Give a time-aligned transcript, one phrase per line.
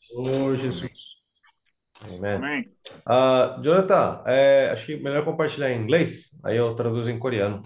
[0.00, 1.14] Senhor Jesus.
[2.02, 2.34] Amém.
[2.34, 2.72] Amém.
[3.06, 7.62] Ah, Jonathan, é, acho que melhor compartilhar em inglês, aí eu traduzo em coreano,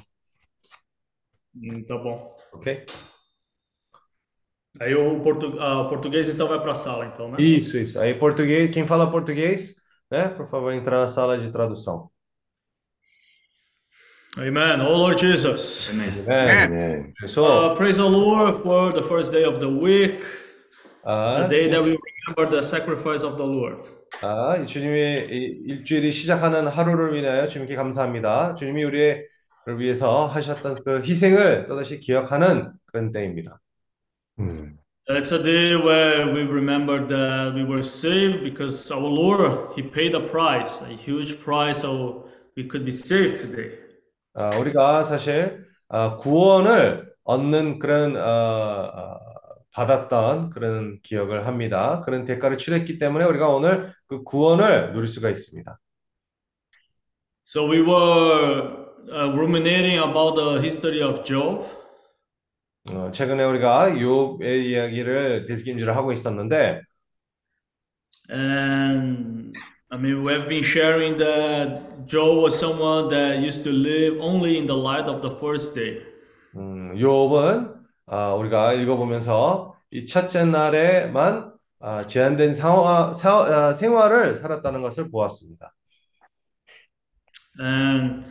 [1.56, 2.36] Hum, tá bom.
[2.52, 2.84] ok?
[4.80, 7.38] Aí o, portu o português então vai para a sala, então, né?
[7.40, 7.98] Isso, isso.
[7.98, 9.74] Aí português, quem fala português,
[10.08, 12.10] né, por favor, entrar na sala de tradução.
[14.36, 14.80] Amen.
[14.82, 15.88] Oh Lord Jesus.
[15.90, 16.24] Amém.
[16.28, 17.12] É, Amém.
[17.20, 20.22] pessoal, Uh, praise the Lord for the first day of the week,
[21.04, 21.96] 아, the day that we
[22.28, 23.88] remember the sacrifice of the Lord.
[24.20, 28.54] 아, 이 주님의 이 일주일이 시작하는 하루를 위하여 주님께 감사합니다.
[28.54, 29.28] 주님이 우리를
[29.78, 33.60] 위해서 하셨던 그 희생을 또다시 기억하는 그런 때입니다.
[34.40, 34.76] 음.
[35.10, 40.14] It's a day where we remember that we were saved because our Lord, He paid
[40.14, 43.78] a price, a huge price, so we could be saved today.
[44.34, 49.27] 아, 우리가 사실 아, 구원을 얻는 그런 어, 어,
[49.78, 52.02] 받았던 그런 기억을 합니다.
[52.04, 55.78] 그런 대가를 치렀기 때문에 우리가 오늘 그 구원을 누릴 수가 있습니다.
[57.46, 61.64] So we were uh, ruminating about the history of Job.
[62.90, 66.82] 어, 최근에 우리가 욥의 이야기를 되새김질을 하고 있었는데
[68.30, 69.56] And
[69.90, 74.58] I mean, we have been sharing that Job was someone that used to live only
[74.58, 76.02] in the light of the first day.
[76.56, 77.77] 음, 욥은
[78.08, 85.72] 아, 우리가 읽어보면서 이 첫째 날에만 아, 제한된 상화, 사, 아, 생활을 살았다는 것을 보았습니다.
[87.60, 88.24] And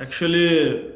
[0.00, 0.92] actually,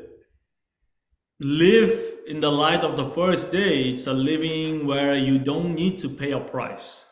[1.41, 1.92] live
[2.27, 6.08] in the light of the first day, it's a living where you don't need to
[6.16, 7.06] pay a price.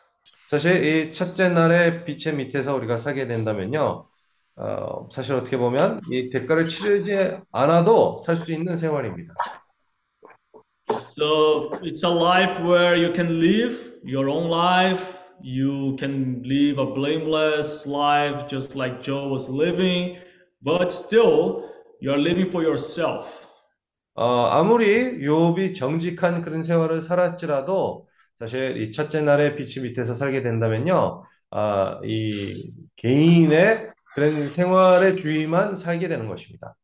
[0.49, 4.07] 사실 이 첫째 날의 빛의 밑에서 우리가 살게 된다면요,
[4.55, 9.33] 어, 사실 어떻게 보면 이 대가를 치르지 않아도 살 수 있는 생활입니다.
[10.89, 15.17] So it's a life where you can live your own life.
[15.41, 20.17] You can live a blameless life just like Job was living,
[20.61, 23.45] but still you're living for yourself.
[24.15, 28.07] 어, 아무리 욥이 정직한 그런 생활을 살았지라도
[28.39, 31.21] 사실 이 첫째 날의 빛이 밑에서 살게 된다면요,
[31.51, 36.75] 아, 이 개인의 그런 생활의 주의만 살게 되는 것입니다.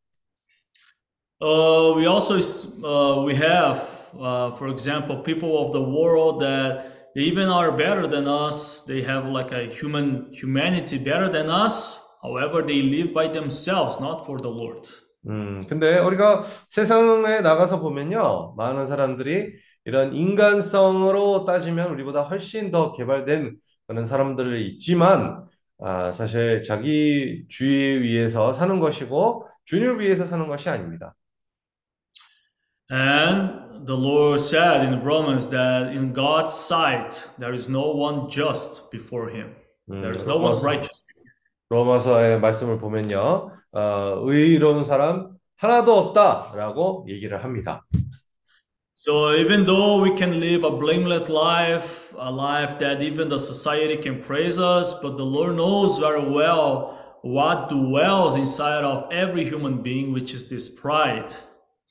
[1.40, 3.80] Uh, we also uh, we have,
[4.20, 8.84] uh, for example, people of the world that they even are better than us.
[8.84, 12.00] They have like a human humanity better than us.
[12.22, 14.88] However, they live by themselves, not for the Lord.
[15.26, 19.54] 음, 근데 우리가 세상에 나가서 보면요, 많은 사람들이
[19.86, 25.44] 이런 인간성으로 따지면 우리보다 훨씬 더 개발된 그런 사람들이 있지만,
[25.80, 31.14] 아, 사실 자기 주의 위해서 사는 것이고, 주님을 위해서 사는 것이 아닙니다.
[32.93, 38.89] And the Lord said in Romans that in God's sight there is no one just
[38.91, 39.55] before Him.
[39.89, 41.03] 음, There is no one 로마서, righteous.
[41.69, 47.83] 로마서의 말씀을 보면요, 어, 의로운 사람 하나도 없다라고 얘기를 합니다.
[48.95, 53.97] So even though we can live a blameless life, a life that even the society
[53.97, 59.81] can praise us, but the Lord knows very well what dwells inside of every human
[59.81, 61.33] being, which is this pride.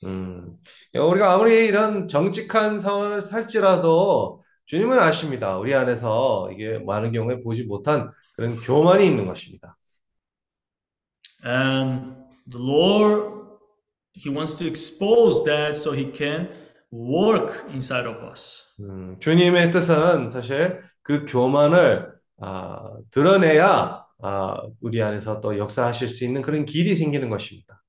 [0.03, 0.57] 음,
[1.00, 5.58] 우리가 아무리 이런 정직한 생활을 살지라도 주님은 아십니다.
[5.58, 9.76] 우리 안에서 이게 많은 경우에 보지 못한 그런 교만이 있는 것입니다.
[11.44, 12.14] And
[12.50, 13.34] the Lord,
[14.16, 16.48] He wants to expose that so He can
[16.92, 18.64] work inside of us.
[18.80, 26.40] 음, 주님의 뜻은 사실 그 교만을 아, 드러내야 아, 우리 안에서 또 역사하실 수 있는
[26.40, 27.83] 그런 길이 생기는 것입니다.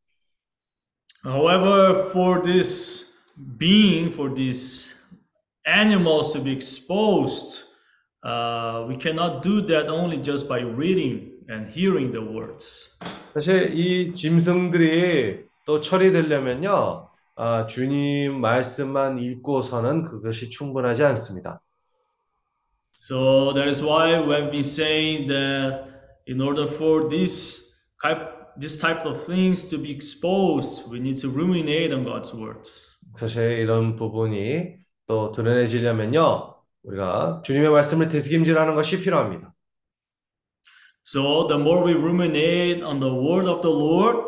[1.24, 3.18] However, for this
[3.58, 4.94] being, for these
[5.66, 7.64] animals to be exposed,
[8.22, 12.98] uh, we cannot do that only just by reading and hearing the words.
[13.34, 21.60] 사실 이 짐승들이 또 처리되려면요, 아, 주님 말씀만 읽고서는 그것이 충분하지 않습니다.
[22.96, 25.88] So that is why we have been saying that
[26.26, 28.20] in order for this type,
[28.56, 32.90] this type of things to be exposed, we need to ruminate on God's words.
[33.14, 34.76] 사실 이런 부분이
[35.06, 36.54] 또 드러내지려면요,
[36.84, 39.54] 우리가 주님의 말씀을 되새김질하는 것이 필요합니다.
[41.02, 44.18] So the more we ruminate on the word of the Lord,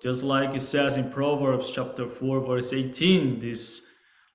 [0.00, 3.88] just like it says in Proverbs chapter 4 verse 18, this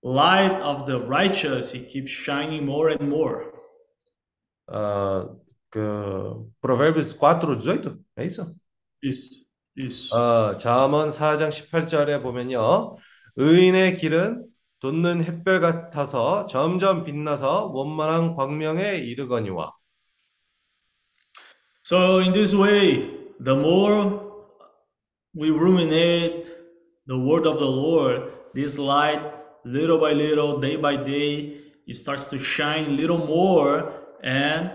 [0.03, 3.53] light of the righteous he keeps shining more and more.
[4.67, 5.39] 어,
[5.69, 8.55] 그 Provérbios 4:18 é isso?
[9.02, 9.46] Isso.
[9.76, 10.14] Isso.
[10.14, 12.96] 어, 잠언 4장 18절에 보면요.
[13.36, 14.46] 의인의 길은
[14.80, 19.72] 돋는 햇별 같아서 점점 빛나서 원만한 광명에 이르거니와.
[21.84, 23.08] So, in this way,
[23.40, 24.20] the more
[25.34, 26.50] we ruminate
[27.06, 29.22] the word of the Lord, this light,
[29.64, 33.92] little by little, day by day, it starts to shine little more
[34.22, 34.70] and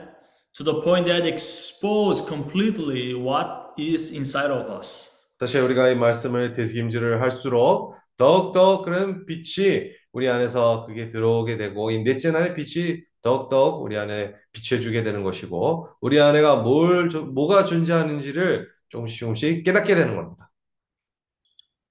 [0.55, 5.09] to the point that expose completely what is inside of us.
[5.39, 12.03] 사실 우리가 이 말씀을 되새김질을 할수록 더욱더 그런 빛이 우리 안에서 그게 들어오게 되고 이
[12.03, 19.19] 넷째 날의 빛이 더욱더욱 우리 안에 비춰주게 되는 것이고 우리 안에가 뭘 뭐가 존재하는지를 조금씩
[19.19, 20.51] 조금씩 깨닫게 되는 겁니다.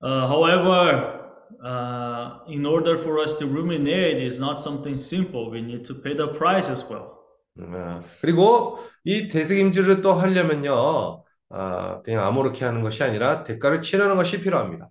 [0.04, 1.20] Uh, however,
[1.64, 5.50] uh, in order for us to ruminate is not something simple.
[5.50, 7.12] We need to pay the price as well.
[7.58, 11.21] 음, 그리고 이 되새김질을 또 하려면요, 아,
[12.04, 14.88] 그냥 아무렇게 하는 것이 아니라 대가를 치르는 것이 필요합니다.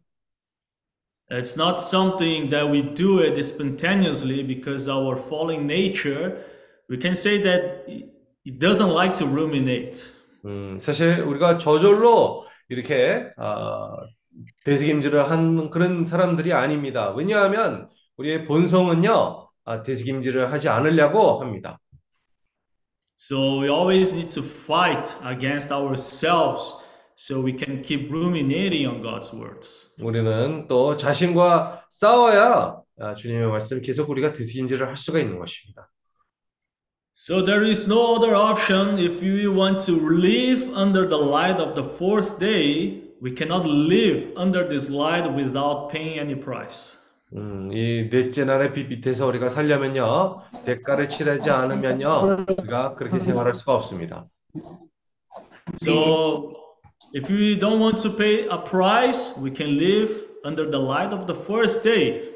[1.32, 6.44] It's not something that we do it spontaneously because our fallen nature,
[6.90, 10.02] we can say that it doesn't like to ruminate.
[10.46, 13.96] 음, 사실 우리가 저절로 이렇게 아,
[14.66, 17.12] 되새김질을 하는 그런 사람들이 아닙니다.
[17.12, 21.80] 왜냐하면 우리의 본성은요, 아, 되새김질을 하지 않으려고 합니다.
[23.21, 26.83] So we always need to fight against ourselves
[27.17, 29.95] so we can keep ruminating on God's words.
[29.99, 35.91] 우리는 또 자신과 싸워야 아, 주님의 말씀 계속 우리가 되새김질을 할 수가 있는 것입니다.
[37.15, 41.75] So there is no other option if we want to live under the light of
[41.75, 43.03] the fourth day.
[43.23, 46.99] We cannot live under this light without paying any price.
[47.36, 53.76] 음, 이 넷째 날의 빛 밑에서 우리가 살려면요, 대가를 치르지 않으면요, 우리가 그렇게 생활할 수가
[53.76, 54.26] 없습니다.
[55.82, 56.54] So
[57.16, 61.26] if we don't want to pay a price, we can live under the light of
[61.26, 62.30] the first day.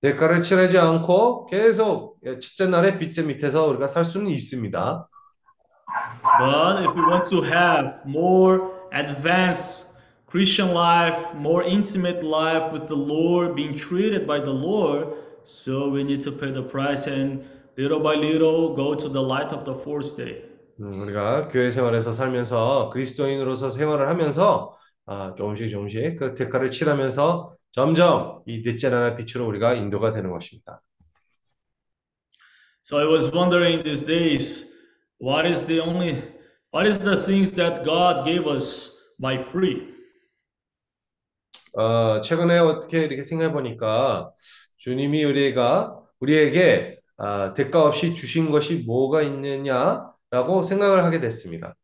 [0.00, 5.08] 대가를 치르지 않고 계속 첫째 날의 빛 밑에서 우리가 살 수는 있습니다.
[6.38, 8.58] But if we want to have more
[8.94, 9.83] advanced
[10.33, 15.07] Christian life, more intimate life with the Lord, being treated by the Lord,
[15.43, 17.43] so we need to pay the price and
[17.77, 20.43] little by little go to the light of the fourth day.
[20.79, 28.43] 음, 우리가 교회 생활에서 살면서 그리스도인으로서 생활을 하면서 아, 조금씩 조금씩 그 대가를 치르면서 점점
[28.45, 30.81] 이 넷째 날의 빛으로 우리가 인도가 되는 것입니다.
[32.83, 34.73] So I was wondering these days,
[35.19, 36.21] what is the only,
[36.71, 39.93] what is the things that God gave us by free?
[41.76, 44.30] 어, 최근에 어떻게 이렇게 생각해 보니까
[44.78, 51.74] 주님이 우리가 우리에게 아, 대가 없이 주신 것이 뭐가 있느냐라고 생각을 하게 됐습니다.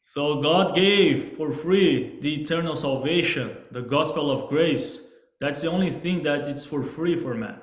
[0.00, 5.06] So God gave for free the eternal salvation, the gospel of grace.
[5.40, 7.60] That's the only thing that it's for free for man.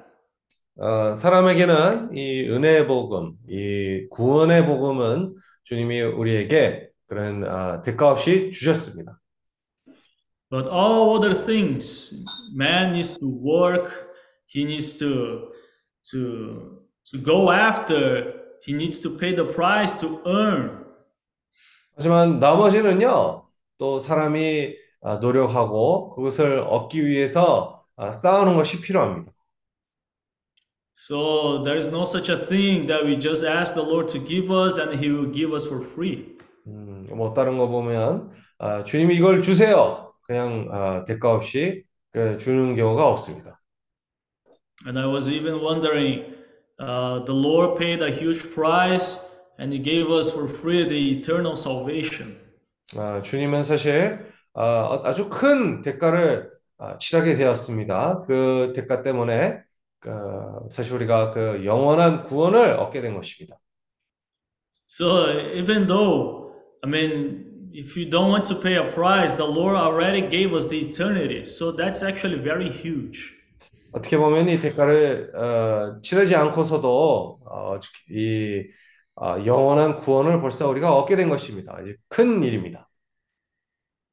[0.78, 9.20] 어, 사람에게는 이 은혜의 복음, 이 구원의 복음은 주님이 우리에게 그런 아, 대가 없이 주셨습니다.
[10.56, 12.24] But all other things,
[12.56, 14.08] man needs to work,
[14.48, 15.52] he needs to
[16.12, 16.80] to
[17.12, 18.32] to go after,
[18.64, 20.86] he needs to pay the price to earn.
[21.98, 23.44] 하지만 나머지는요,
[23.78, 29.34] 또 사람이 아, 노력하고 그것을 얻기 위해서 아, 싸우는 것이 필요합니다.
[30.94, 34.50] So there is no such a thing that we just ask the Lord to give
[34.50, 36.38] us and he will give us for free.
[36.68, 40.05] 음, 뭐 다른 거 보면 아, 주님이 이걸 주세요.
[40.26, 43.62] 그냥 아, 대가 없이 그 주는 경우가 없습니다.
[44.86, 46.36] And I was even wondering,
[46.80, 49.20] uh, the Lord paid a huge price
[49.60, 52.38] and He gave us for free the eternal salvation.
[52.96, 54.20] 아, 주님은 사실
[54.54, 58.24] 아, 아주 큰 대가를 아, 치르게 되었습니다.
[58.28, 59.64] 그 대가 때문에
[60.00, 60.12] 그,
[60.70, 63.58] 사실 우리가 그 영원한 구원을 얻게 된 것입니다.
[64.88, 66.54] So even though,
[66.84, 70.69] I mean, if you don't want to pay a price, the Lord already gave us
[70.69, 71.45] the eternity.
[71.45, 73.37] So that's actually very huge.
[73.93, 77.81] 어떻게 보면 이 대가를 어, 치르지 않고서도 어,
[78.11, 78.65] 이
[79.17, 81.79] 어, 영원한 구원을 벌써 우리가 얻게 된 것입니다.
[81.83, 82.89] 이제 큰 일입니다.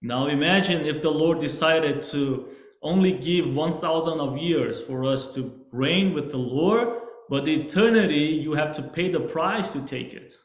[0.03, 2.48] Now imagine if the Lord decided to
[2.81, 6.89] only give 1,000 of years for us to reign with the Lord,
[7.29, 10.38] but the eternity you have to pay the price to take it.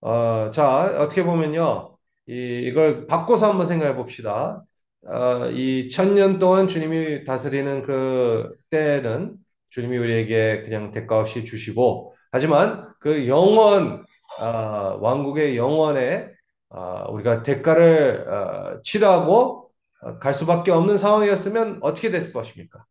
[0.00, 1.93] 어, 자, 어떻게 보면요.
[2.27, 4.63] 이, 이걸 바꿔서 한번 생각해 봅시다.
[5.07, 9.35] 어, 이 천년 동안 주님이 다스리는 그 때는
[9.69, 14.05] 주님이 우리에게 그냥 대가 없이 주시고, 하지만 그 영원,
[14.39, 16.29] 어, 왕국의 영원에
[16.69, 22.85] 어, 우리가 대가를 어, 치르고 어, 갈 수밖에 없는 상황이었으면 어떻게 됐을 것입니까?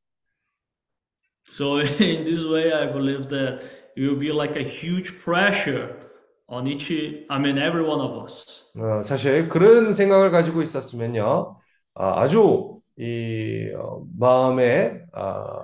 [1.47, 3.63] So in this way, I believe that
[3.97, 6.04] it will be like a huge pressure
[6.48, 6.92] on each,
[7.30, 8.72] I mean, every one of us.
[8.78, 11.58] 어, 사실 그런 생각을 가지고 있었으면요,
[11.96, 15.62] 아, 아주 이 어, 마음에 아,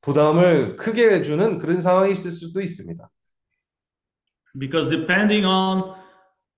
[0.00, 3.08] 부담을 크게 주는 그런 상황이 있을 수도 있습니다.
[4.58, 5.92] Because depending on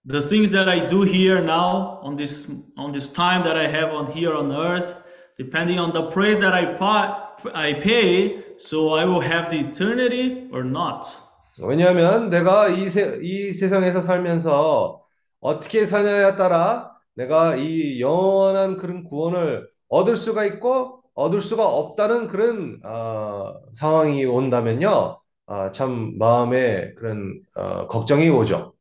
[0.07, 3.91] the things that I do here now on this on this time that I have
[3.93, 5.03] on here on earth,
[5.37, 10.49] depending on the praise that I pa- I pay, so I will have the eternity
[10.53, 11.22] or not.
[11.62, 15.00] 왜냐하면 내가 이, 세, 이 세상에서 살면서
[15.40, 22.80] 어떻게 사냐에 따라 내가 이 영원한 그런 구원을 얻을 수가 있고 얻을 수가 없다는 그런
[22.84, 25.20] 어, 상황이 온다면요.
[25.46, 28.74] 아, 참 마음에 그런 어, 걱정이 오죠.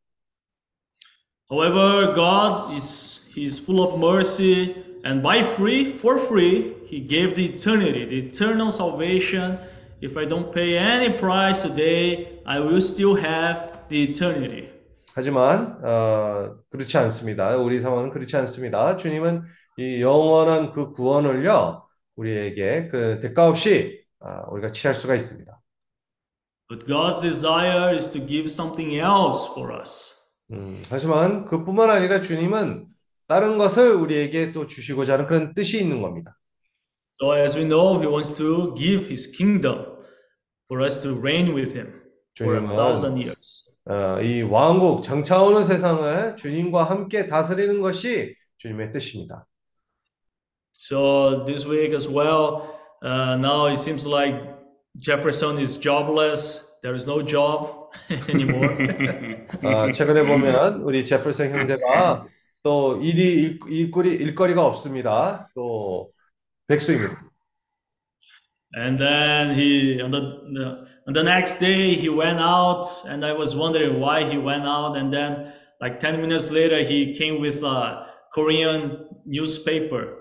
[1.50, 4.74] However, God is He's full of mercy,
[5.04, 9.58] and by free, for free, He gave the eternity, the eternal salvation.
[10.00, 14.70] If I don't pay any price today, I will still have the eternity.
[15.14, 17.56] 하지만 어, 그렇지 않습니다.
[17.56, 18.96] 우리 상황은 그렇지 않습니다.
[18.96, 19.42] 주님은
[19.78, 25.60] 이 영원한 그 구원을요 우리에게 그 대가 없이 아, 우리가 취할 수가 있습니다.
[26.68, 30.14] But God's desire is to give something else for us.
[30.52, 32.86] 음, 하지만 그뿐만 아니라 주님은
[33.28, 36.38] 다른 것을 우리에게 또 주시고자 하는 그런 뜻이 있는 겁니다.
[37.20, 39.84] So, as we know, He wants to give His kingdom
[40.66, 42.01] for us to reign with Him
[42.36, 43.72] for a 주님은 thousand years.
[43.86, 49.46] 어, 이 왕국 장차오는 세상을 주님과 함께 다스리는 것이 주님의 뜻입니다.
[50.74, 52.74] So, this week as well,
[53.04, 54.36] uh, now it seems like
[54.98, 56.78] Jefferson is jobless.
[56.82, 57.92] There is no job
[58.28, 58.76] anymore.
[59.62, 62.26] 아, 최근에 보면 우리 제퍼슨 형제가
[62.62, 65.48] 또 일이 일, 일거리, 일거리가 없습니다.
[65.54, 66.08] 또
[66.66, 67.31] 백수입니다.
[68.74, 73.54] And then he on the, on the next day he went out, and I was
[73.54, 74.96] wondering why he went out.
[74.96, 80.18] And then, like ten minutes later, he came with a Korean newspaper.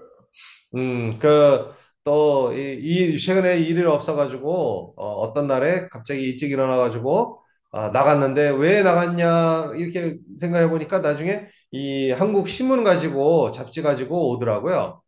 [0.75, 1.72] 음, 그,
[2.03, 7.41] 또, 이, 이, 최근에 일이 없어가지고, 어, 어떤 날에 갑자기 일찍 일어나가지고,
[7.72, 15.01] 아, 나갔는데, 왜 나갔냐, 이렇게 생각해 보니까 나중에 이 한국 신문 가지고, 잡지 가지고 오더라고요.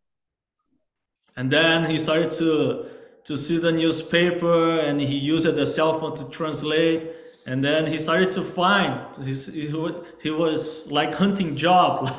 [1.35, 2.85] And then he started to
[3.25, 7.12] to see the newspaper, and he used the cell phone to translate.
[7.46, 12.10] And then he started to find his, he, wa- he was like hunting job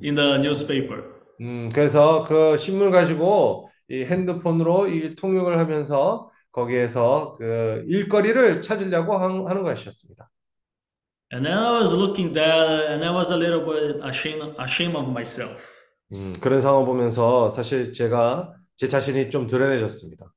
[0.00, 1.04] in the newspaper.
[1.40, 9.46] 음, 그래서 그 신문 가지고 이 핸드폰으로 이 통역을 하면서 거기에서 그 일거리를 찾으려고 한-
[9.46, 10.30] 하는 것이었습니다.
[11.32, 15.08] And then I was looking that, and I was a little bit ashamed ashamed of
[15.10, 15.60] myself.
[16.12, 20.32] 음, 그런 상황을 보면서 사실 제가 제 자신이 좀 드러내졌습니다.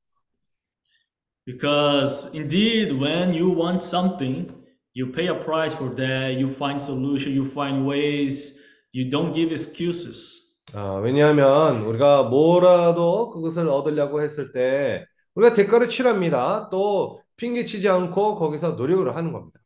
[1.45, 4.53] Because indeed, when you want something,
[4.93, 8.61] you pay a price for that, you find solution, you find ways,
[8.93, 10.43] you don't give excuses.
[10.73, 16.67] 아, 왜냐하면 우리가 뭐라도 그것을 얻으려고 했을 때 우리가 대가를 치릅니다.
[16.69, 19.59] 또 핑계치지 않고 거기서 노력을 하는 겁니다.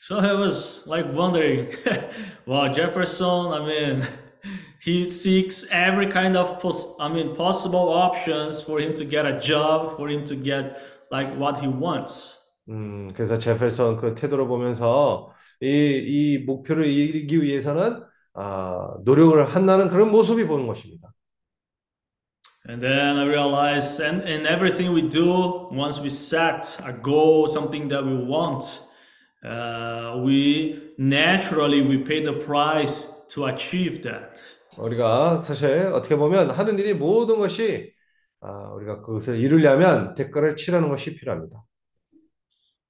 [0.00, 1.74] So I was like wondering,
[2.46, 4.02] wow, Jefferson, I mean,
[4.83, 9.39] he seeks every kind of, pos- I mean, possible options for him to get a
[9.39, 10.77] job, for him to get
[11.11, 12.37] like what he wants.
[12.69, 15.31] 음, 그래서 제펠선 그 태도를 보면서
[15.61, 18.03] 이, 이 목표를 이루기 위해서는
[18.35, 21.11] 아, 노력을 한다는 그런 모습이 보는 것입니다.
[22.67, 27.87] And then I realized, and in everything we do, once we set a goal, something
[27.87, 28.81] that we want,
[29.43, 34.39] uh, we naturally we pay the price to achieve that.
[34.78, 37.92] 우리가 사실 어떻게 보면 하는 일이 모든 것이
[38.40, 41.62] 아, 우리가 그것을 이루려면 대가를 치르는 것이 필요합니다.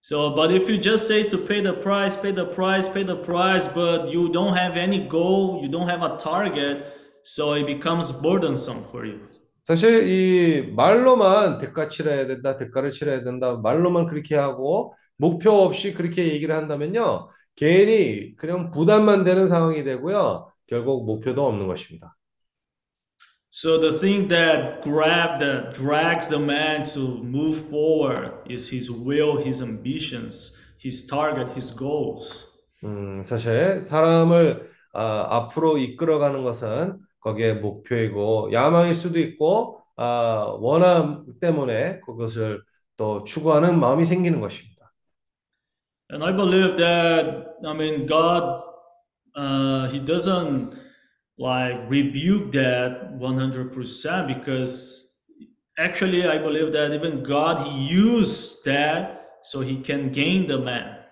[0.03, 3.17] So, but if you just say to pay the price, pay the price, pay the
[3.17, 6.85] price, but you don't have any goal, you don't have a target,
[7.23, 9.21] so it becomes burdensome for you.
[9.63, 16.35] 사실 이 말로만 대가 치러야 된다, 대가를 치러야 된다, 말로만 그렇게 하고 목표 없이 그렇게
[16.35, 22.17] 얘기를 한다면요, 괜히 그냥 부담만 되는 상황이 되고요, 결국 목표도 없는 것입니다.
[23.53, 29.39] So the thing that grab that drags the man to move forward is his will,
[29.39, 32.49] his ambitions, his target, his goals.
[32.83, 42.01] 음, 사실 사람을 아, 앞으로 이끌어가는 것은 거기에 목표이고 야망일 수도 있고 아, 원함 때문에
[42.01, 42.61] 그것을
[42.97, 44.93] 또 추구하는 마음이 생기는 것입니다.
[46.11, 48.74] And I believe that I mean God
[49.37, 50.75] uh, he doesn't
[51.37, 55.05] like rebuke that 100% because
[55.77, 61.03] Actually, I believe that even God He used that so He can gain the man.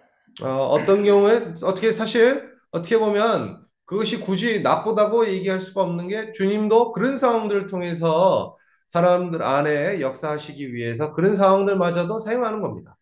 [0.41, 6.93] 어, 어떤 경우에 어떻게 사실 어떻게 보면 그것이 굳이 나쁘다고 얘기할 수가 없는 게 주님도
[6.93, 12.97] 그런 상황들을 통해서 사람들 안에 역사하시기 위해서 그런 상황들마저도 사용하는 겁니다.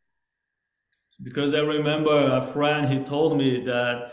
[1.23, 4.11] Because I remember a friend he told me that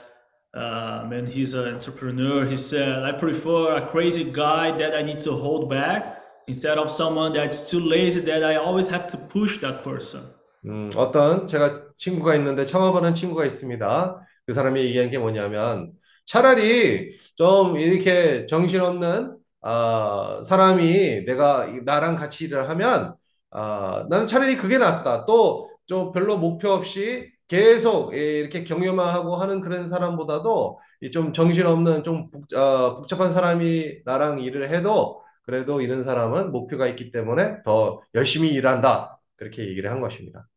[0.57, 2.45] um, and he's an entrepreneur.
[2.45, 6.89] He said, I prefer a crazy guy that I need to hold back instead of
[6.89, 10.21] someone that's too lazy that I always have to push that person.
[10.65, 14.21] 음, 어떤 제가 친구가 있는데 청업하는 친구가 있습니다.
[14.45, 15.91] 그 사람이 얘기한 게 뭐냐면
[16.25, 23.15] 차라리 좀 이렇게 정신없는 아, 사람이 내가 나랑 같이 일을 하면
[23.51, 25.25] 아, 나는 차라리 그게 낫다.
[25.25, 32.03] 또 좀 별로 목표 없이 계속 예, 이렇게 경험만 하고 하는 그런 사람보다도 이좀 정신없는
[32.03, 38.01] 좀 복, 어, 복잡한 사람이 나랑 일을 해도 그래도 이런 사람은 목표가 있기 때문에 더
[38.13, 39.17] 열심히 일한다.
[39.37, 40.47] 그렇게 얘기를 한 것입니다.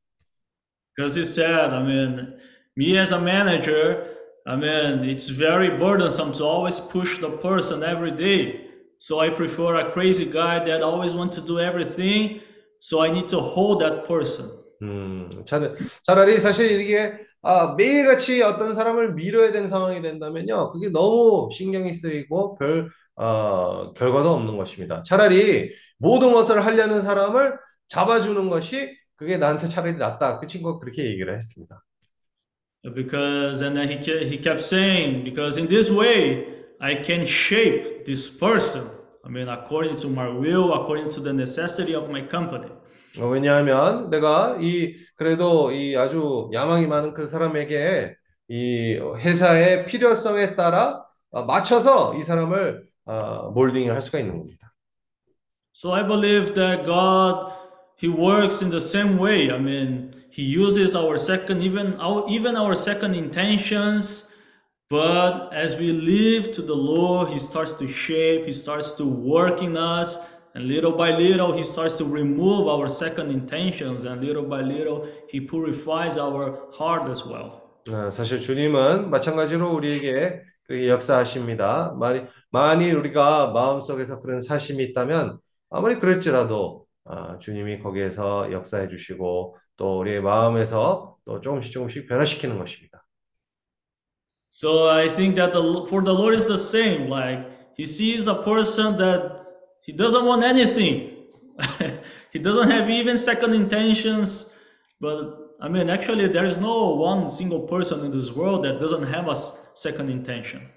[0.97, 2.35] Because he said, I mean,
[2.76, 4.04] me as a manager,
[4.44, 8.66] I mean, it's very burdensome to always push the person every day.
[8.99, 12.40] So I prefer a crazy guy that always wants to do everything.
[12.80, 14.60] So I need to hold that person.
[14.82, 20.72] 음, 차라리, 차라리 사실 이게 아, 매일같이 어떤 사람을 밀어야 되는 상황이 된다면요.
[20.72, 25.02] 그게 너무 신경이 쓰이고 별 어, 결과도 없는 것입니다.
[25.02, 27.58] 차라리 모든 것을 하려는 사람을
[27.88, 30.40] 잡아주는 것이 그게 나한테 차라리 낫다.
[30.40, 31.82] 그 친구가 그렇게 얘기를 했습니다.
[32.82, 36.46] Because, and he, he kept saying, because in this way,
[36.80, 38.88] I can shape this person.
[39.22, 42.72] I mean, according to my will, according to the necessity of my company.
[43.19, 48.15] 어, 왜냐하면 내가 이 그래도 이 아주 야망이 많은 그 사람에게
[48.48, 54.74] 이 회사의 필요성에 따라 어, 맞춰서 이 사람을 어, 몰딩을 할 수가 있는 겁니다.
[55.74, 57.51] So I believe that God,
[57.98, 59.51] He works in the same way.
[59.51, 64.34] I mean, He uses our second, even our even our second intentions.
[64.89, 69.62] But as we live to the Lord, He starts to shape, He starts to work
[69.62, 70.23] in us,
[70.61, 75.07] and little by little, He starts to remove our second intentions, and little by little,
[75.29, 77.62] He purifies our heart as well.
[77.88, 81.96] 어, 사실 주님은 마찬가지로 우리에게 그렇게 역사하십니다.
[81.99, 85.38] 만일, 만일 우리가 마음속에서 그런 사심이 있다면
[85.70, 93.05] 아무리 그럴지라도 아, 주님이 거기에서 역사해 주시고 또 우리의 마음에서 또 조금씩 조금씩 변화시키는 것입니다.
[94.53, 97.09] So I think that the, for the Lord is the same.
[97.09, 99.39] Like He sees a person that
[99.85, 101.27] He doesn't want anything.
[102.33, 104.55] he doesn't have even second intentions.
[105.01, 109.05] But I mean, actually, there is no one single person in this world that doesn't
[109.05, 110.69] have a second intention.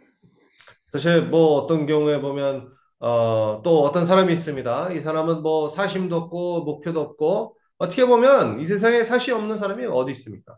[0.91, 4.91] 사실 뭐 어떤 경우에 보면 어, 또 어떤 사람이 있습니다.
[4.91, 10.11] 이 사람은 뭐 사심도 없고 목표도 없고 어떻게 보면 이 세상에 사심 없는 사람이 어디
[10.13, 10.57] 있습니까?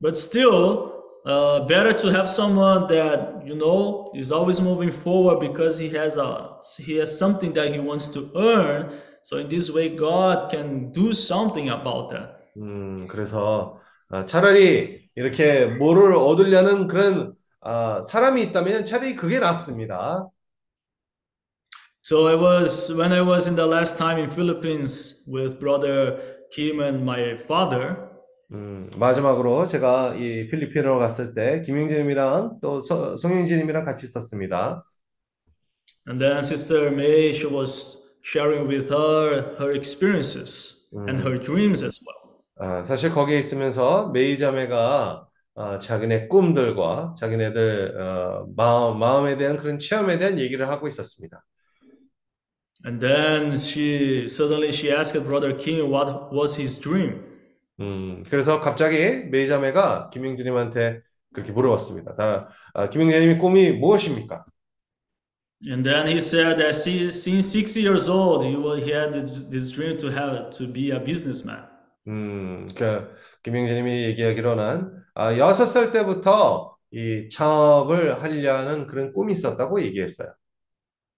[0.00, 0.93] But still,
[1.25, 6.17] uh, better to have someone that you know is always moving forward because he has
[6.17, 8.99] a he has something that he wants to earn.
[9.21, 12.39] So in this way, God can do something about that.
[12.57, 20.29] 음, 그래서 아, 차라리 이렇게 뭐를 얻으려는 그런 아, 사람이 있다면 차라리 그게 낫습니다.
[22.01, 26.17] So I was when I was in the last time in Philippines with brother
[26.51, 28.02] Kim and my father.
[28.52, 34.84] 음, 마지막으로 제가 이 필리핀으로 갔을 때 김영진님이랑 또 서- 송영진님이랑 같이 있었습니다.
[36.06, 41.98] And then Sister May, she was sharing with her her experiences and her dreams as
[42.04, 42.42] well.
[42.56, 45.26] 아, 사실 거기에 있으면서 메이 자매가
[45.56, 51.42] 아, 자기네 꿈들과 자기네들 어, 마음, 마음에 대한 그런 체험에 대한 얘기를 하고 있었습니다.
[52.84, 57.33] And then she suddenly she asked Brother Kim what was his dream.
[57.80, 61.00] 음, 그래서 갑자기 메이 자매가 김영진님한테
[61.32, 62.14] 그렇게 물어봤습니다.
[62.16, 64.44] 다, 아, 김영진님이 꿈이 무엇입니까?
[65.66, 70.10] And then he said that since six years old, he, had this, this dream to
[70.10, 71.64] have to be a businessman.
[72.06, 80.32] 음, 그 김영진님이 얘기하기로는 아, 여섯 살 때부터 이 창업을 하려는 그런 꿈이 있었다고 얘기했어요.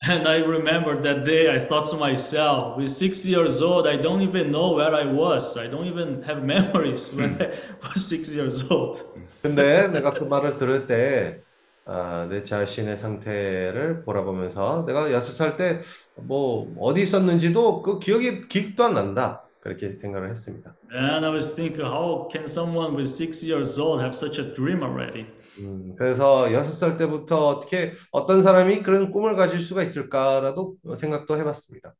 [0.04, 4.22] And I remember that day I thought to myself, with six years old, I don't
[4.22, 5.56] even know where I was.
[5.58, 7.52] I don't even have memories when I
[7.84, 9.04] was six years old.
[9.44, 11.44] 근데 내가 그 말을 들을 때,
[11.86, 15.80] 아, 내 자신의 상태를 돌아보면서 내가 여섯 살 때
[16.16, 19.44] 뭐 어디 있었는지도 그 기억이 기억도 안 난다.
[19.62, 20.74] 그렇게 생각을 했습니다.
[20.92, 24.82] And I was thinking, how can someone with six years old have such a dream
[24.82, 25.28] already?
[25.59, 31.95] 음, 그래서 여섯 살 때부터 어떻게 어떤 사람이 그런 꿈을 가질 수가 있을까라도 생각도 해봤습니다.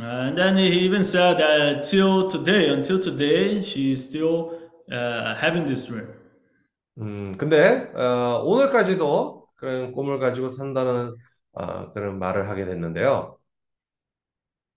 [0.00, 4.58] And then he even said that till today, until today, she's still
[4.90, 6.08] uh, having this dream.
[6.98, 11.14] 음, 근데 어, 오늘까지도 그런 꿈을 가지고 산다는
[11.52, 13.38] 어, 그런 말을 하게 됐는데요.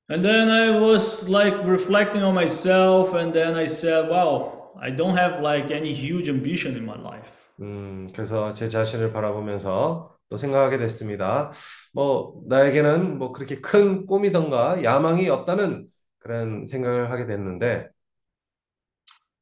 [0.09, 5.17] And then I was like reflecting on myself, and then I said, wow, I don't
[5.17, 7.44] have like any huge ambition in my life.
[7.61, 11.51] 음, 그래서 제 자신을 바라보면서 또 생각하게 됐습니다.
[11.93, 15.87] 뭐, 나에게는 뭐 그렇게 큰 꿈이던가 야망이 없다는
[16.19, 17.89] 그런 생각을 하게 됐는데,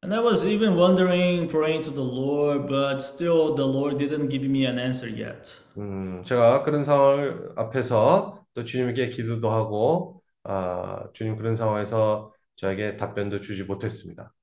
[0.03, 4.43] And I was even wondering, praying to the Lord, but still the Lord didn't give
[4.43, 5.61] me an answer yet.
[5.77, 13.39] 음, 제가 그런 상황을 앞에서 또 주님께 기도도 하고, 아, 주님 그런 상황에서 저에게 답변도
[13.39, 14.33] 주지 못했습니다.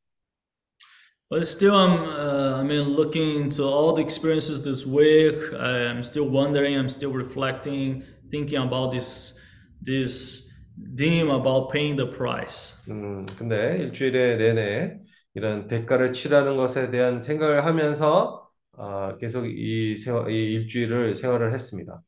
[1.29, 5.35] But still, I'm, uh, I mean, looking into all the experiences this week.
[5.53, 6.77] I'm still wondering.
[6.77, 9.39] I'm still reflecting, thinking about this,
[9.81, 10.53] this
[10.95, 12.77] theme about paying the price.
[12.89, 14.99] 음, 근데 일주일에 내내
[15.33, 22.03] 이런 대가를 치르는 것에 대한 생각을 하면서 아, 계속 이, 생활, 이 일주일을 생활을 했습니다.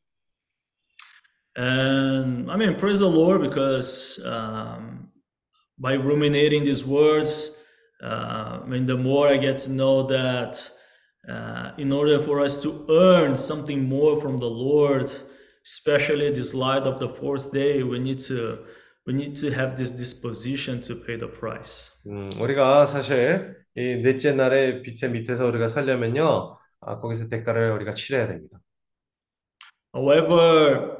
[1.56, 5.10] And I mean, praise the Lord because um,
[5.76, 7.58] by ruminating these words,
[8.02, 10.70] uh, I mean, the more I get to know that
[11.28, 15.10] uh, in order for us to earn something more from the Lord,
[15.66, 18.58] especially this light of the fourth day, we need to
[19.06, 21.90] we need to have this disposition to pay the price.
[22.06, 28.28] 음, 우리가 사실 이 넷째 날의 빛의 밑에서 우리가 살려면요, 아, 거기서 대가를 우리가 치러야
[28.28, 28.58] 됩니다.
[29.94, 30.96] However,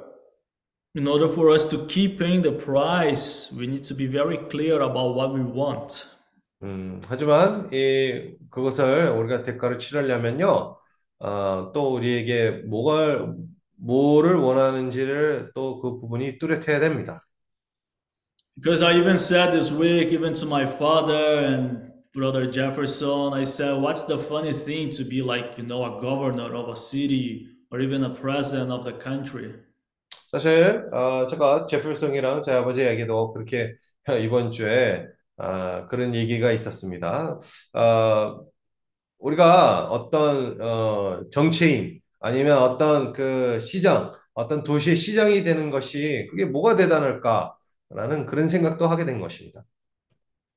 [0.96, 4.80] in order for us to keep paying the price, we need to be very clear
[4.80, 6.11] about what we want.
[6.63, 10.77] 음, 하지만 이 그것을 우리가 대가를 치르려면요,
[11.19, 13.33] 어, 또 우리에게 뭐가
[13.77, 17.25] 뭐를 원하는지를 또 그 부분이 뚜렷해야 됩니다.
[18.55, 21.13] Because I even said this week, even to my father
[21.45, 26.01] and brother Jefferson, I said, What's the funny thing to be like, you know, a
[26.01, 29.53] governor of a city or even a president of the country?
[30.27, 33.75] 사실 어, 제가 제플성이랑 제 아버지에게도 그렇게
[34.23, 35.07] 이번 주에
[35.43, 37.37] 아, 그런 얘기가 있었습니다.
[37.73, 38.45] 어,
[39.19, 46.77] 우리가 어떤 어, 정치인 아니면 어떤 그 시장, 어떤 도시의 시장이 되는 것이 그게 뭐가
[46.77, 49.65] 대단할까라는 그런 생각도 하게 된 것입니다.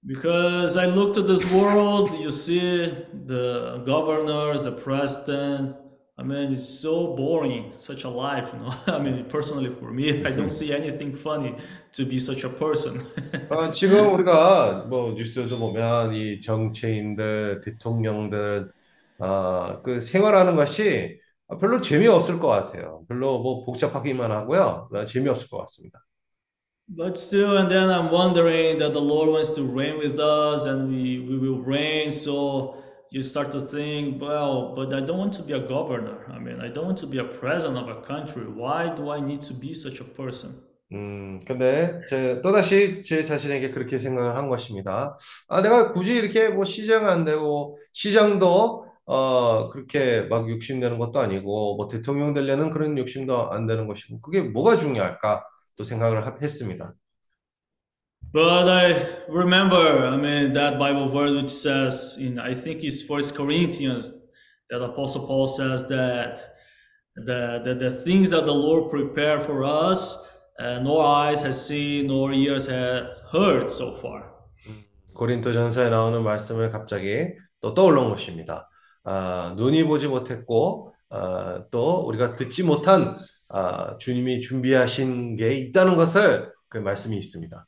[0.07, 2.95] Because I looked at this world, you see
[3.27, 5.86] the governors, the president.
[6.19, 8.73] I mean, it's so boring, such a life, you know.
[8.87, 11.55] I mean, personally for me, I don't see anything funny
[11.93, 13.03] to be such a person.
[13.51, 18.73] 어, 지금 우리가 뭐 뉴스에서 보면 이 정치인들, 대통령들
[19.19, 21.21] 아, 그 생활하는 것이
[21.61, 23.05] 별로 재미없을 것 같아요.
[23.09, 24.89] 별로 뭐 복잡하기만 하고요.
[24.91, 26.01] 어, 재미없을 것 같습니다.
[26.89, 30.89] But still, and then I'm wondering that the Lord wants to reign with us and
[30.89, 32.11] we, we will reign.
[32.11, 32.77] So
[33.11, 36.27] you start to think, well, but I don't want to be a governor.
[36.33, 38.45] I mean, I don't want to be a president of a country.
[38.47, 40.63] Why do I need to be such a person?
[40.93, 45.17] 음, 근데 제 또다시 제 자신에게 그렇게 생각을 한 것입니다.
[45.49, 51.19] 아, 내가 굳이 이렇게 뭐 시장 안 되고 시장도 어, 그렇게 막 욕심 내는 것도
[51.21, 55.45] 아니고 뭐 대통령 되려는 그런 욕심도 안 되는 것이고 그게 뭐가 중요할까
[55.77, 56.95] 또 생각을 하- 했습니다.
[58.37, 58.89] But I
[59.31, 64.13] remember, I mean, that Bible verse which says in, I think it's First Corinthians,
[64.69, 66.41] that Apostle Paul says that
[67.15, 72.09] the, the, the things that the Lord prepared for us, uh, nor eyes has seen,
[72.09, 74.25] nor ears has heard so far.
[75.15, 77.29] 고린도전서에 나오는 말씀을 갑자기
[77.63, 78.69] 또 떠올린 것입니다.
[79.05, 83.17] 아, 눈이 보지 못했고 아, 또 우리가 듣지 못한
[83.49, 87.67] 아, 주님이 준비하신 게 있다는 것을 그 말씀이 있습니다.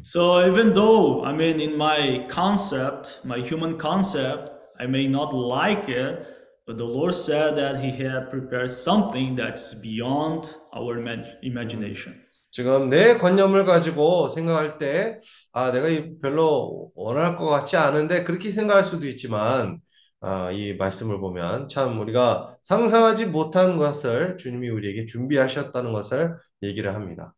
[0.00, 4.50] So even though, I mean, in my concept, my human concept,
[4.80, 6.26] I may not like it,
[6.66, 12.14] but the Lord said that He had prepared something that's beyond our imag- imagination.
[12.50, 15.18] 지금 내 관념을 가지고 생각할 때,
[15.52, 19.80] 아, 내가 이 별로 원할 것 같지 않은데 그렇게 생각할 수도 있지만,
[20.20, 27.34] 아, 이 말씀을 보면 참 우리가 상상하지 못한 것을 주님이 우리에게 준비하셨다는 것을 얘기를 합니다.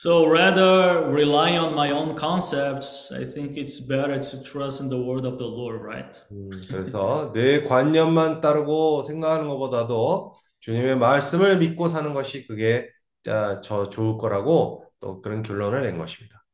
[0.00, 4.96] So rather relying on my own concepts, I think it's better to trust in the
[4.96, 6.16] word of the Lord, right?
[6.32, 12.88] 음, 그래서 내 관념만 따르고 생각하는 것보다도 주님의 말씀을 믿고 사는 것이 그게
[13.26, 16.46] 아, 저 좋을 거라고 또 그런 결론을 낸 것입니다.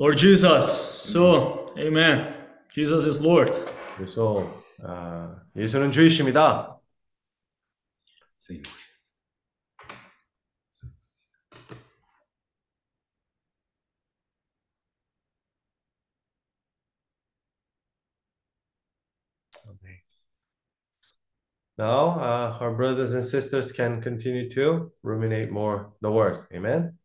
[0.00, 1.12] Lord Jesus.
[1.12, 2.32] So, amen.
[2.72, 3.52] Jesus is Lord.
[3.98, 4.50] 그래서
[4.82, 6.80] 아, 예수는 주이십니다.
[8.38, 8.77] Same.
[21.78, 26.46] Now, uh, our brothers and sisters can continue to ruminate more the word.
[26.52, 26.98] Amen.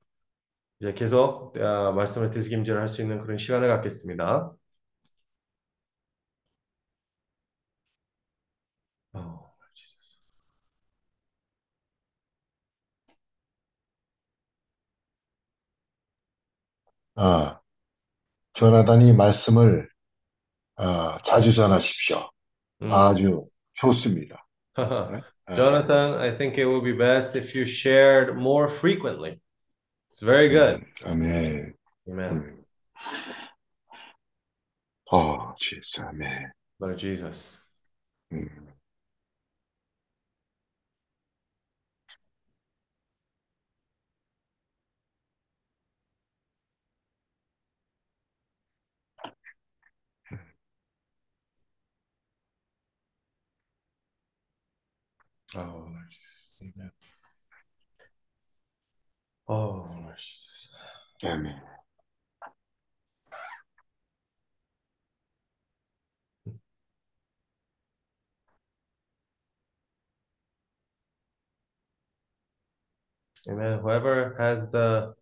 [0.81, 4.53] 이제 계속 어, 말씀을 되새김질 할 수 있는 그런 시간을 갖겠습니다.
[9.15, 9.53] Oh.
[17.15, 17.59] 아,
[18.53, 19.89] 조나단이 말씀을
[20.77, 22.29] 아, 자주 전하십시오.
[22.83, 22.91] 음.
[22.91, 24.42] 아주 좋습니다.
[25.45, 29.41] Uh, Jonathan, I think it would be best if you shared more frequently.
[30.13, 30.85] It's very good.
[31.05, 31.73] Amen.
[32.09, 32.59] Amen.
[35.11, 35.99] Oh, Jesus.
[35.99, 36.49] Amen.
[36.79, 37.59] Lord Jesus.
[38.33, 38.49] Mm.
[55.55, 56.51] Oh, Lord Jesus.
[56.61, 56.91] Amen.
[59.47, 60.75] Oh, Lord Jesus.
[61.23, 61.61] Amen.
[73.49, 73.79] Amen.
[73.79, 75.13] Whoever has the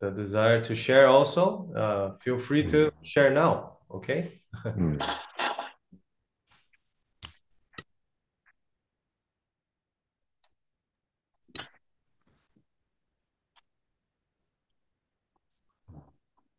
[0.00, 2.68] the desire to share also, uh, feel free mm.
[2.68, 3.04] to hmm.
[3.04, 3.78] share now.
[3.90, 4.30] Okay.
[4.64, 5.02] Mm.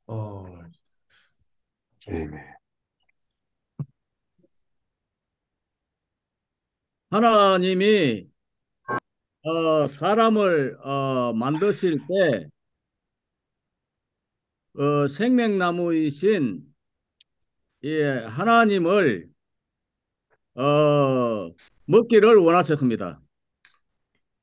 [0.09, 0.71] 아멘.
[7.11, 8.29] 하나님이
[9.43, 12.49] 어, 사람을 어, 만드실 때
[14.81, 16.63] 어, 생명나무이신
[17.83, 19.29] 예, 하나님을
[20.55, 21.51] 어,
[21.85, 23.21] 먹기를 원하셨습니다.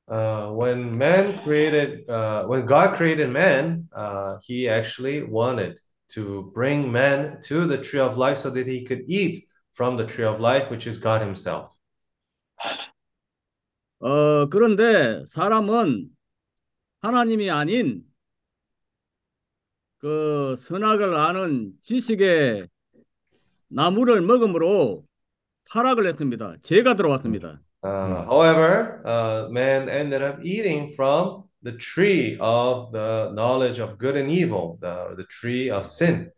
[0.08, 6.90] Uh, when man created, uh, when God created man, uh, he actually wanted to bring
[6.90, 10.40] man to the tree of life so that he could eat from the tree of
[10.40, 11.72] life, which is God himself.
[14.00, 16.08] 어, 그런데 사람은
[17.00, 18.02] 하나님이 아닌
[19.98, 22.68] 그 선악을 아는 지식의
[23.68, 25.06] 나무를 먹음으로
[25.70, 26.56] 타락을 했습니다.
[26.62, 27.60] 죄가 들어왔습니다.
[27.82, 34.16] Uh, however, uh, man ended up eating from the tree of the knowledge of good
[34.16, 36.30] and evil, the, the tree of sin.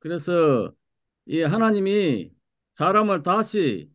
[0.00, 0.72] 그래서
[1.26, 2.30] 이 하나님이
[2.76, 3.88] 사람을 다시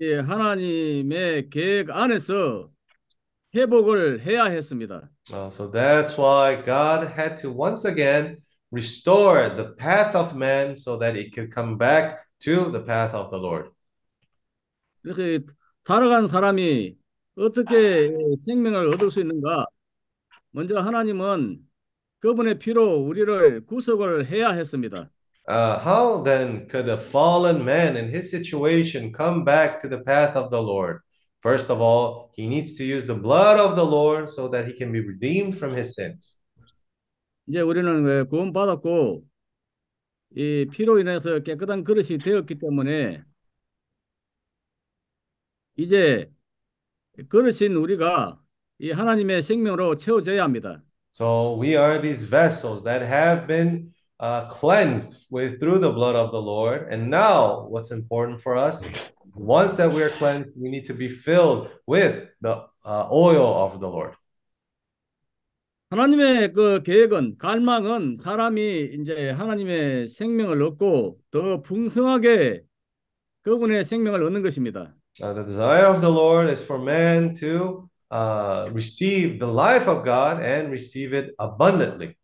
[0.00, 2.70] 이 하나님의 계획 안에서
[3.54, 5.10] 회복을 해야 했습니다.
[5.32, 8.38] Uh, so that's why God had to once again
[8.70, 13.30] restore the path of man so that it could come back to the path of
[13.30, 13.70] the Lord.
[15.04, 15.40] 이렇게
[15.84, 16.96] 타락한 사람이
[17.36, 18.10] 어떻게
[18.44, 19.66] 생명을 얻을 수 있는가?
[20.50, 21.60] 먼저 하나님은
[22.20, 25.08] 그분의 피로 우리를 구속을 해야 했습니다.
[25.48, 30.36] Uh, how then could a fallen man in his situation come back to the path
[30.36, 31.00] of the Lord?
[31.40, 34.76] First of all, he needs to use the blood of the Lord so that he
[34.76, 36.38] can be redeemed from his sins.
[37.46, 39.22] 이제 우리는 그 구원 받았고
[40.36, 43.22] 이 피로 인해서 깨끗한 그릇이 되었기 때문에
[45.76, 46.30] 이제
[47.28, 48.38] 그릇인 우리가
[48.78, 50.82] 이 하나님의 생명으로 채워져야 합니다.
[51.10, 56.30] So we are these vessels that have been uh, cleansed with through the blood of
[56.30, 56.92] the Lord.
[56.92, 58.84] And now, what's important for us,
[59.34, 63.80] once that we are cleansed, we need to be filled with the uh, oil of
[63.80, 64.14] the Lord.
[65.93, 72.63] 하나님의 그 계획은 갈망은 사람이 이제 하나님의 생명을 얻고 더 풍성하게
[73.43, 74.95] 그분의 생명을 얻는 것입니다.
[75.21, 80.03] Uh, the desire of the Lord is for man to uh, receive the life of
[80.03, 82.15] God and receive it abundantly.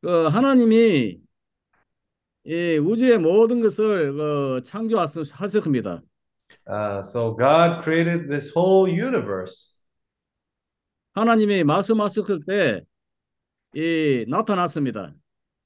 [0.00, 1.20] 그 하나님이
[2.44, 6.00] 이 우주의 모든 것을 그 창조하셨습니다.
[6.66, 9.73] Uh, so God created this whole universe.
[11.14, 12.40] 하나님이 말씀하셨을
[13.74, 15.14] 때이 나타났습니다.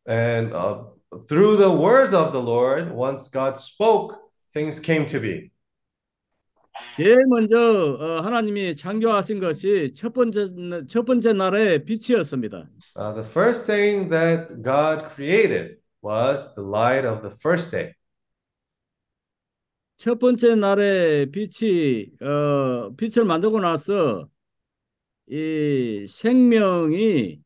[0.06, 0.84] And uh,
[1.26, 4.16] through the words of the Lord, once God spoke,
[4.52, 5.50] things came to be.
[6.96, 10.46] 제일 먼저 어, 하나님이 창조하신 것이 첫 번째
[10.86, 12.68] 첫 번째 날의 빛이었습니다.
[12.96, 17.94] Uh, the first thing that God created was the light of the first day.
[19.96, 24.28] 첫 번째 날의 빛이 어, 빛을 만들고 나서
[25.30, 27.40] 이 생명이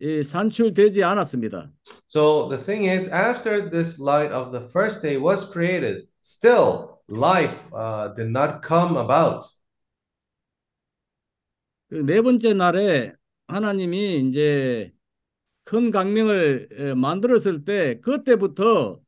[0.00, 1.70] 이 산출되지 않았습니다.
[2.08, 7.62] So the thing is, after this light of the first day was created, still life
[7.72, 9.46] uh, did not come about.
[11.90, 13.12] 그네 번째 날에
[13.46, 14.92] 하나님이 이제
[15.64, 19.00] 큰 강명을 에, 만들었을 때 그때부터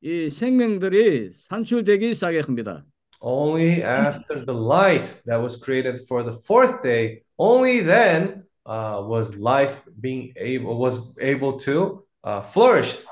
[0.00, 2.84] 이 생명들이 산출되기 시작합니다.
[3.21, 9.37] Only after the light that was created for the fourth day, only then uh, was
[9.37, 13.03] life being able was able to uh, flourish.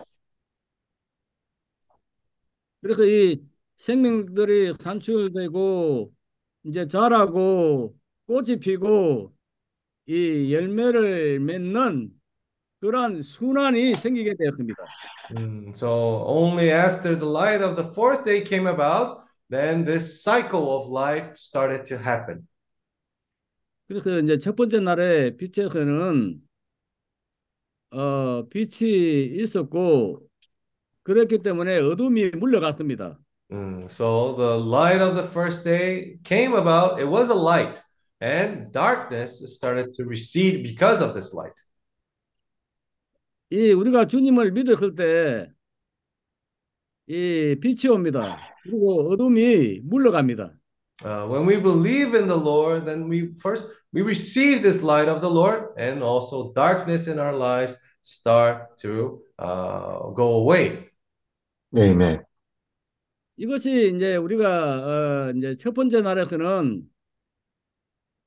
[2.81, 3.41] 그래서 이
[3.77, 6.11] 생명들이 산출되고
[6.65, 7.95] 이제 자라고
[8.27, 9.33] 꽃이 피고
[10.07, 12.11] 이 열매를 맺는
[12.81, 14.85] 그러한 순환이 생기게 되었습니다.
[15.31, 20.70] Mm, so only after the light of the fourth day came about, then this cycle
[20.76, 22.46] of life started to happen.
[23.88, 26.40] 그래서 이제 첫 번째 날에 빛에서는
[27.92, 30.24] 어 빛이 있었고
[31.02, 33.18] 그렇기 때문에 어둠이 물러갔습니다.
[33.50, 37.00] Mm, so the light of the first day came about.
[37.00, 37.82] It was a light,
[38.22, 41.58] and darkness started to recede because of this light.
[43.50, 45.50] 이 우리가 주님을 믿었을 때
[47.08, 48.49] 이 빛이 옵니다.
[48.62, 50.54] 그리고 어둠이 물러갑니다.
[51.02, 55.22] Uh, when we believe in the Lord, then we first we receive this light of
[55.22, 60.90] the Lord, and also darkness in our lives start to uh, go away.
[61.76, 62.22] Amen.
[63.38, 66.82] 이것이 이제 우리가 어 이제 첫 번째 날에서는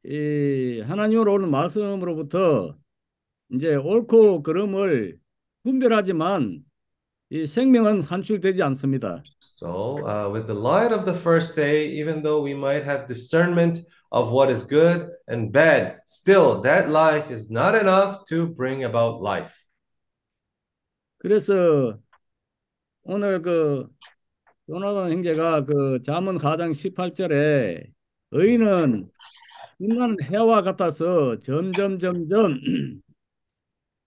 [0.06, 2.76] 이 하나님으로 오는 말씀으로부터
[3.52, 5.20] 이제 옳고 그름을
[5.64, 6.64] 분별하지만
[7.34, 9.24] 이 생명은 산출되지 않습니다.
[9.56, 13.82] So, uh, with the light of the first day, even though we might have discernment
[14.12, 19.20] of what is good and bad, still that life is not enough to bring about
[19.24, 19.50] life.
[21.18, 21.98] 그래서
[23.02, 23.88] 오늘 그
[24.70, 27.88] 요나단 형제가 그 잠언 4장 18절에
[28.30, 29.10] 의인은
[29.80, 32.60] 빛나는 해와 같아서 점점 점점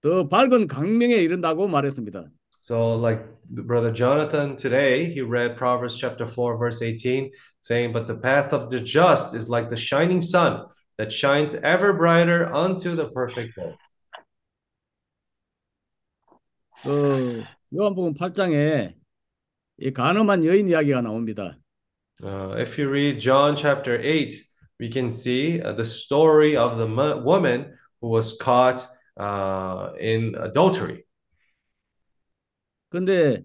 [0.01, 2.31] 더 밝은 강명에 이른다고 말했습니다.
[2.66, 8.16] So, like Brother Jonathan today, he read Proverbs chapter 4, verse 18, saying, But the
[8.16, 10.66] path of the just is like the shining sun
[10.98, 13.76] that shines ever brighter unto the perfect day.
[16.84, 17.44] 그
[17.74, 18.94] 요한복음 8장에
[19.78, 21.58] 이 가늠한 여인 이야기가 나옵니다.
[22.24, 24.34] Uh, if you read John chapter 8,
[24.80, 30.36] we can see uh, the story of the mo- woman who was caught uh, in
[30.36, 31.05] adultery.
[32.97, 33.45] 근데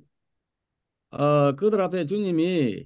[1.10, 2.86] 어, 그들 앞에 주님이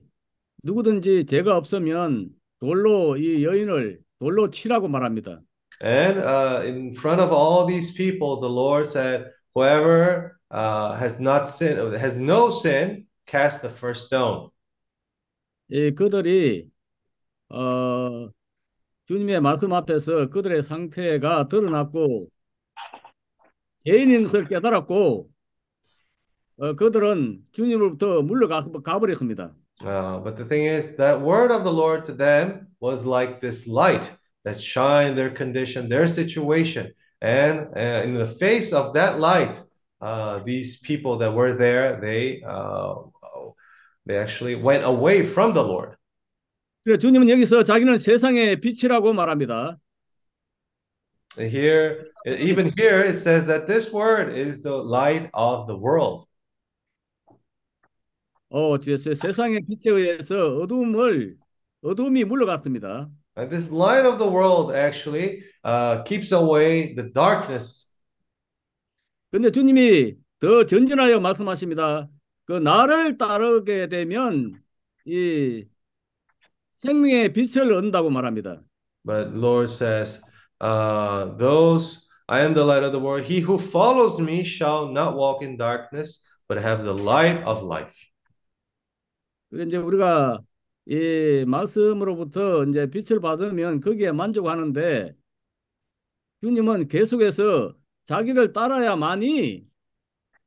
[0.63, 5.41] 누구든지 죄가 없으면 돌로 이 여인을 돌로 치라고 말합니다.
[5.83, 11.47] And uh, in front of all these people, the Lord said, Whoever uh, has not
[11.47, 14.49] sinned, has no sin, cast the first stone.
[15.69, 16.67] 이 그들이
[17.49, 18.31] 어,
[19.05, 22.27] 주님의 말씀 앞에서 그들의 상태가 드러났고
[23.85, 25.34] 죄인인 것을 깨달았고
[26.58, 29.54] 어, 그들은 주님으로부터 물러가 가버렸습니다.
[29.82, 33.66] Uh, but the thing is, that word of the Lord to them was like this
[33.66, 34.12] light
[34.44, 36.92] that shined their condition, their situation.
[37.22, 39.60] And uh, in the face of that light,
[40.00, 42.94] uh, these people that were there, they uh,
[44.06, 45.96] they actually went away from the Lord.
[46.84, 49.78] 그래서 주님은 여기서 자기는 세상의 빛이라고 말합니다.
[51.38, 56.26] Here, even here, it says that this word is the light of the world.
[58.49, 61.37] 어, 세상의 빛에 의해서 어둠을
[61.81, 63.09] 어둠이 물러갔습니다.
[63.37, 67.91] And this light of the world actually uh, keeps away the darkness.
[69.31, 72.07] 근데 주님이 더 전진하여 말씀하십니다.
[72.45, 74.53] 그 나를 따르게 되면
[75.05, 75.65] 이
[76.75, 78.61] 생명의 빛을 얻는다고 말합니다.
[79.03, 80.21] But Lord says,
[80.61, 83.25] uh, "Those I am the light of the world.
[83.25, 87.93] He who follows me shall not walk in darkness, but have the light of life."
[89.63, 90.39] 이제 우리가
[90.87, 95.15] 이 말씀으로부터 이제 빛을 받으면 거기에 만족하는데
[96.41, 97.73] 주님은 계속해서
[98.05, 99.65] 자기를 따라야만이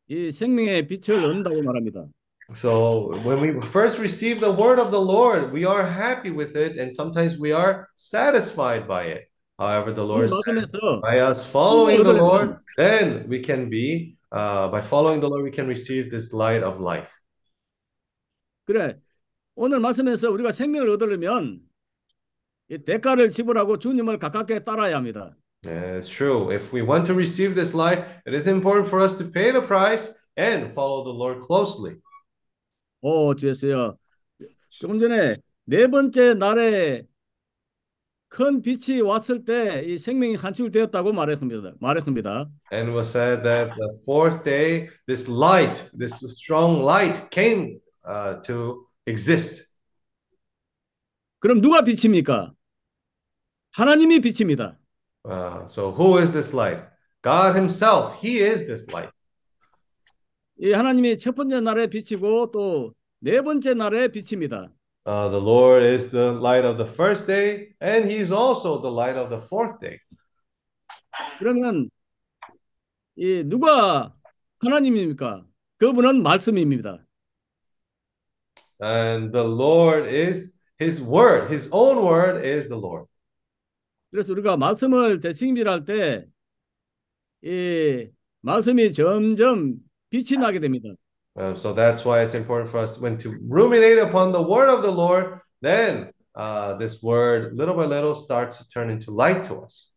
[0.08, 2.06] 이 생명의 빛을 얻는다고 말합니다.
[2.54, 6.78] So when we first receive the word of the Lord, we are happy with it,
[6.78, 9.28] and sometimes we are satisfied by it.
[9.58, 14.68] However, the 이 Lord says, by us following the Lord, then we can be, uh,
[14.68, 17.10] by following the Lord, we can receive this light of life.
[18.68, 18.98] 그래
[19.54, 21.60] 오늘 말씀에서 우리가 생명을 얻으려면
[22.68, 25.34] 이 대가를 지불하고 주님을 가깝게 따라야 합니다.
[25.64, 26.52] It's true.
[26.54, 29.66] If we want to receive this life, it is important for us to pay the
[29.66, 31.96] price and follow the Lord closely.
[33.00, 33.96] 오, 주였어요.
[34.80, 37.06] 조금 전에 네 번째 날에
[38.28, 41.72] 큰 빛이 왔을 때 이 생명이 간출되었다고 말했습니다.
[41.80, 42.50] 말했습니다.
[42.70, 48.87] And was said that the fourth day, this light, this strong light came uh, to
[49.05, 49.65] exist.
[51.39, 52.53] 그럼 누가 빛입니까?
[53.71, 54.77] 하나님이 빛입니다.
[55.25, 56.83] Uh, so who is this light?
[57.23, 58.15] God Himself.
[58.23, 59.11] He is this light.
[60.57, 64.69] 이 하나님이 첫 번째 날에 빛이고 또 네 번째 날에 빛입니다.
[65.05, 69.17] Uh, the Lord is the light of the first day, and He's also the light
[69.17, 69.97] of the fourth day.
[71.39, 71.89] 그러면
[73.15, 74.13] 이 누가
[74.59, 75.45] 하나님입니까?
[75.77, 76.99] 그분은 말씀입니다.
[78.79, 81.49] And the Lord is His word.
[81.51, 83.05] His own word is the Lord.
[84.11, 86.25] 그래서 우리가 말씀을 대신비할 때
[87.43, 88.09] 이
[88.41, 89.75] 말씀이 점점
[90.09, 90.89] 빛이 나게 됩니다.
[91.35, 94.81] Uh, so that's why it's important for us when to ruminate upon the word of
[94.81, 95.39] the Lord.
[95.61, 99.91] Then uh, this word, little by little, starts to turn into light to us.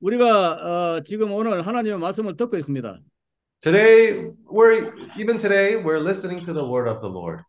[0.00, 2.98] 우리가 어, 지금 오늘 하나님의 말씀을 듣고 있습니다.
[3.60, 7.42] Today, we're even today, we're listening to the word of the Lord.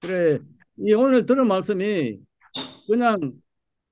[0.00, 0.38] 그래
[0.76, 2.20] 이 오늘 들은 말씀이
[2.86, 3.32] 그냥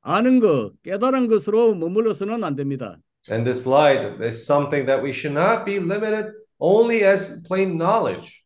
[0.00, 2.98] 아는 것, 깨달은 것으로 머물러서는 안 됩니다.
[3.28, 8.44] And this light is something that we should not be limited only as plain knowledge.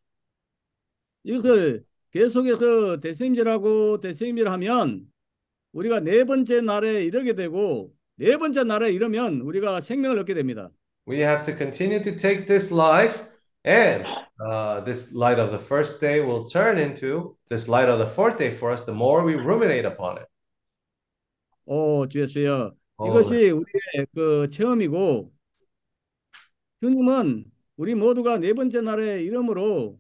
[1.23, 5.05] 이것을 계속해서 대생질하고 대생질하면
[5.73, 10.71] 우리가 네 번째 날에 이르게 되고 네 번째 날에 이르면 우리가 생명을 얻게 됩니다.
[11.07, 13.21] We have to continue to take this life,
[13.64, 14.06] and
[14.40, 18.38] uh, this light of the first day will turn into this light of the fourth
[18.38, 20.28] day for us the more we ruminate upon it.
[21.66, 22.74] 오, 주 예수여.
[22.98, 25.32] 어, 이것이 우리의 그 체험이고
[26.82, 27.46] 주님은
[27.78, 30.00] 우리 모두가 네 번째 날에 이름으로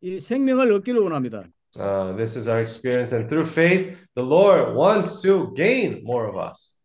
[0.00, 1.44] 이 생명을 얻기를 원합니다.
[1.78, 6.36] Uh, this is our experience, and through faith, the Lord wants to gain more of
[6.36, 6.79] us.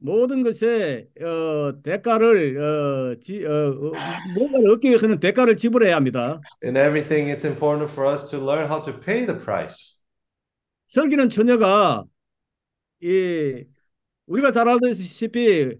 [0.00, 3.92] 모든 것에 어, 대가를 어, 지, 어, 어,
[4.34, 6.40] 뭔가를 얻기 위해서는 대가를 지불해야 합니다.
[6.64, 9.98] In everything, it's important for us to learn how to pay the price.
[10.86, 12.04] 설기는 처녀가
[13.00, 13.64] 이
[14.26, 15.76] 우리가 잘 알다시피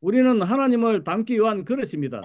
[0.00, 2.22] 우리는 하나님을 닮기 위한 그릇입니다.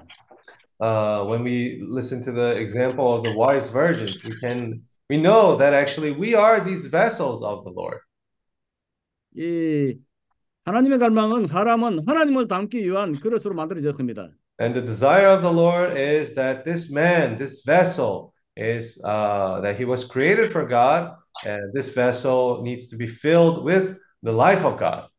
[0.80, 5.58] Uh, when we listen to the example of the wise virgins, we can we know
[5.58, 8.00] that actually we are these vessels of the Lord.
[9.36, 9.98] 이
[10.66, 14.30] 하나님의 갈망은 사람은 하나님을 닮기 위한 그릇으로 만들어졌습니다.
[14.62, 19.76] And the desire of the Lord is that this man, this vessel, is uh, that
[19.76, 21.12] he was created for God,
[21.46, 25.10] and this vessel needs to be filled with the life of God.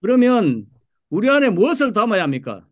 [0.00, 0.66] 그러면
[1.10, 2.64] 우리 안에 무엇을 담아야 합니까?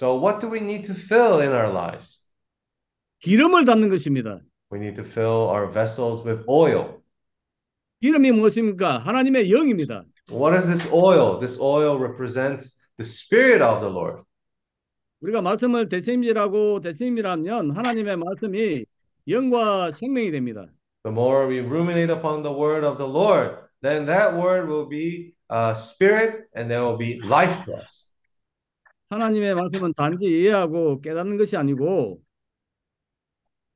[0.00, 2.26] So, what do we need to fill in our lives?
[3.20, 4.40] 기름을 담는 것입니다.
[4.72, 7.00] We need to fill our vessels with oil.
[8.00, 8.98] 기름이 무엇입니까?
[8.98, 10.04] 하나님의 영입니다.
[10.30, 11.40] What is this oil?
[11.40, 14.22] This oil represents the Spirit of the Lord.
[15.20, 18.84] 우리가 말씀을 대세임질하고 대세임질하면 하나님의 말씀이
[19.28, 20.66] 영과 생명이 됩니다.
[21.04, 25.34] The more we ruminate upon the word of the Lord, then that word will be
[25.50, 28.10] uh, spirit and there will be life to us.
[29.10, 32.22] 하나님의 말씀은 단지 이해하고 깨닫는 것이 아니고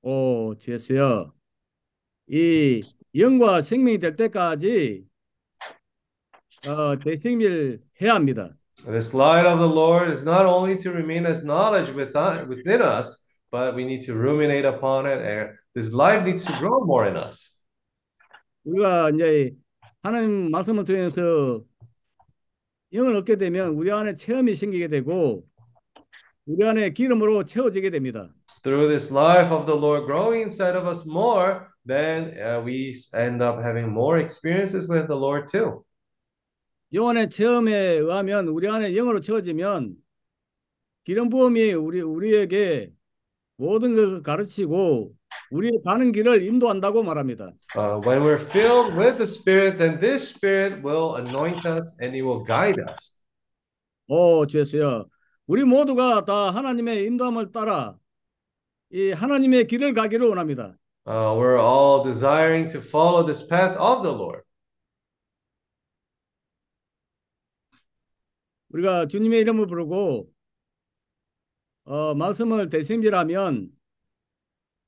[0.02, 1.32] 오, 주였어요.
[2.28, 2.82] 이
[3.16, 5.04] 영과 생명이 될 때까지
[6.67, 8.55] 어, 대생밀 해야 합니다.
[8.85, 13.27] This light of the Lord is not only to remain as knowledge within, within us,
[13.51, 17.17] but we need to ruminate upon it, and this life needs to grow more in
[17.17, 17.59] us.
[18.65, 19.55] 우리가 이제
[20.01, 21.61] 하나님 말씀을 통해서
[22.93, 25.45] 영을 얻게 되면 우리 안에 체험이 생기게 되고
[26.45, 28.29] 우리 안에 기름으로 채워지게 됩니다.
[28.63, 33.41] Through this life of the Lord growing inside of us more, then uh, we end
[33.41, 35.85] up having more experiences with the Lord too.
[36.94, 39.96] 영혼의 체험에 의하면 우리 안에 영으로 채워지면
[41.02, 42.92] 기름 부음이 우리 우리에게
[43.56, 45.12] 모든 것을 가르치고
[45.50, 47.52] 우리의 가는 길을 인도한다고 말합니다.
[47.76, 52.22] Uh, when we're filled with the Spirit, then this Spirit will anoint us and He
[52.22, 53.20] will guide us.
[54.06, 55.06] 오, 주였어요.
[55.48, 57.96] 우리 모두가 다 하나님의 인도함을 따라
[58.92, 60.76] 이 하나님의 길을 가기를 원합니다.
[61.06, 64.43] Uh, we're all desiring to follow this path of the Lord.
[68.74, 70.28] 우리가 주님의 이름을 부르고
[71.84, 73.68] 어, 말씀을 대심질하면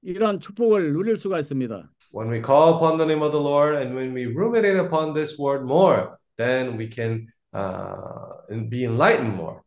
[0.02, 1.92] 이러한 축복을 누릴 수가 있습니다.
[2.12, 5.40] When we call upon the name of the Lord and when we ruminate upon this
[5.40, 9.60] word more, then we can uh, be enlightened more.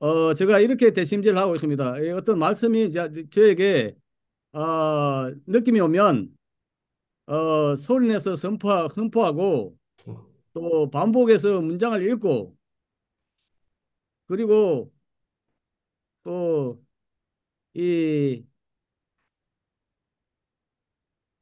[0.00, 1.98] 어, 제가 이렇게 대심질을 하고 있습니다.
[2.00, 3.94] 이 어떤 말씀이 저, 저에게
[4.52, 6.30] 어, 느낌이 오면
[7.26, 9.76] 어, 소리내서 선포, 선포하고
[10.58, 12.56] 또 반복해서 문장을 읽고
[14.26, 14.92] 그리고
[16.24, 16.78] 또
[17.74, 18.44] 이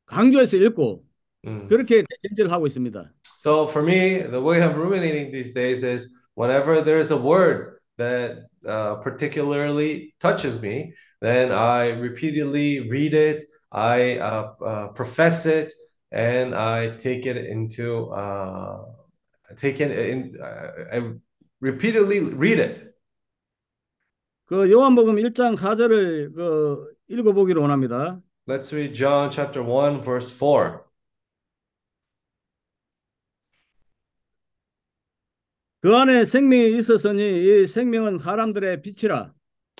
[0.06, 1.04] 강조해서 읽고
[1.46, 1.68] Mm.
[1.68, 3.08] 그렇게 대심질을 하고 있습니다.
[3.38, 8.48] So for me, the way I'm ruminating these days is whenever there's a word that
[8.66, 15.72] uh, particularly touches me, then I repeatedly read it, I uh, uh, profess it,
[16.10, 18.82] and I take it into uh,
[19.54, 20.36] take it in.
[20.42, 21.14] I I
[21.60, 22.96] repeatedly read it.
[24.46, 28.20] 그 요한복음 1장 4절을 그 읽어 보기를 원합니다.
[28.48, 30.86] Let's read John chapter 1 verse 4.
[35.80, 39.32] 그 안에 생명이 있었으니 이 생명은 사람들의 빛이라.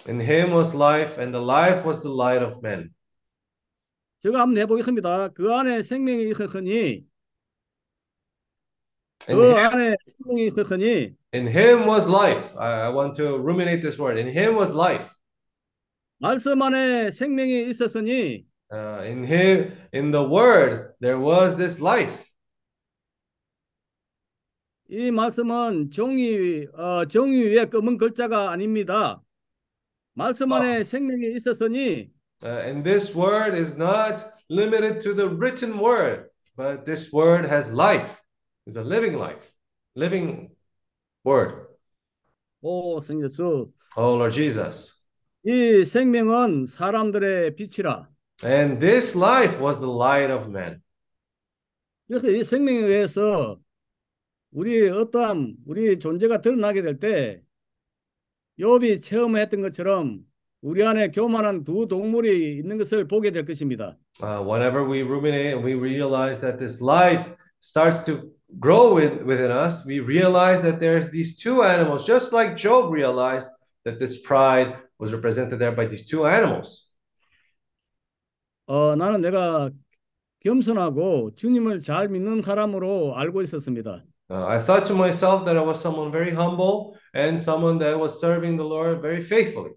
[0.08, 2.90] In him was life and the life was the light of men.
[4.20, 5.28] 제가 한번 해 보겠습니다.
[5.28, 7.04] 그 안에 생명이 있었으니
[9.29, 12.55] In 그 him, 안에 생명이 있었으니 in him was life.
[12.57, 14.17] I, I want to ruminate this word.
[14.17, 15.09] In him was life.
[16.19, 22.15] 말씀 안에 생명이 있었으니 Uh, in him, in the word, there was this life.
[24.89, 29.21] 이 말씀은 종이 어, 종이 위에 검은 글자가 아닙니다.
[30.13, 32.11] 말씀 안에 생명이 있었으니
[32.43, 37.71] Uh, and this word is not limited to the written word, but this word has
[37.71, 38.21] life.
[38.66, 39.44] It's a living life,
[39.94, 40.50] living
[41.24, 41.68] word.
[42.62, 45.02] 오 성예수 Oh Lord Jesus.
[45.44, 48.08] 이 생명은 사람들의 빛이라.
[48.44, 50.82] And this life was the light of men.
[52.08, 53.60] 그래서 이 생명에 의해서
[54.50, 57.42] 우리 어떠한 우리 존재가 드러나게 될 때
[58.58, 60.20] 욥이 체험했던 것처럼
[60.60, 63.96] 우리 안에 교만한 두 동물이 있는 것을 보게 될 것입니다.
[64.20, 67.22] Uh, whenever we ruminate and we realize that this light
[67.60, 72.55] starts to grow with, within us, we realize that there's these two animals, just like
[72.55, 73.49] Job realized
[73.85, 76.87] that this pride was represented there by these two animals.
[78.67, 79.69] 어, 나는 내가
[80.39, 84.03] 겸손하고 주님을 잘 믿는 사람으로 알고 있었습니다.
[84.29, 88.19] Uh, I thought to myself that I was someone very humble and someone that was
[88.21, 89.73] serving the Lord very faithfully.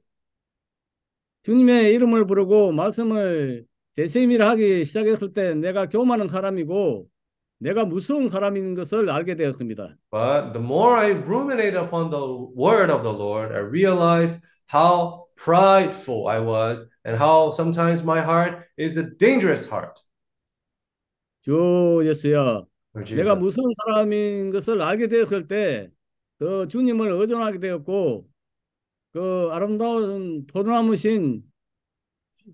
[1.43, 3.67] 주님의 이름을 부르고 말씀을
[3.97, 7.09] 대세임을 하기 시작했을 때 내가 교만한 사람이고
[7.60, 9.96] 내가 무서운 사람인 것을 알게 되었습니다.
[10.12, 12.24] But the more I ruminated upon the
[12.56, 14.42] word of the Lord, I realized
[14.72, 20.02] how prideful I was and how sometimes my heart is a dangerous heart.
[21.42, 22.66] 주 Lord
[23.16, 23.36] 내가.
[23.36, 28.28] 무서운 사람인 것을 알게 되었을 때더 주님을 의존하게 되었고
[29.12, 31.44] 그 아름다운 포도나무신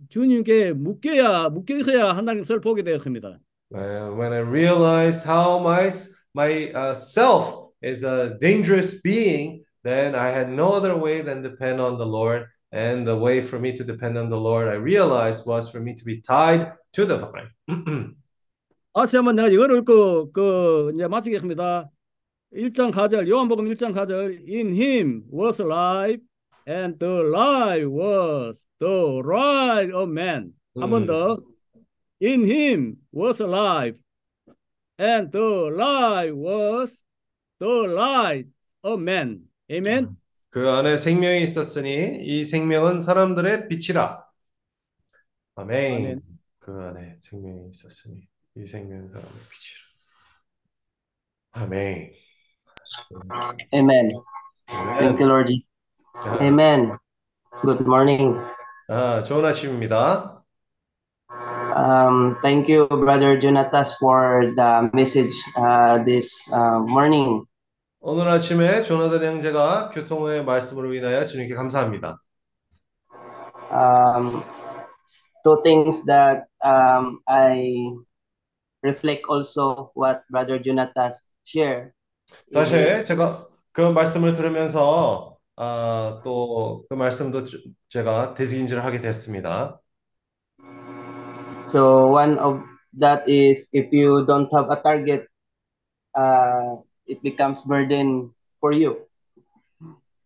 [0.09, 3.39] 주님께 묶여야 묶여서야 한다는 것을 보게 되었습니다.
[3.74, 5.92] Uh, when I realized how my
[6.34, 11.80] my uh, self is a dangerous being, then I had no other way than depend
[11.80, 12.46] on the Lord.
[12.72, 15.94] And the way for me to depend on the Lord, I realized was for me
[15.94, 18.14] to be tied to the vine.
[18.94, 21.88] 다시 한번 내가 이걸 읽고 그 이제 마치겠습니다.
[22.52, 26.20] 1장 4절 요한복음 1장 4절 In him was life
[26.66, 30.52] and the life was the light of man.
[30.74, 31.06] 한 번 음.
[31.06, 31.38] 더.
[32.21, 33.97] In him was life
[34.97, 37.03] and the life was
[37.59, 38.47] the light
[38.83, 39.41] of man.
[39.69, 40.15] 아멘.
[40.49, 44.25] 그 안에 생명이 있었으니 이 생명은 사람들의 빛이라.
[45.55, 45.95] 아멘.
[45.95, 46.21] 아멘.
[46.59, 49.85] 그 안에 생명이 있었으니 이 생명은 사람의 빛이라.
[51.51, 52.13] 아멘.
[53.73, 54.09] Amen.
[54.99, 55.51] Thank you, Lord.
[56.41, 56.91] Amen.
[57.61, 58.35] Good morning.
[58.87, 60.34] 아, 좋은 아침입니다.
[61.75, 67.43] Um, thank you, Brother Jonatas, for the message uh, this uh, morning.
[67.99, 72.17] 오늘 아침에 조나단 형제가 교통의 말씀으로 인하여 주님께 감사합니다.
[73.71, 74.41] Um,
[75.43, 77.73] two things that um, I
[78.83, 81.91] reflect also what Brother Jonatas shared.
[82.53, 89.79] 사실 is- 제가 그 말씀을 들으면서 아, 또그 말씀도 주- 제가 되새김질을 하게 됐습니다.
[91.64, 92.62] So one of
[92.98, 95.28] that is if you don't have a target,
[96.14, 98.96] uh, it becomes burden for you.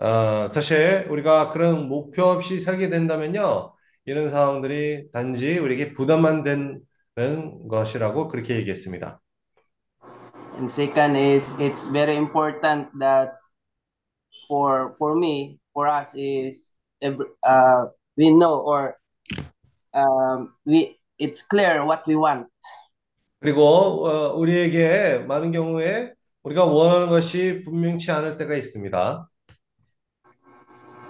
[0.01, 3.73] 아, 사실 우리가 그런 목표 없이 살게 된다면요,
[4.07, 9.21] 이런 상황들이 단지 우리에게 부담만 되는 것이라고 그렇게 얘기했습니다.
[10.57, 13.33] And second is it's very important that
[14.47, 18.97] for for me, for us is every- uh, we know or
[19.95, 22.48] um, we it's clear what we want.
[23.40, 26.14] 그리고 어, 우리에게 많은 경우에
[26.44, 29.30] 우리가 원하는 것이 분명치 않을 때가 있습니다.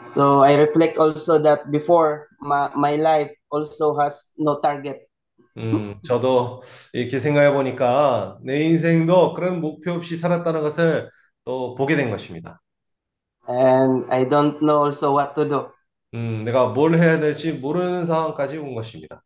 [0.06, 5.08] So I reflect also that before my, my life also has no target.
[5.58, 6.62] 음, 저도
[6.94, 11.10] 이렇게 생각해 보니까 내 인생도 그런 목표 없이 살았다는 것을
[11.44, 12.62] 또 보게 된 것입니다.
[13.50, 15.72] And I don't know also what to do.
[16.14, 19.24] 음, 내가 뭘 해야 될지 모르는 상황까지 온 것입니다.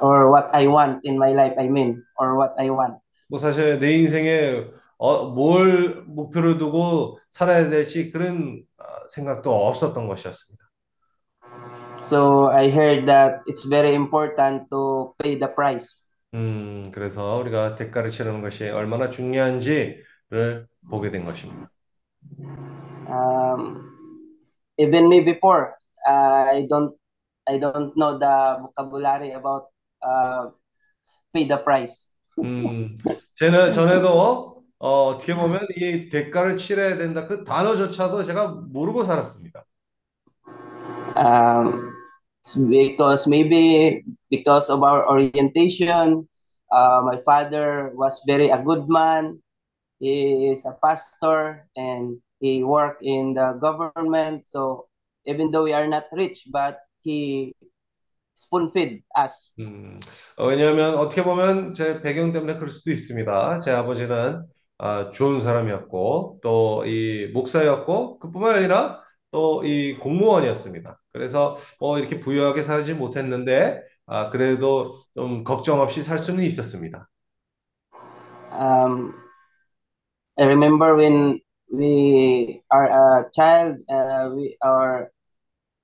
[0.00, 2.98] Or what I want in my life, I mean, or what I want.
[3.28, 4.64] 뭐 사실 내 인생에
[4.98, 10.68] 어, 뭘 목표를 두고 살아야 될지 그런 어, 생각도 없었던 것이었습니다.
[12.04, 16.08] So I heard that it's very important to pay the price.
[16.34, 21.70] 음, 그래서 우리가 대가를 치르는 것이 얼마나 중요한지를 보게 된 것입니다.
[23.08, 23.80] Um,
[24.78, 25.72] even me before,
[26.06, 26.94] uh, I don't,
[27.46, 29.68] I don't know the vocabulary about
[30.02, 30.50] uh,
[31.32, 32.14] pay the price.
[32.38, 32.98] 음,
[33.38, 39.64] 쟤는 전에도 어, 어떻게 보면 이 대가를 치러야 된다 그 단어조차도 제가 모르고 살았습니다.
[41.16, 41.92] Um,
[42.68, 46.28] because maybe because of our orientation,
[46.70, 49.42] uh, my father was very a good man.
[49.98, 54.46] He is a pastor and he worked in the government.
[54.46, 54.86] So
[55.26, 57.52] even though we are not rich, but he
[58.38, 59.56] spoon feed us.
[59.60, 59.98] 음,
[60.36, 63.58] 어, 왜냐하면 어떻게 보면 제 배경 때문에 그럴 수도 있습니다.
[63.58, 64.44] 제 아버지는
[64.78, 71.00] 아, 좋은 사람이었고 또 이 목사였고 그뿐만 아니라 또 이 공무원이었습니다.
[71.12, 77.08] 그래서 뭐 이렇게 부유하게 살지 못했는데 아, 그래도 좀 걱정 없이 살 수는 있었습니다.
[78.50, 79.14] Um,
[80.38, 85.10] I remember when we are a child, uh, we are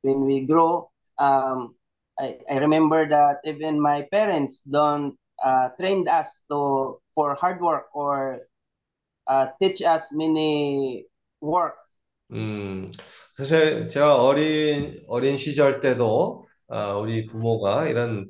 [0.02, 0.90] when we grow.
[1.18, 1.76] Um,
[2.18, 7.86] I, I remember that even my parents don't uh, trained us to for hard work
[7.94, 8.40] or
[9.26, 11.06] uh, teach us many
[11.40, 11.74] work.
[12.32, 12.90] 음,
[13.36, 18.26] 사실 제가 어린 어린 시절 때도 아, 우리 부모가 이런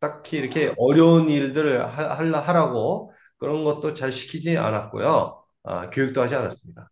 [0.00, 5.42] 딱히 이렇게 어려운 일들을 하, 하려- 하라고 그런 것도 잘 시키지 않았고요.
[5.64, 6.90] 아, 교육도 하지 않았습니다.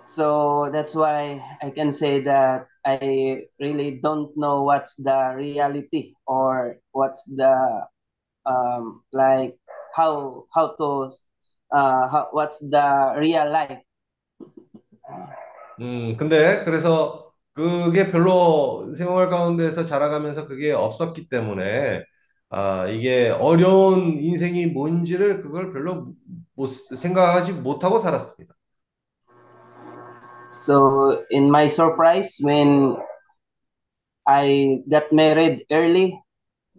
[0.00, 6.80] So that's why I can say that I really don't know what's the reality or
[6.92, 7.52] what's the
[8.48, 9.60] um, like
[9.92, 11.12] how how to
[11.68, 13.84] uh, how, what's the real life.
[15.80, 22.02] 음, 근데 그래서 그게 별로 생활 가운데서 자라가면서 그게 없었기 때문에
[22.50, 26.14] 아, 이게 어려운 인생이 뭔지를 그걸 별로
[26.54, 28.54] 못, 생각하지 못하고 살았습니다.
[30.50, 32.96] So in my surprise when
[34.26, 36.20] I got married early,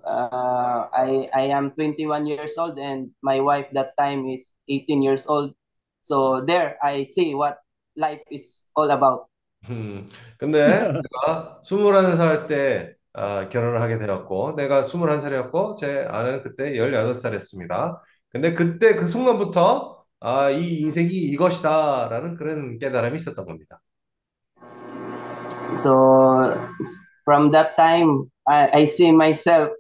[0.05, 5.27] uh, I I am 21 years old and my wife that time is 18 years
[5.27, 5.53] old.
[6.01, 7.59] So there I see what
[7.95, 9.29] life is all about.
[9.69, 10.07] 음,
[10.37, 17.99] 근데 제가 21살 때 아, 결혼을 하게 되었고, 내가 21살이었고, 제 아내는 그때 18살이었습니다.
[18.29, 23.79] 근데 그때 그 순간부터 아, 이 인생이 이것이다라는 그런 깨달음이 있었던 겁니다.
[25.77, 26.57] So
[27.23, 29.71] from that time, I, I see myself.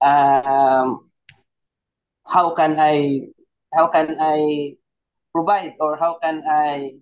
[0.00, 1.08] Um,
[2.26, 3.28] how can I,
[3.72, 4.74] how can I
[5.32, 6.98] provide or how can I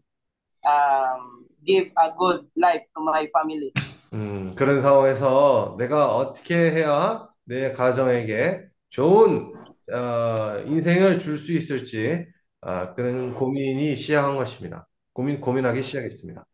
[0.69, 3.73] um, give a good life to my family?
[4.13, 9.55] 음, 그런 상황에서 내가 어떻게 해야 내 가정에게 좋은
[9.93, 12.27] 어, 인생을 줄 수 있을지
[12.63, 14.87] 아, 그런 고민이 시작한 것입니다.
[15.13, 16.45] 고민 고민하기 시작했습니다.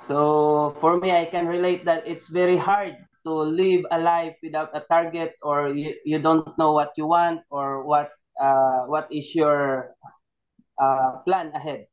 [0.00, 4.70] So for me, I can relate that it's very hard to live a life without
[4.74, 9.34] a target or you, you don't know what you want or what uh, what is
[9.36, 9.94] your
[10.78, 11.86] uh, plan ahead.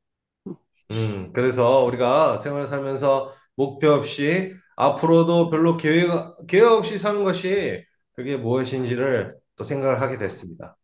[0.92, 6.10] 음, 그래서 우리가 생활을 살면서 목표 없이 앞으로도 별로 계획,
[6.48, 7.84] 계획 없이 사는 것이
[8.14, 10.78] 그게 무엇인지를 또 생각을 하게 됐습니다.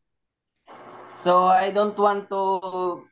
[1.19, 3.07] So I don't want to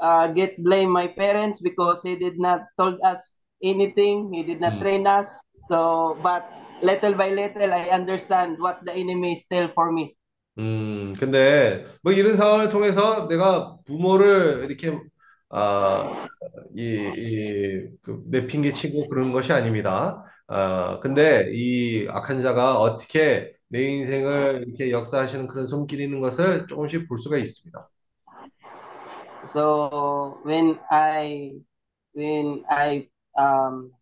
[0.00, 4.32] uh, get blame my parents because he did not told us anything.
[4.32, 4.80] He did not Mm.
[4.80, 5.40] train us.
[5.68, 6.46] So, but
[6.82, 10.16] little by little, I understand what the enemy is still for me.
[10.58, 14.98] 음, 근데 뭐 이런 상황을 통해서 내가 부모를 이렇게
[15.50, 16.10] 아,
[16.76, 20.24] 이, 이, 그, 내 핑계 치고 그런 것이 아닙니다.
[20.48, 27.08] 아, 근데 이 악한 자가 어떻게 내 인생을 이렇게 역사하시는 그런 손길이 있는 것을 조금씩
[27.08, 27.88] 볼 수가 있습니다.
[29.44, 31.52] So when I
[32.14, 33.08] when I
[33.38, 33.92] um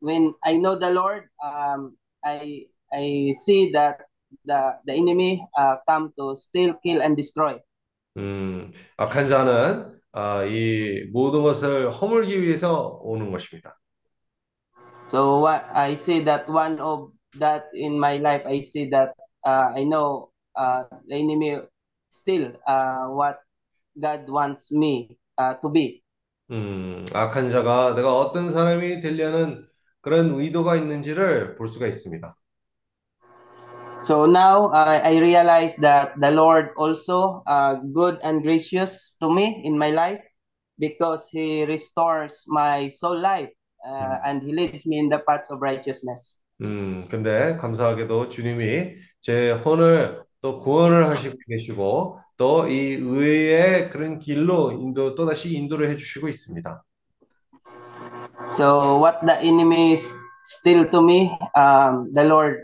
[0.00, 4.06] when I know the Lord, um I I see that
[4.44, 7.58] the the enemy uh, come to steal, kill, and destroy.
[8.16, 13.78] 음, 악한 자는 아, 이 모든 것을 허물기 위해서 오는 것입니다.
[15.06, 19.73] So what I see that one of that in my life, I see that uh,
[19.75, 21.59] I know uh, the enemy
[22.09, 23.39] still uh, what
[23.99, 26.03] God wants me uh, to be.
[26.51, 29.65] 음, 악한 자가 내가 어떤 사람이 되려는
[30.01, 32.35] 그런 의도가 있는지를 볼 수가 있습니다.
[33.99, 39.63] So now uh, I realize that the Lord also uh, good and gracious to me
[39.63, 40.19] in my life
[40.77, 43.49] because He restores my soul life
[43.87, 46.36] uh, and He leads me in the paths of righteousness.
[46.61, 54.71] 음, 근데 감사하게도 주님이 제 혼을 또 구원을 하시고 계시고 또 이 의의 그런 길로
[54.71, 56.83] 인도 또다시 인도를 해주시고 있습니다.
[58.51, 60.11] So what the enemy is
[60.45, 62.63] still to me, um, the Lord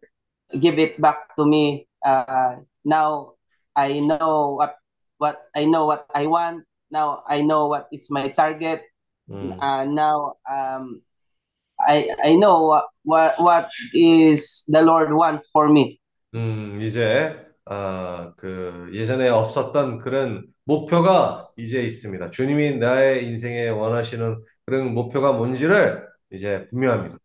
[0.60, 1.88] give it back to me.
[2.06, 3.34] Uh, now
[3.76, 4.76] I know what
[5.18, 6.66] what I know what I want.
[6.92, 8.82] Now I know what is my target.
[9.30, 11.02] 음, Uh, now um,
[11.87, 15.99] I I know what, what what is the Lord wants for me.
[16.35, 22.31] 음, 이제 아, 그 예전에 없었던 그런 목표가 이제 있습니다.
[22.31, 27.17] 주님이 나의 인생에 원하시는 그런 목표가 뭔지를 이제 분명합니다.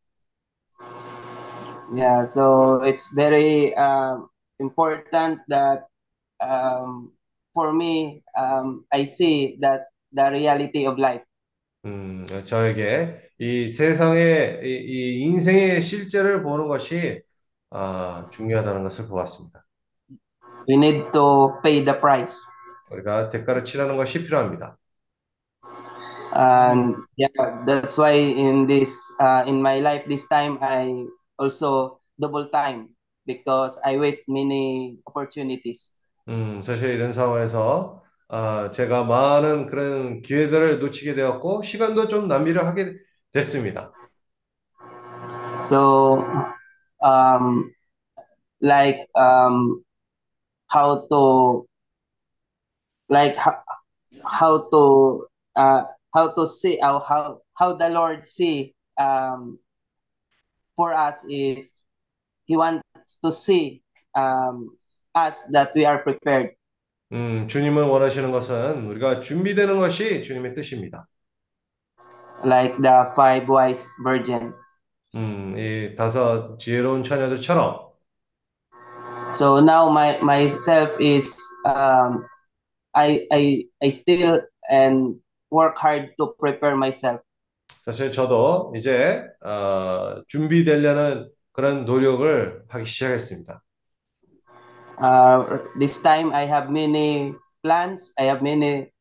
[1.92, 4.30] Yeah, so it's very um,
[4.60, 5.88] important that
[6.40, 7.12] um,
[7.54, 11.24] for me um, I see that the reality of life.
[11.86, 17.22] 음, 저에게 이 세상의 이, 이 인생의 실제를 보는 것이
[17.70, 19.66] 아, 중요하다는 것을 보았습니다.
[20.68, 22.38] We need to pay the price.
[22.92, 24.78] 우리가 대가를 치르는 것이 필요합니다.
[26.36, 31.06] And yeah, that's why in this uh, in my life this time I
[31.40, 32.94] also double time
[33.26, 35.98] because I waste many opportunities.
[36.28, 37.99] 음, 사실 이런 상황에서
[38.32, 42.94] 아, 제가 많은 그런 기회들을 놓치게 되었고 시간도 좀 낭비를 하게
[43.34, 43.92] 됐습니다.
[45.62, 46.24] So
[47.02, 47.74] um,
[48.62, 49.84] like um,
[50.72, 51.66] how to
[53.10, 53.64] like how,
[54.24, 59.58] how to uh, how to see how how how the Lord see um,
[60.76, 61.82] for us is
[62.46, 63.82] He wants to see
[64.14, 64.70] um,
[65.16, 66.59] us that we are prepared.
[67.12, 71.08] 음, 주님은 원하시는 것은 우리가 준비되는 것이 주님의 뜻입니다.
[72.44, 74.54] like the five wise virgin.
[75.16, 77.90] 음, 이 다섯 지혜로운 처녀들처럼
[79.34, 82.26] So now my myself is um,
[82.94, 87.22] I I I still and work hard to prepare myself.
[87.82, 93.64] 사실 저도 이제 어, 준비되려는 그런 노력을 하기 시작했습니다.
[94.99, 98.15] Uh, this time I have many plans.
[98.19, 98.93] I have many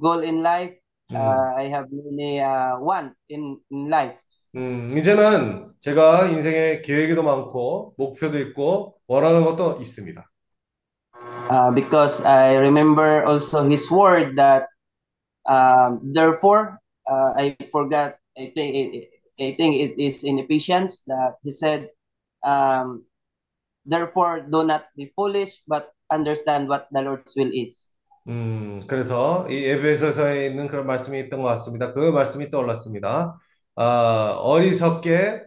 [0.00, 0.74] goal in life.
[1.10, 4.18] 음, Uh, I have many uh, want in, in life.
[4.56, 10.24] 음, 이제는 제가 인생에 계획도 많고 목표도 있고 원하는 것도 있습니다.
[11.50, 14.68] Uh, because I remember also His word that
[15.48, 18.16] um, therefore uh, I forgot.
[18.36, 19.10] I think it,
[19.40, 21.88] I think it is in Ephesians that He said,
[22.44, 23.04] um,
[23.85, 27.93] "Therefore do not be foolish, but understand what the Lord's will is."
[28.27, 31.93] 음, 그래서 이 에베소서에 있는 그런 말씀이 있던 것 같습니다.
[31.93, 33.37] 그 말씀이 떠올랐습니다.
[33.75, 35.43] 아, 어리석게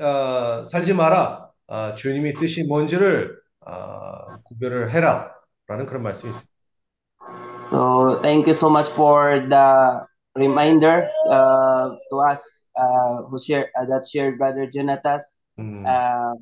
[0.00, 1.50] 아, 살지 마라.
[1.68, 5.34] 아, 주님의 뜻이 뭔지를 아, 구별을 해라.
[5.66, 6.52] 라는 그런 말씀이 있습니다.
[7.70, 10.04] So thank you so much for the
[10.36, 15.18] reminder uh, to us uh, who share uh, that shared Brother Jonathan
[15.58, 16.34] 음, uh,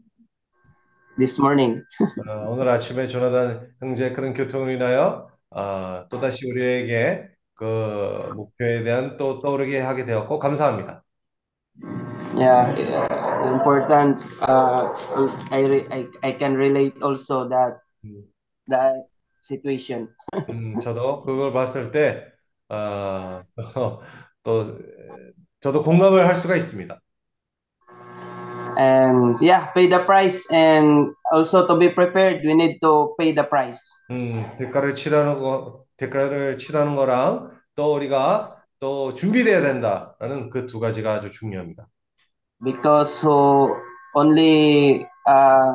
[1.23, 1.85] this morning.
[2.27, 9.39] 아, 오늘 아침에 조나단 형제 그런 교통으로 인하여 아, 또다시 우리에게 그 목표에 대한 또
[9.39, 11.05] 떠오르게 하게 되었고 감사합니다.
[12.35, 12.75] Yeah,
[13.55, 14.19] important.
[14.41, 14.91] Uh,
[15.53, 18.27] I, I I can relate also that 음,
[18.67, 19.07] that
[19.41, 20.09] situation.
[20.51, 22.27] 음, 저도 그걸 봤을 때
[22.69, 23.45] 아,
[24.43, 24.79] 또
[25.61, 27.02] 저도 공감을 할 수가 있습니다.
[28.77, 33.45] And yeah, pay the price, and also to be prepared, we need to pay the
[33.49, 33.81] price.
[34.11, 41.15] 음, 대가를 치르는 거, 대가를 치르는 거랑 또 우리가 또 준비되어야 된다라는 그 두 가지가
[41.15, 41.87] 아주 중요합니다.
[42.65, 43.75] because who
[44.15, 45.75] only uh,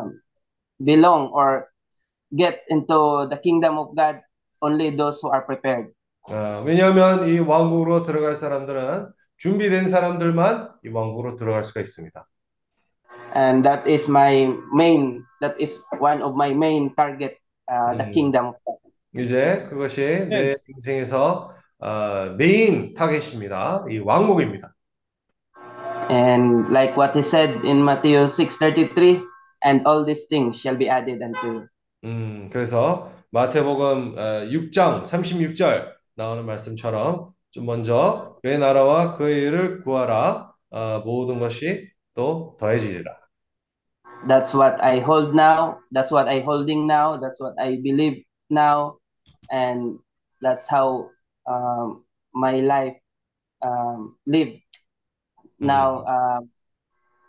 [0.84, 1.68] belong or
[2.36, 4.22] get into the kingdom of God
[4.62, 5.92] only those who are prepared.
[6.30, 12.26] 어, 왜냐하면 이 왕국으로 들어갈 사람들은 준비된 사람들만 이 왕국으로 들어갈 수가 있습니다.
[13.36, 17.38] And that is my main, that is one of my main target,
[17.70, 18.14] uh, the Mm.
[18.14, 18.78] kingdom of God.
[19.16, 23.86] 이제 그것이 내 인생에서 어, 메인 타겟입니다.
[23.90, 24.74] 이 왕국입니다.
[26.10, 29.24] And like what he said in Matthew 6:33,
[29.64, 31.68] and all these things shall be added unto you.
[32.06, 40.52] 음, 그래서 마태복음 어, 6장 36절 나오는 말씀처럼 좀 먼저 그의 나라와 그의 일을 구하라
[40.70, 43.16] 어, 모든 것이 또 더해지리라.
[44.28, 45.78] That's what I hold now.
[45.94, 47.22] That's what I holding now.
[47.22, 48.98] That's what I believe now,
[49.54, 50.00] and
[50.42, 51.14] that's how
[51.46, 52.02] um,
[52.34, 52.98] my life
[53.62, 54.58] um, live
[55.62, 56.50] now um,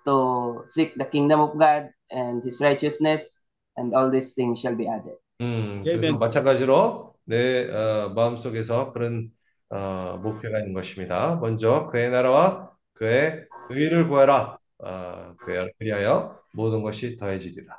[0.08, 3.44] to seek the kingdom of God and His righteousness,
[3.76, 5.20] and all these things shall be added.
[5.42, 6.16] 음, 그래서.
[6.16, 9.30] 마찬가지로 내 어, 마음 속에서 그런
[9.68, 11.36] 어, 목표가 있는 것입니다.
[11.36, 14.57] 먼저 그의 나라와 그의 의를 구하라.
[14.78, 17.76] 어, 그에- 그리하여 모든 것이 더해지리라.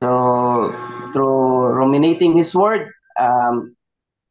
[0.00, 0.72] So
[1.12, 3.76] through ruminating His word, um,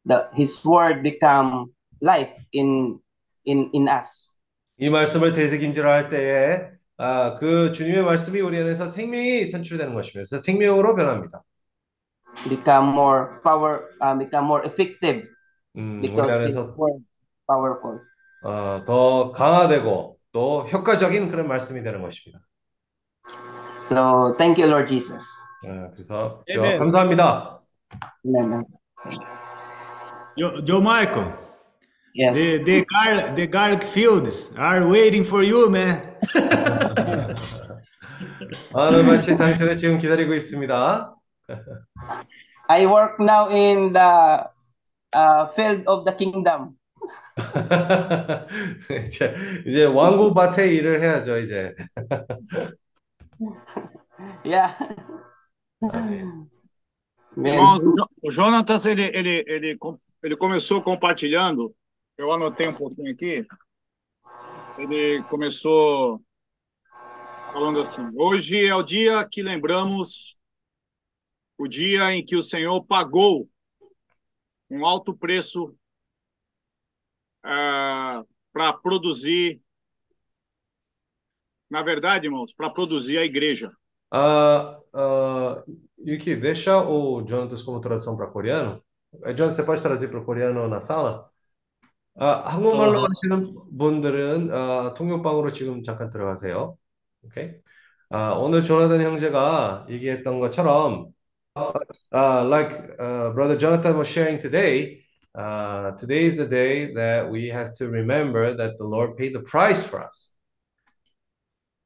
[0.04, 3.00] the His word become life in
[3.44, 4.36] in in us.
[4.78, 6.68] 이 말씀을 되새김질할 때에
[6.98, 11.42] 아, 그 주님의 말씀이 우리 안에서 생명이 선출되는 것이면서 생명으로 변합니다.
[12.48, 15.26] become more power uh, become more effective
[15.76, 17.02] 음, 우리 because his 안에서 word
[17.48, 18.00] powerful
[18.42, 22.44] 어, 더 강화되고 또 효과적인 그런 말씀이 되는 것입니다.
[23.86, 25.24] so thank you lord jesus
[25.64, 26.60] 어, 그래서 저.
[26.78, 27.62] 감사합니다.
[28.38, 28.66] Amen.
[30.36, 31.32] Joe, Joe Michael,
[32.14, 36.18] yes the, the, gar- the garlic fields are waiting for you, man.
[38.74, 41.14] 많은 마치 당신을 지금 기다리고 있습니다.
[42.68, 44.44] i work now in the
[45.14, 46.76] uh, field of the kingdom
[49.05, 51.75] 이제 이제 왕국 밭에 일을 해야죠, 이제.
[54.45, 54.77] yeah
[55.81, 56.49] 아멘.
[57.35, 57.55] Man.
[57.55, 61.73] Irmãos, o Jo- o Jonatas, ele, ele, ele, com- ele começou compartilhando,
[62.17, 63.47] eu anotei um pouquinho aqui,
[64.77, 66.21] ele começou
[67.53, 70.37] falando assim, hoje é o dia que lembramos
[71.57, 73.49] o dia em que o Senhor pagou
[74.69, 75.75] um alto preço
[77.45, 79.61] para produzir,
[81.69, 83.71] na verdade, irmãos, para produzir a igreja.
[84.11, 85.63] Ah, ah,
[86.05, 88.83] Yuki, deixa o Jonatas como tradução para coreano.
[89.23, 91.29] Eh, Jonathan, você pode traduzir para o coreano na sala?
[92.15, 93.07] 아, 한국말로 어.
[93.07, 96.77] 하시는 분들은 아, 통역방으로 지금 잠깐 들어가세요.
[97.23, 97.53] 오케이?
[98.09, 101.13] 아, 오늘 조나단 형제가 얘기했던 것처럼
[102.11, 105.03] 아, like uh, brother Jonathan was sharing today,
[105.36, 109.42] uh, today is the day that we have to remember that the Lord paid the
[109.42, 110.34] price for us.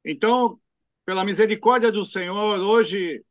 [0.04, 0.58] Então,
[1.04, 3.22] pela misericórdia do Senhor, hoje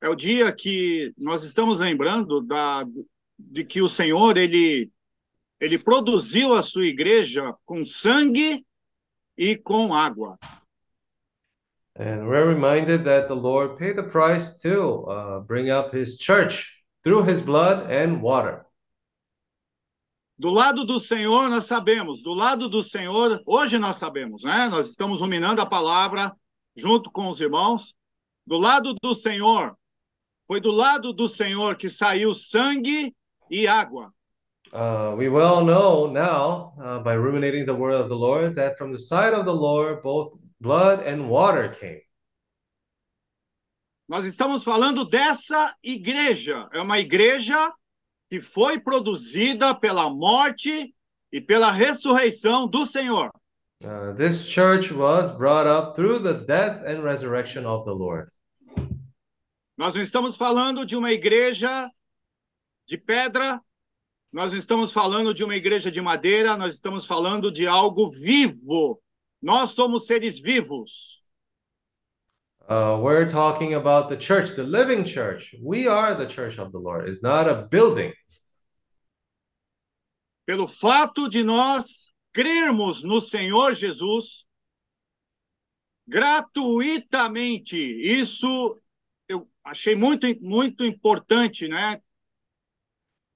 [0.00, 2.84] é o dia que nós estamos lembrando da,
[3.38, 4.90] de que o Senhor ele,
[5.60, 8.66] ele produziu a sua igreja com sangue
[9.36, 10.38] e com água.
[11.98, 16.82] And we're reminded that the Lord paid the price to uh, bring up his church
[17.04, 18.64] through his blood and water.
[20.40, 24.70] Do lado do Senhor, nós sabemos, do lado do Senhor, hoje nós sabemos, né?
[24.70, 26.34] Nós estamos ruminando a palavra
[26.74, 27.94] junto com os irmãos.
[28.46, 29.76] Do lado do Senhor,
[30.46, 33.14] foi do lado do Senhor que saiu sangue
[33.50, 34.14] e água.
[34.72, 38.92] Uh, we well know now, uh, by ruminating the word of the Lord, that from
[38.92, 42.00] the side of the Lord, both blood and water came.
[44.08, 46.66] Nós estamos falando dessa igreja.
[46.72, 47.70] É uma igreja
[48.30, 50.94] que foi produzida pela morte
[51.32, 53.32] e pela ressurreição do Senhor.
[53.82, 58.30] Uh, this church was brought up through the death and resurrection of the Lord.
[59.76, 61.90] Nós não estamos falando de uma igreja
[62.86, 63.60] de pedra,
[64.32, 69.02] nós não estamos falando de uma igreja de madeira, nós estamos falando de algo vivo.
[69.42, 71.19] Nós somos seres vivos.
[72.70, 75.52] Uh, we're talking about the church, the living church.
[75.60, 77.08] We are the church of the Lord.
[77.08, 78.12] It's not a building.
[80.46, 84.46] Pelo fato de nós crermos no Senhor Jesus
[86.06, 87.76] gratuitamente.
[87.76, 88.78] Isso
[89.28, 92.00] eu achei muito muito importante, né?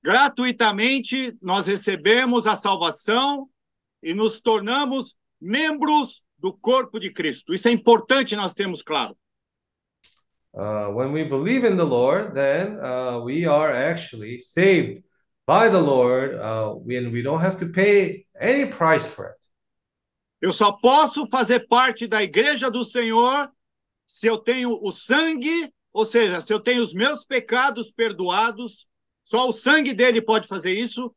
[0.01, 3.51] gratuitamente nós recebemos a salvação
[4.01, 7.53] e nos tornamos membros do corpo de Cristo.
[7.53, 9.17] Isso é importante nós termos claro.
[10.57, 15.03] Uh, when we believe in the Lord, then uh, we are actually saved
[15.47, 19.37] by the Lord, uh, and we don't have to pay any price for it.
[20.41, 23.51] Eu só posso fazer parte da igreja do Senhor
[24.07, 28.87] se eu tenho o sangue, ou seja, se eu tenho os meus pecados perdoados,
[29.25, 31.15] só o sangue dele pode fazer isso,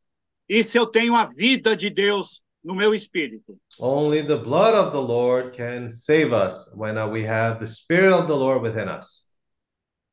[0.48, 3.58] e se eu tenho a vida de Deus no meu espírito.
[3.80, 8.14] Only the blood of the Lord can save us when uh, we have the Spirit
[8.14, 9.27] of the Lord within us.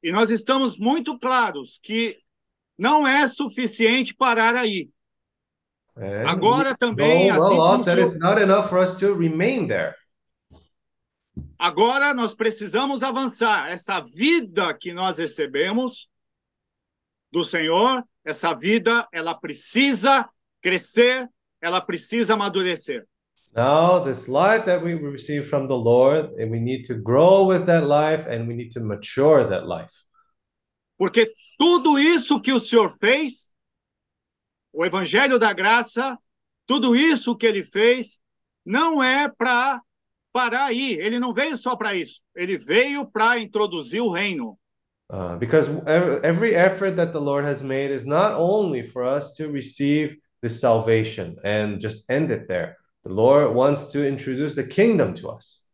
[0.04, 2.18] E nós estamos muito claros que
[2.76, 4.90] não é suficiente parar aí.
[5.96, 9.94] And Agora we também, assim como it's not enough for us to remain there.
[11.58, 13.70] Agora nós precisamos avançar.
[13.70, 16.06] Essa vida que nós recebemos
[17.32, 20.28] do Senhor, essa vida, ela precisa
[20.60, 21.26] crescer,
[21.62, 23.06] ela precisa amadurecer.
[23.56, 27.66] Now, this life that we receive from the Lord, and we need to grow with
[27.66, 29.92] that life and we need to mature that life.
[30.98, 33.54] Porque tudo isso que o Senhor fez,
[34.72, 36.18] o Evangelho da Graça,
[36.66, 38.18] tudo isso que ele fez,
[38.66, 39.80] não é para
[40.32, 40.94] parar aí.
[40.94, 42.22] Ele não veio só para isso.
[42.34, 44.58] Ele veio para introduzir o reino.
[45.12, 49.48] Uh, because every effort that the Lord has made is not only for us to
[49.52, 52.76] receive this salvation and just end it there.
[53.04, 55.64] The Lord wants to introduce the kingdom to us.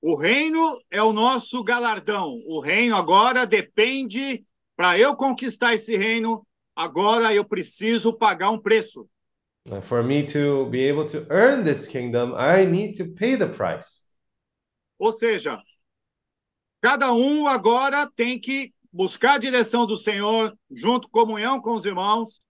[0.00, 2.40] O reino é o nosso galardão.
[2.46, 4.44] O reino agora depende.
[4.76, 6.46] Para eu conquistar esse reino,
[6.76, 9.08] agora eu preciso pagar um preço.
[9.82, 14.02] For me to be able to earn this kingdom, I need to pay the price.
[14.98, 15.58] Ou seja,
[16.80, 22.42] cada um agora tem que buscar a direção do Senhor, junto comunhão com os irmãos.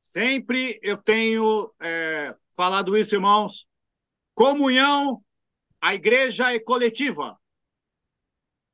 [0.00, 3.66] Sempre eu tenho é, falado isso, irmãos.
[4.34, 5.22] Comunhão,
[5.80, 7.38] a igreja é coletiva.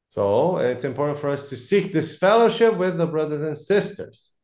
[0.08, 4.36] So it's important for us to seek this fellowship with the brothers and sisters.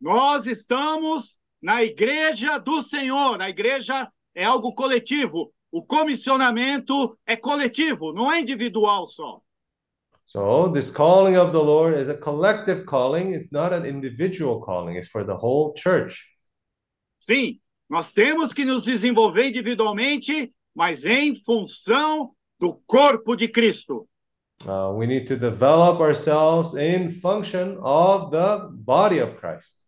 [0.00, 3.40] Nós estamos na igreja do Senhor.
[3.40, 5.52] A igreja é algo coletivo.
[5.70, 9.40] O comissionamento é coletivo, não é individual só.
[10.24, 13.32] So this calling of the Lord is a collective calling.
[13.32, 14.96] It's not an individual calling.
[14.96, 16.26] It's for the whole church.
[17.18, 24.08] Sim, nós temos que nos desenvolver individualmente, mas em função do corpo de Cristo.
[24.64, 29.86] Uh, we need to develop ourselves in function of the body of Christ.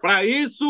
[0.00, 0.64] Para isso,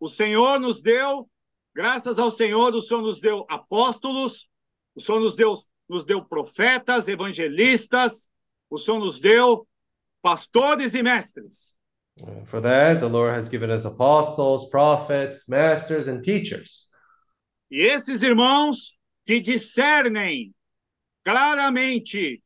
[0.00, 1.28] o Senhor nos deu,
[1.74, 4.48] graças ao Senhor, o Senhor nos deu apóstolos,
[4.94, 5.54] o Senhor nos deu,
[5.88, 8.30] nos deu profetas, evangelistas,
[8.70, 9.66] o Senhor nos deu
[10.22, 11.77] pastores e mestres.
[12.44, 16.90] For that, the Lord has given us apostles, prophets, masters, and teachers.
[17.70, 20.52] E esses irmãos que discernem
[21.28, 22.42] claramente,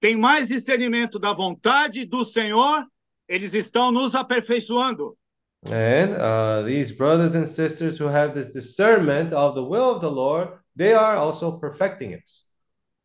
[0.00, 2.86] têm mais discernimento da vontade do Senhor,
[3.28, 5.18] eles estão nos aperfeiçoando.
[5.66, 10.10] And uh, these brothers and sisters who have this discernment of the will of the
[10.10, 12.50] Lord, they are also perfecting us.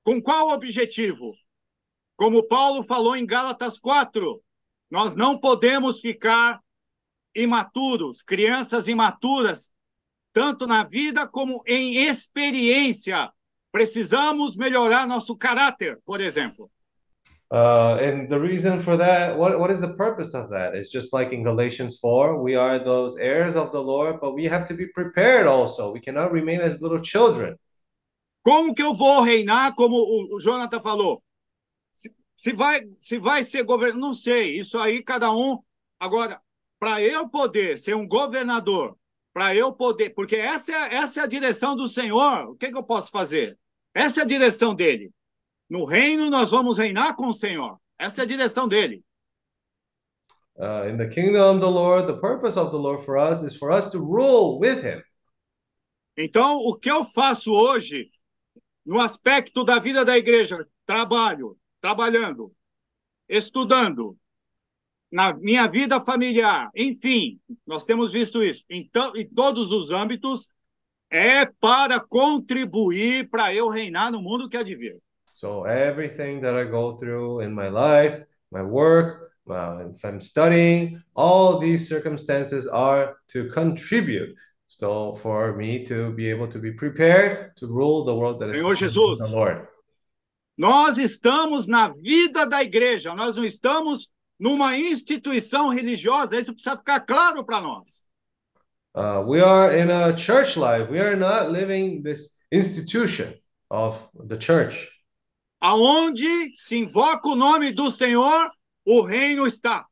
[0.06, 1.34] Com qual objetivo?
[2.18, 4.42] Como Paulo falou em Gálatas 4,
[4.90, 6.60] nós não podemos ficar
[7.36, 9.72] imaturos, crianças imaturas,
[10.34, 13.32] tanto na vida como em experiência.
[13.72, 16.70] Precisamos melhorar nosso caráter, por exemplo.
[17.52, 20.76] Uh, and the reason for that, what, what is the purpose of that?
[20.76, 24.46] It's just like in Galatians 4, we are those heirs of the Lord, but we
[24.46, 25.92] have to be prepared also.
[25.92, 27.56] We cannot remain as little children.
[28.46, 31.24] Como que eu vou reinar, como o, o Jonathan falou?
[32.40, 34.58] Se, vai, se vai ser governador, não sei.
[34.58, 35.62] Isso aí cada um.
[36.00, 36.42] Agora,
[36.80, 38.98] para eu poder ser um governador,
[39.34, 42.52] para eu poder, porque essa é, essa é a direção do Senhor.
[42.52, 43.60] O que, que eu posso fazer?
[43.94, 45.12] Essa é a direção dele.
[45.70, 47.78] No reino nós vamos reinar com o Senhor.
[48.00, 49.04] Essa é a direção dele.
[50.56, 53.58] Uh, in the kingdom of the Lord, the purpose of the Lord for us is
[53.58, 55.04] for us to rule with Him.
[56.16, 58.10] Então, o que eu faço hoje,
[58.86, 62.52] no aspecto da vida da igreja, trabalho, trabalhando,
[63.28, 64.18] estudando,
[65.12, 68.64] na minha vida familiar, enfim, nós temos visto isso.
[68.70, 70.48] Então, em todos os âmbitos,
[71.10, 74.98] é para contribuir para eu reinar no mundo que há de vir.
[75.34, 81.02] So everything that I go through in my life, my work, uh, if I'm studying,
[81.16, 84.36] all these circumstances are to contribute.
[84.68, 88.58] So for me to be able to be prepared to rule the world that is
[88.58, 88.94] Senhor Jesus.
[88.94, 89.68] the Lord.
[90.60, 96.38] Nós estamos na vida da igreja, nós não estamos numa instituição religiosa.
[96.38, 98.06] Isso precisa ficar claro para nós.
[98.94, 100.92] Uh, we are in a church life.
[100.92, 103.34] We are not living this institution
[103.70, 104.90] of the church.
[105.62, 108.52] Aonde se invoca o nome do Senhor,
[108.86, 109.86] o reino está.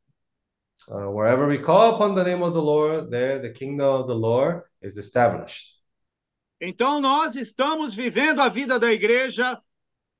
[0.89, 4.15] Uh, wherever we call upon the name of the Lord, there the kingdom of the
[4.15, 5.77] Lord is established.
[6.59, 9.57] Então, nós estamos vivendo a vida da igreja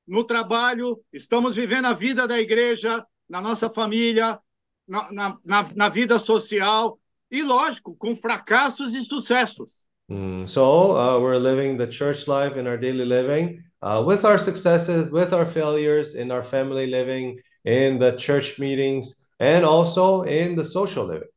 [0.08, 4.40] no trabalho, estamos vivendo a vida da igreja na nossa família,
[4.88, 6.98] na, na, na, na vida social,
[7.30, 9.86] e, lógico, com fracassos e sucessos.
[10.10, 14.40] Mm, so uh, we're living the church life in our daily living uh, with our
[14.40, 20.56] successes, with our failures, in our family living, in the church meetings, and also in
[20.56, 21.28] the social living.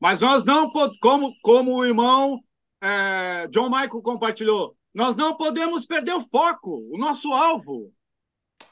[0.00, 2.40] Mas nós não, como, como o irmão
[2.80, 7.92] eh, John Michael compartilhou, nós não podemos perder o foco, o nosso alvo.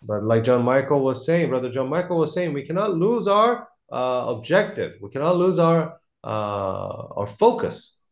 [0.02, 3.68] But like John Michael was saying, Brother John Michael was saying, we cannot lose our
[3.90, 4.94] uh, objective.
[5.00, 8.02] We cannot lose our uh, our focus.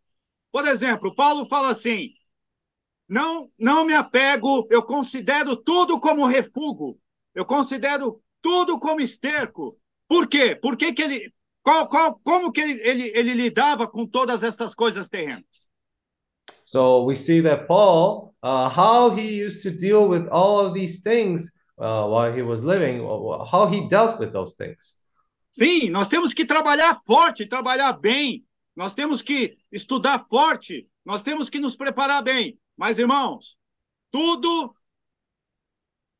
[0.53, 2.11] Por exemplo, Paulo fala assim:
[3.09, 6.97] não, não me apego, eu considero tudo como refúgio,
[7.35, 9.77] eu considero tudo como esterco.
[10.09, 10.55] Por quê?
[10.55, 11.35] Por que, que ele.
[11.62, 15.68] Qual, qual, como que ele, ele, ele lidava com todas essas coisas terrenas?
[16.66, 21.03] So we see that Paul, uh, how he used to deal with all of these
[21.03, 23.01] things uh, while he was living,
[23.51, 24.97] how he dealt with those things.
[25.51, 28.45] Sim, nós temos que trabalhar forte, trabalhar bem.
[28.77, 32.59] Nós temos que estudar forte, nós temos que nos preparar bem.
[32.77, 33.57] Mas, irmãos,
[34.11, 34.75] tudo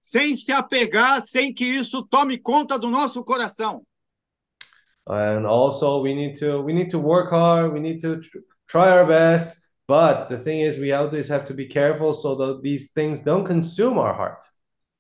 [0.01, 3.83] sem se apegar, sem que isso tome conta do nosso coração.
[5.07, 7.73] And also we need to we need to work hard.
[7.73, 9.63] We need to tr- try our best.
[9.87, 13.45] But the thing is, we always have to be careful so that these things don't
[13.45, 14.43] consume our heart.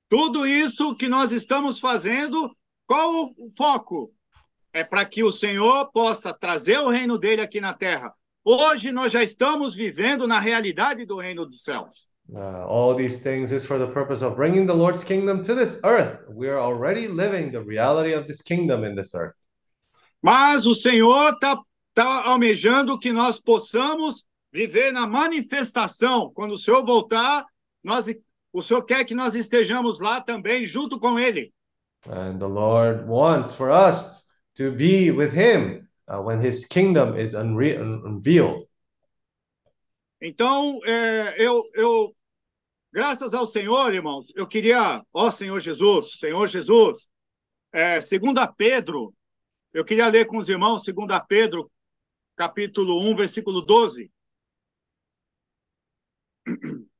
[0.09, 2.55] Tudo isso que nós estamos fazendo,
[2.87, 4.13] qual o foco?
[4.73, 8.13] É para que o Senhor possa trazer o reino dele aqui na terra.
[8.45, 12.13] Hoje nós já estamos vivendo na realidade do reino dos céus.
[12.29, 15.79] Uh, all these things is for the purpose of bringing the Lord's kingdom to this
[15.85, 16.25] earth.
[16.29, 19.35] We are already living the reality of this kingdom in this earth.
[20.23, 21.59] Mas o Senhor está
[21.93, 26.33] tá almejando que nós possamos viver na manifestação.
[26.35, 27.45] Quando o Senhor voltar,
[27.83, 28.07] nós,
[28.55, 31.53] o Senhor quer que nós estejamos lá também, junto com Ele.
[32.07, 34.25] And the Lord wants for us
[34.55, 38.65] to be with Him uh, when His kingdom is unre- un- unveiled.
[40.21, 42.17] Então, é, eu, eu,
[42.93, 47.09] graças ao Senhor, irmãos, eu queria, ó Senhor Jesus, Senhor Jesus,
[47.73, 48.11] é, 2
[48.57, 49.13] Pedro,
[49.73, 50.95] eu queria ler com os irmãos 2
[51.29, 51.69] Pedro,
[52.37, 54.13] capítulo 1, versículo 12.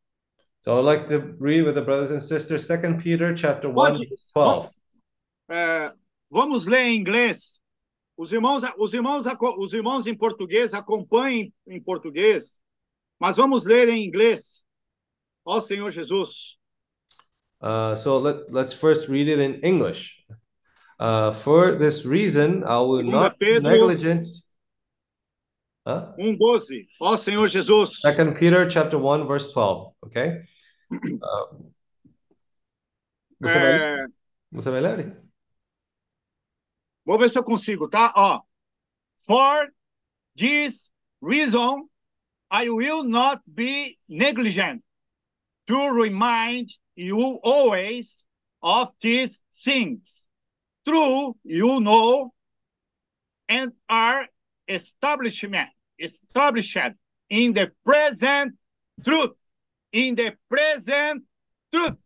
[0.65, 4.09] So I'd like to read with the brothers and sisters, Second Peter chapter 1, Pode-
[4.09, 4.71] verse 12.
[5.51, 5.93] É,
[6.31, 7.61] vamos ler em inglês.
[8.17, 9.27] Os irmãos, os irmãos,
[9.59, 12.59] os irmãos em português acompanhem em português,
[13.21, 14.65] mas vamos ler em inglês.
[15.45, 16.57] Ó Senhor Jesus.
[17.61, 20.25] Uh, so let, let's first read it in English.
[20.99, 24.25] Uh, for this reason, I will not Pedro- negligent.
[25.87, 26.15] Huh?
[26.19, 26.87] 1:12.
[27.03, 28.01] Ó Senhor Jesus.
[28.01, 29.93] Second Peter chapter 1, verse 12.
[30.07, 30.41] Okay?
[30.91, 31.73] Uh,
[33.41, 34.07] você, vai, É,
[34.53, 35.23] você vai ler?
[37.05, 38.13] vou ver se eu consigo, tá?
[38.17, 38.43] Ó.
[39.19, 39.73] For
[40.37, 40.91] this
[41.21, 41.89] reason,
[42.51, 44.83] I will not be negligent
[45.67, 48.27] to remind you always
[48.63, 50.29] of these things.
[50.85, 52.35] True, you know,
[53.49, 54.29] and are
[54.69, 56.95] establishment established
[57.31, 58.55] in the present
[59.03, 59.33] truth.
[59.95, 61.23] In the present
[61.71, 61.97] truth.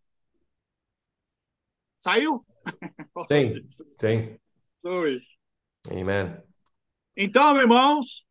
[1.99, 2.45] Saiu?
[3.29, 3.67] Sim.
[3.99, 4.39] Sim.
[4.85, 5.23] Sorry.
[5.91, 6.37] Amen.
[7.17, 8.27] Então, irmãos,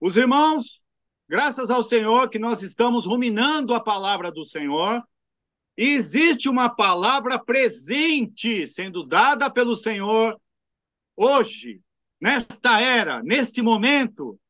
[0.00, 0.82] os irmãos,
[1.28, 5.06] graças ao Senhor que nós estamos ruminando a palavra do Senhor,
[5.76, 10.40] existe uma palavra presente sendo dada pelo Senhor
[11.14, 11.82] hoje,
[12.18, 14.40] nesta era, neste momento.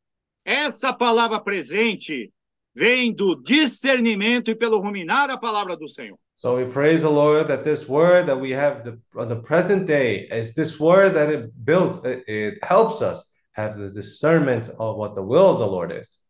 [0.44, 2.32] Essa palavra presente
[2.74, 6.18] vem do discernimento e pelo ruminar a palavra do Senhor.
[6.34, 10.26] So we praise the Lord that this word that we have the, the present day
[10.30, 15.14] is this word that it builds, it, it helps us have the discernment of what
[15.14, 16.20] the will of the Lord is.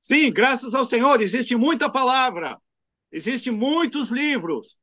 [0.00, 2.58] Sim, graças ao Senhor, existe muita palavra,
[3.10, 4.76] existe muitos livros.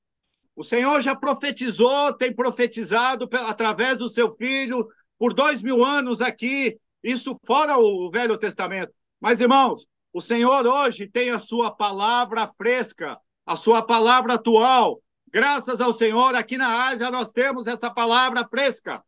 [0.56, 6.78] O Senhor já profetizou, tem profetizado através do seu filho por dois mil anos aqui,
[7.04, 8.92] isso fora o Velho Testamento.
[9.20, 15.02] Mas, irmãos, o Senhor hoje tem a sua palavra fresca, a sua palavra atual.
[15.32, 19.04] Graças ao Senhor, aqui na Ásia nós temos essa palavra fresca.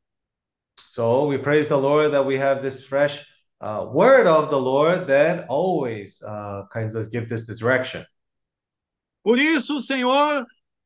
[0.89, 3.25] So we praise the Lord that we have this fresh
[3.61, 8.03] uh, word of the Lord that always uh, kinds of give this direction.
[9.23, 10.45] Por isso, o Senhor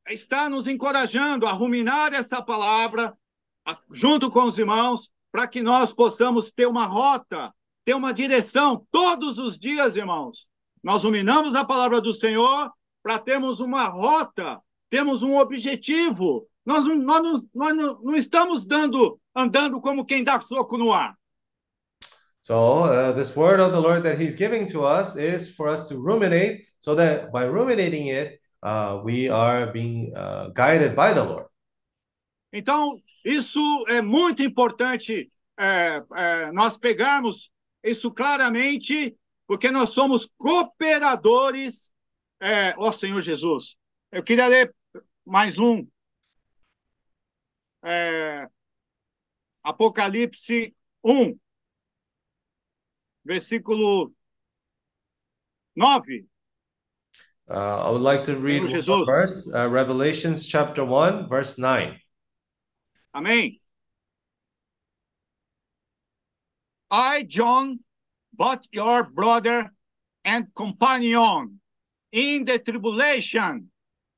[0.10, 3.16] está nos encorajando a ruminar essa palavra
[3.66, 7.54] a- junto com os irmãos, para que nós possamos ter uma rota,
[7.90, 10.48] ter uma direção todos os dias, irmãos.
[10.84, 12.72] Nós ruminamos a palavra do Senhor
[13.02, 14.62] para termos uma rota,
[14.92, 16.48] temos um objetivo.
[16.64, 21.16] Nós, não- nós, nós não, não estamos dando, andando como quem dá soco no ar.
[22.42, 25.88] So uh, this word of the Lord that He's giving to us is for us
[25.90, 31.24] to ruminate, so that by ruminating it, uh, we are being uh, guided by the
[31.24, 31.48] Lord.
[32.54, 37.50] Então, isso é muito importante é, é, nós pegarmos
[37.84, 41.92] isso claramente, porque nós somos cooperadores,
[42.40, 43.76] é, ó Senhor Jesus.
[44.12, 44.74] Eu queria ler
[45.26, 45.88] mais um.
[47.84, 48.50] É,
[49.64, 51.38] Apocalipse 1,
[53.24, 54.14] versículo
[55.76, 56.26] 9.
[57.48, 58.70] Uh, I would like to read
[59.06, 62.00] verse, uh, Revelations chapter 1, verse 9.
[63.14, 63.59] Amém?
[66.90, 67.80] I, John,
[68.36, 69.72] but your brother
[70.26, 71.60] and companion
[72.12, 73.72] in the tribulation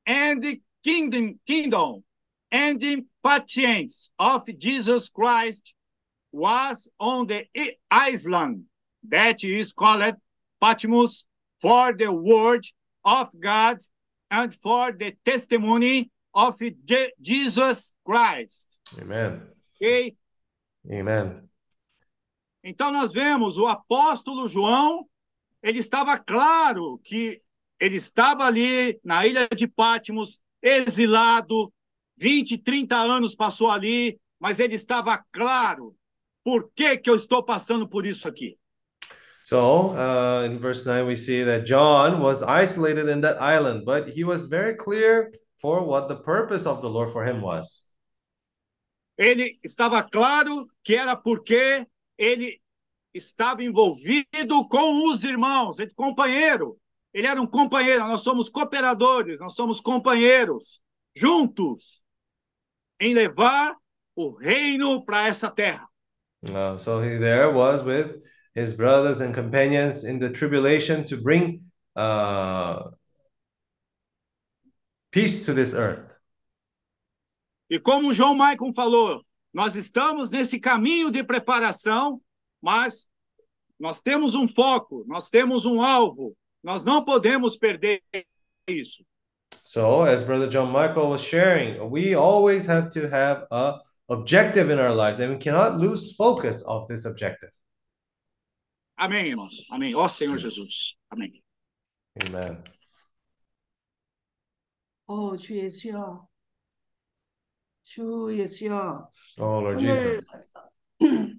[0.06, 2.04] and the kingdom, kingdom
[2.52, 5.74] and the patience of Jesus Christ
[6.32, 7.46] was on the
[7.90, 8.64] island
[9.08, 10.16] that is called
[10.62, 11.26] Patmos
[11.62, 12.66] for the word
[13.04, 13.80] of God
[14.30, 18.78] and for the testimony of Je- Jesus Christ.
[19.00, 19.42] Amen.
[19.82, 20.16] Ok?
[20.90, 21.50] Amen.
[22.64, 25.08] Então nós vemos o apóstolo João,
[25.64, 27.42] ele estava claro que
[27.80, 31.74] ele estava ali na ilha de Patmos, exilado,
[32.18, 35.96] 20, 30 anos passou ali, mas ele estava claro
[36.44, 38.58] por que que eu estou passando por isso aqui.
[39.44, 44.08] So uh, in verse 9, we see that John was isolated in that island, but
[44.08, 47.92] he was very clear for what the purpose of the Lord for him was.
[49.18, 51.86] Ele estava claro que era porque
[52.22, 52.62] ele
[53.14, 56.80] estava envolvido com os irmãos, ele companheiro.
[57.12, 60.80] Ele era um companheiro, nós somos cooperadores, nós somos companheiros,
[61.14, 62.04] juntos,
[63.00, 63.76] em levar
[64.16, 65.90] o reino para essa terra.
[66.44, 68.22] Uh, so he there was with
[68.56, 71.62] his brothers and companions in the tribulation to bring
[71.96, 72.92] uh,
[75.12, 76.10] peace to this earth.
[77.70, 79.24] E como João Maicon falou,
[79.54, 82.22] nós estamos nesse caminho de preparação,
[82.62, 83.08] mas
[83.80, 88.02] nós temos um foco, nós temos um alvo, nós não podemos perder
[88.68, 89.04] isso.
[89.64, 94.80] So, as Brother John Michael was sharing, we always have to have a objective in
[94.80, 97.52] our lives, and we cannot lose focus of this objective.
[98.98, 99.66] Amém, irmãos.
[99.70, 99.96] Amém.
[99.96, 100.96] Ó oh, Senhor Jesus.
[101.10, 101.44] Amém.
[102.24, 102.64] Amen.
[105.08, 106.26] 哦，主耶稣啊，
[107.84, 109.10] 주 예수여.
[109.40, 110.44] Oh Lord 오늘 Jesus.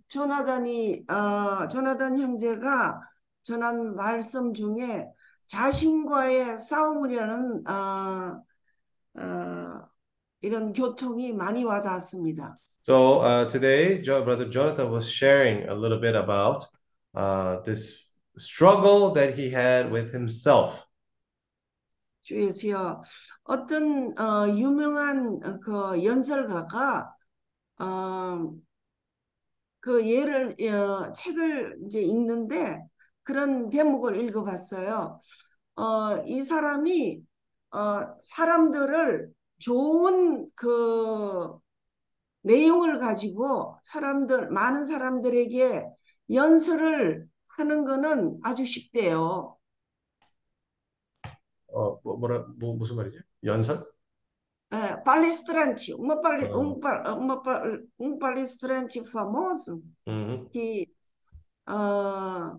[0.08, 3.00] 조나단이 어, 조나단 형제가
[3.42, 5.06] 전한 말씀 중에
[5.46, 8.42] 자신과의 싸움이라는 어,
[9.18, 9.88] 어,
[10.40, 12.56] 이런 교통이 많이 와닿았습니다.
[12.84, 16.66] So uh, today, Brother Jonathan was sharing a little bit about
[17.14, 20.84] uh, this struggle that he had with himself.
[22.22, 23.02] 주 예수여.
[23.44, 27.14] 어떤 어, 유명한 어, 그 연설가가
[27.80, 28.54] 어,
[29.80, 32.80] 그 예를 어, 책을 이제 읽는데
[33.24, 35.18] 그런 대목을 읽어봤어요.
[35.76, 37.22] 어, 이 사람이
[37.72, 41.58] 어, 사람들을 좋은 그
[42.42, 45.86] 내용을 가지고 사람들 많은 사람들에게
[46.32, 49.56] 연설을 하는 거는 아주 쉽대요.
[51.71, 53.17] 어, 뭐, 뭐라, 뭐, 무슨 말이지?
[53.43, 53.85] 연설?
[54.69, 56.57] É, palestrante, uma pale, Ah.
[56.57, 57.63] um, pa- uma, pa-
[57.97, 60.49] um palestrante famoso Uhum.
[60.51, 60.89] que
[61.65, 62.57] ah,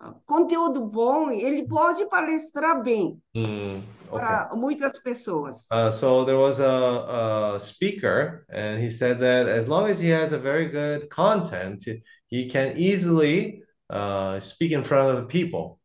[0.00, 4.18] ah, conteúdo bom, ele pode palestrar bem Mm, okay.
[4.18, 5.68] para muitas pessoas.
[5.70, 10.08] Uh, so there was a, a speaker, and he said that as long as he
[10.08, 15.26] has a very good content, he- he can easily uh, speak in front of the
[15.26, 15.78] people.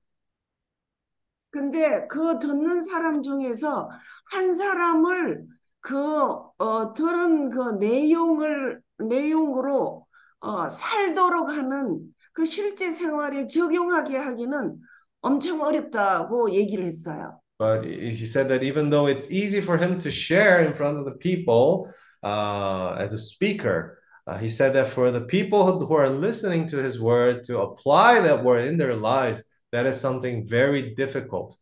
[1.51, 3.91] 근데 그 듣는 사람 중에서
[4.33, 5.47] 한 사람을
[5.81, 10.07] 그 어, 들은 그 내용을 내용으로
[10.41, 12.01] 어, 살도록 하는
[12.33, 14.77] 그 실제 생활에 적용하게 하기는
[15.23, 17.41] 엄청 어렵다고 얘기를 했어요.
[17.59, 21.05] But he said that even though it's easy for him to share in front of
[21.05, 26.09] the people uh, as a speaker, uh, he said that for the people who are
[26.09, 30.95] listening to his word to apply that word in their lives, that is something very
[30.95, 31.55] difficult.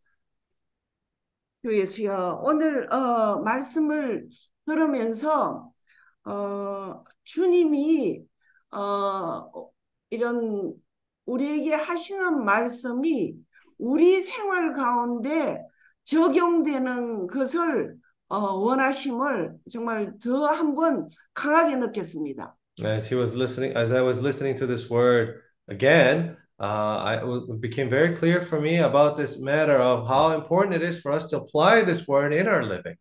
[1.64, 4.28] 주 예수여, 오늘 어, 말씀을
[4.66, 5.72] 들으면서
[6.24, 8.22] 어, 주님이
[8.70, 9.70] 어,
[10.10, 10.74] 이런
[11.26, 13.34] 우리에게 하시는 말씀이
[13.78, 15.62] 우리 생활 가운데
[16.04, 17.96] 적용되는 것을
[18.28, 22.54] 어, 원하심을 정말 더 한번 강하게 느꼈습니다.
[22.84, 27.60] As he was listening, as I was listening to this word again, uh, I, it
[27.60, 31.30] became very clear for me about this matter of how important it is for us
[31.30, 32.96] to apply this word in our living.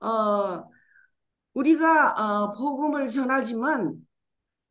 [0.00, 0.64] 어,
[1.54, 3.94] 우리가 어, 복음을 전하지만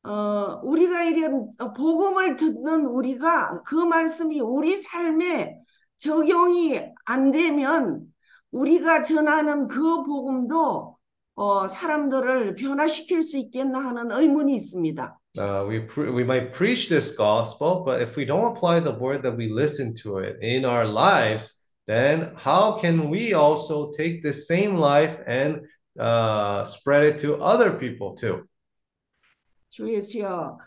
[0.04, 5.60] 어, 우리가 이런 복음을 듣는 우리가 그 말씀이 우리 삶에
[5.98, 8.06] 적용이 안 되면
[8.52, 10.98] 우리가 전하는 그 복음도
[11.36, 15.20] 어, 사람들을 변화시킬 수 있겠나 하는 의문이 있습니다.
[15.37, 19.23] Uh, we pre- we might preach this gospel, but if we don't apply the word
[19.23, 21.55] that we listen to it in our lives,
[21.87, 25.67] then how can we also take the same life and
[25.99, 28.47] uh, spread it to other people too?
[29.71, 30.59] 주 예수여,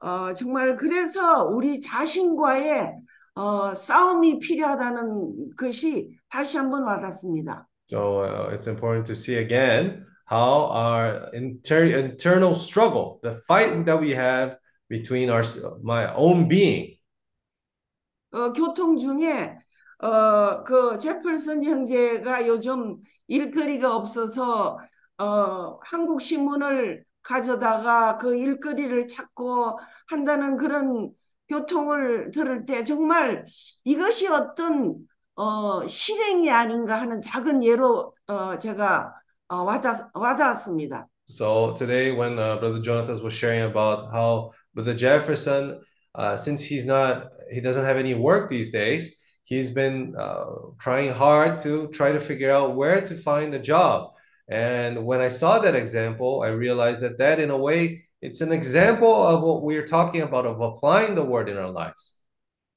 [0.00, 2.96] 어, 정말 그래서 우리 자신과의
[3.34, 7.66] 어, 싸움이 필요하다는 것이 다시 한번 와닿습니다.
[7.86, 13.99] So uh, it's important to see again How our inter- internal struggle, the fight that
[14.01, 14.57] we have
[14.89, 15.43] between our
[15.83, 16.97] my own being.
[18.31, 19.55] 어, 교통 중에
[19.99, 24.79] 어, 그 제펄슨 형제가 요즘 일거리가 없어서
[25.19, 31.11] 어, 한국 신문을 가져다가 그 일거리를 찾고 한다는 그런
[31.47, 33.45] 교통을 들을 때 정말
[33.83, 34.97] 이것이 어떤
[35.35, 39.13] 어, 실행이 아닌가 하는 작은 예로 어, 제가
[39.48, 39.82] 어, 와닿,
[40.14, 41.06] 와닿았습니다.
[41.30, 45.80] So today, when uh, Brother Jonathan was sharing about how Brother Jefferson,
[46.14, 50.44] uh, since he's not, he doesn't have any work these days, he's been uh,
[50.80, 54.12] trying hard to try to figure out where to find a job.
[54.48, 58.52] And when I saw that example, I realized that that, in a way, it's an
[58.52, 62.22] example of what we're talking about of applying the word in our lives.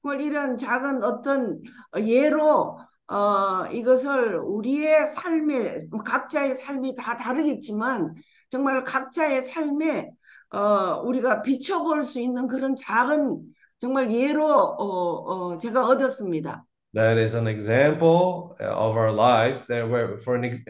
[0.04, 1.62] 그걸 이런 작은 어떤
[1.96, 8.15] 예로 어, 이것을 우리의 삶에 각자의 삶이 다 다르겠지만
[8.49, 10.11] 정말 각자의 삶에
[10.51, 13.41] 어, 우리가 비춰볼 수 있는 그런 작은
[13.79, 16.65] 정말 예로 어, 어, 제가 얻었습니다.
[16.93, 20.63] That is an example of our lives that where for an ex-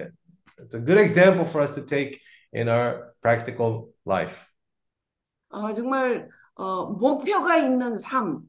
[0.60, 2.20] it's a good example for us to take
[2.54, 4.36] in our practical life.
[5.50, 8.42] 어, 정말 어, 목표가 있는 삶,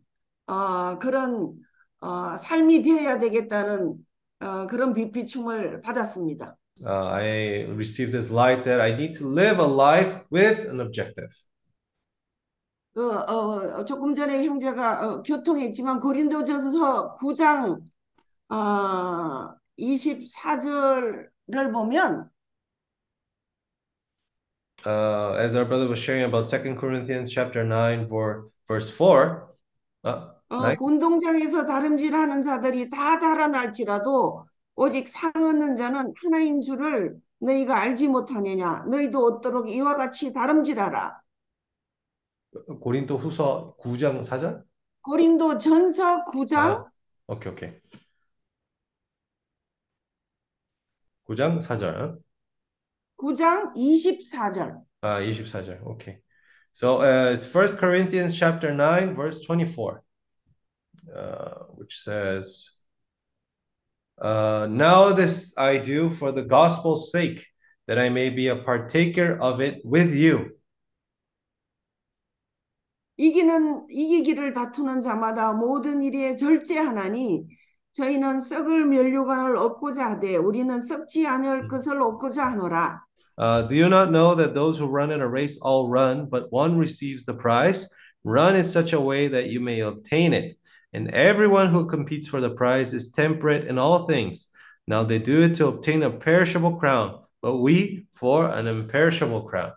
[0.46, 1.54] 어, 그런
[2.00, 3.94] 어, 삶이 되어야 되겠다는
[4.40, 6.56] 어, 그런 비피춤을 받았습니다.
[6.80, 11.28] Uh, I received this light that I need to live a life with an objective.
[12.94, 17.80] 그, 어, 조금 전에 형제가 어, 교통했지만 고린도전서 9장
[18.48, 22.30] 어, 24절을 보면
[24.86, 29.48] Uh, as our brother was sharing about Second Corinthians chapter 9 for verse 4,
[30.04, 30.76] uh, 어, nine?
[30.80, 34.46] 운동장에서 다름질하는 자들이 다 달아날지라도
[34.76, 41.20] 오직 상 얻는 자는 하나인 줄을 너희가 알지 못하느냐 너희도 얻도록 이와 같이 다름질하라
[42.80, 44.64] 고린도 후서 9장 4절?
[45.02, 46.84] 고린도 전서 9장 아,
[47.28, 47.72] 오케이, 오케이.
[51.26, 52.18] 9장 4절.
[53.18, 55.82] 9장 24절 아, 24절.
[55.84, 56.16] 오케이.
[56.72, 60.00] So uh, it's First Corinthians chapter 9 verse 24.
[61.13, 62.71] Uh, which says
[64.21, 67.45] uh, now this I do for the gospel's sake
[67.87, 70.51] that I may be a partaker of it with you.
[73.17, 77.47] 이기는 이기기를 다투는 자마다 모든 일에 절제하나니
[77.93, 83.03] 저희는 썩을 면류관을 얻고자 하되 우리는 썩지 않을 것을 얻고자 하노라
[83.35, 86.51] Uh, do you not know that those who run in a race all run, but
[86.51, 87.89] one receives the prize?
[88.23, 90.55] Run in such a way that you may obtain it.
[90.93, 94.47] And everyone who competes for the prize is temperate in all things.
[94.87, 99.71] Now they do it to obtain a perishable crown, but we for an imperishable crown.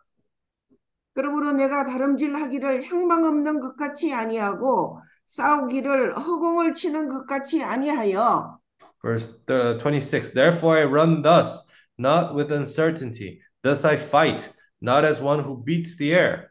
[1.16, 8.58] 그러므로 내가 다름질하기를 향방 없는 것 같이 아니하고 싸우기를 허공을 치는 것 같이 아니하여
[9.00, 11.66] Verse uh, 26 Therefore I run thus,
[11.96, 13.40] not with uncertainty.
[13.62, 16.49] Thus I fight, not as one who beats the air.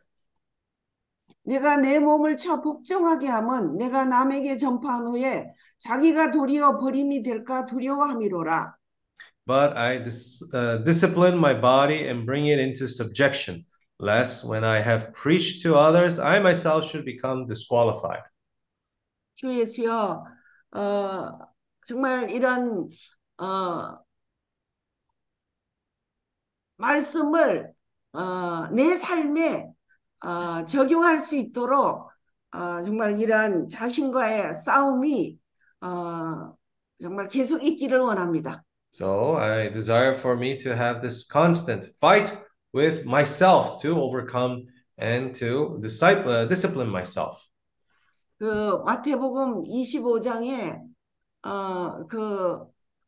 [1.42, 8.76] 내가 내 몸을 쳐 복종하게 함은 내가 남에게 전파한 후에 자기가 도리어 버림이 될까 두려워함이로라.
[9.46, 13.64] But I dis- uh, discipline my body and bring it into subjection,
[13.98, 18.22] lest when I have preached to others, I myself should become disqualified.
[19.36, 20.24] 주 예수여,
[20.72, 21.38] 어,
[21.86, 22.90] 정말 이런
[23.38, 23.98] 어,
[26.76, 27.72] 말씀을
[28.12, 29.72] 어, 내 삶에
[30.20, 32.10] 어, 적용할 수 있도록
[32.52, 35.38] 어, 정말 이런 자신과의 싸움이
[35.80, 36.55] 어,
[37.01, 38.64] 정말 계속 있기를 원합니다.
[38.92, 42.36] So I desire for me to have this constant fight
[42.74, 44.66] with myself to overcome
[44.98, 47.38] and to disciple, uh, discipline myself.
[48.38, 50.80] 그 마태복음 25장에
[51.42, 52.59] 어, 그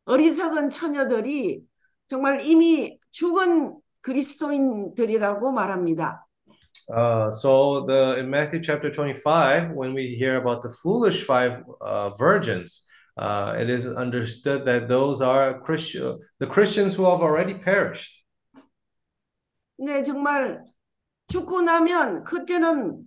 [0.05, 1.63] 어리석은 처녀들이
[2.09, 6.27] 정말 이미 죽은 그리스도인들이라고 말합니다.
[6.94, 12.12] Uh, so the in Matthew chapter 25, when we hear about the foolish five uh,
[12.16, 12.86] virgins,
[13.18, 18.24] uh, it is understood that those are Christian, the Christians who have already perished.
[19.78, 20.64] 근데 정말
[21.28, 23.04] 죽고 나면 그때는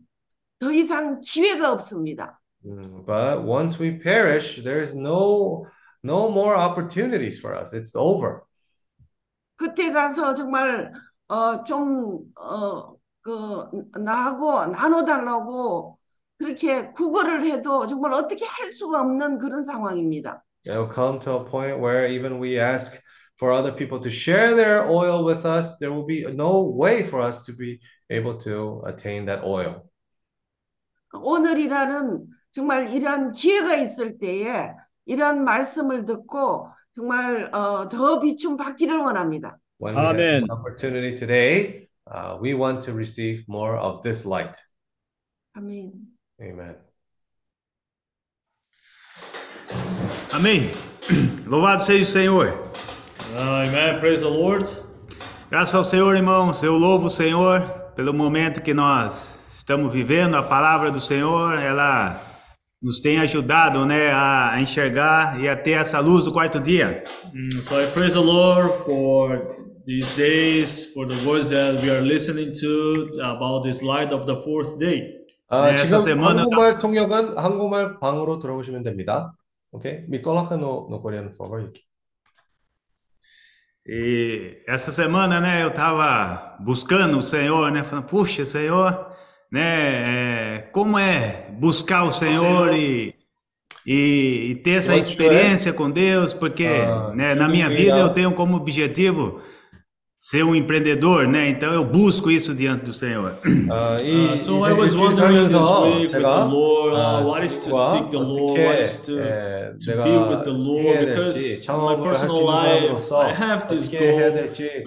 [0.60, 2.38] 더 이상 기회가 없습니다.
[2.64, 5.66] Mm, But once we perish, there is no
[6.02, 7.72] no more opportunities for us.
[7.72, 8.42] It's over.
[9.56, 10.92] 그때 가서 정말
[11.28, 12.93] 어좀어
[13.25, 13.65] 그
[13.97, 15.97] 나하고 나눠달라고
[16.37, 20.43] 그렇게 구걸을 해도 정말 어떻게 할 수가 없는 그런 상황입니다.
[20.67, 23.01] It will come to a point where even we ask
[23.39, 27.25] for other people to share their oil with us, there will be no way for
[27.25, 27.79] us to be
[28.11, 29.81] able to attain that oil.
[31.11, 34.71] 오늘이라는 정말 이러한 기회가 있을 때에
[35.07, 39.57] 이러한 말씀을 듣고 정말 어, 더 비춤 받기를 원합니다.
[39.81, 40.41] When we have Amen.
[40.41, 44.57] this opportunity today, uh, we want to receive more of this light.
[45.55, 45.93] 아멘.
[46.41, 46.75] Amen.
[50.31, 50.69] Amém.
[51.47, 52.71] Louvado seja o Senhor.
[53.37, 53.99] Amen.
[53.99, 54.65] Praise the Lord.
[55.49, 56.61] Graças ao Senhor, irmãos.
[56.61, 57.61] Eu louvo o Senhor
[57.95, 60.35] pelo momento que nós estamos vivendo.
[60.35, 62.21] A palavra do Senhor, ela
[62.81, 67.03] nos tem ajudado, né, a enxergar e a ter essa luz do quarto dia.
[67.33, 69.54] Mm, so I praise the Lord for
[69.86, 74.36] these days, for the words that we are listening to about this light of the
[74.42, 75.18] fourth day.
[75.48, 79.32] 아, 네, 지금 선생님은- 한국말 통역은 한국말 방으로 들어오시면 됩니다.
[79.72, 80.04] Ok?
[80.08, 81.82] Me coloca no, no coreano, por favor, Yuki.
[83.86, 89.06] E essa semana, né, eu tava buscando o Senhor, né, falando, puxa, Senhor,
[89.50, 93.14] né, é, como é buscar o Senhor e,
[93.86, 97.52] e, e ter essa Eu acho que experiência com Deus, porque, Ah, né, na tudo
[97.52, 98.00] minha bem, vida ah.
[98.00, 99.40] eu tenho como objetivo
[100.25, 101.49] ser um empreendedor, né?
[101.49, 103.37] Então eu busco isso diante do Senhor.
[103.45, 107.45] Uh, e, uh, so e, I was wondering this week with the Lord, uh, what
[107.45, 109.17] is to seek the Lord, what is to,
[109.85, 114.31] to be with the Lord, because my personal life, I have this goal,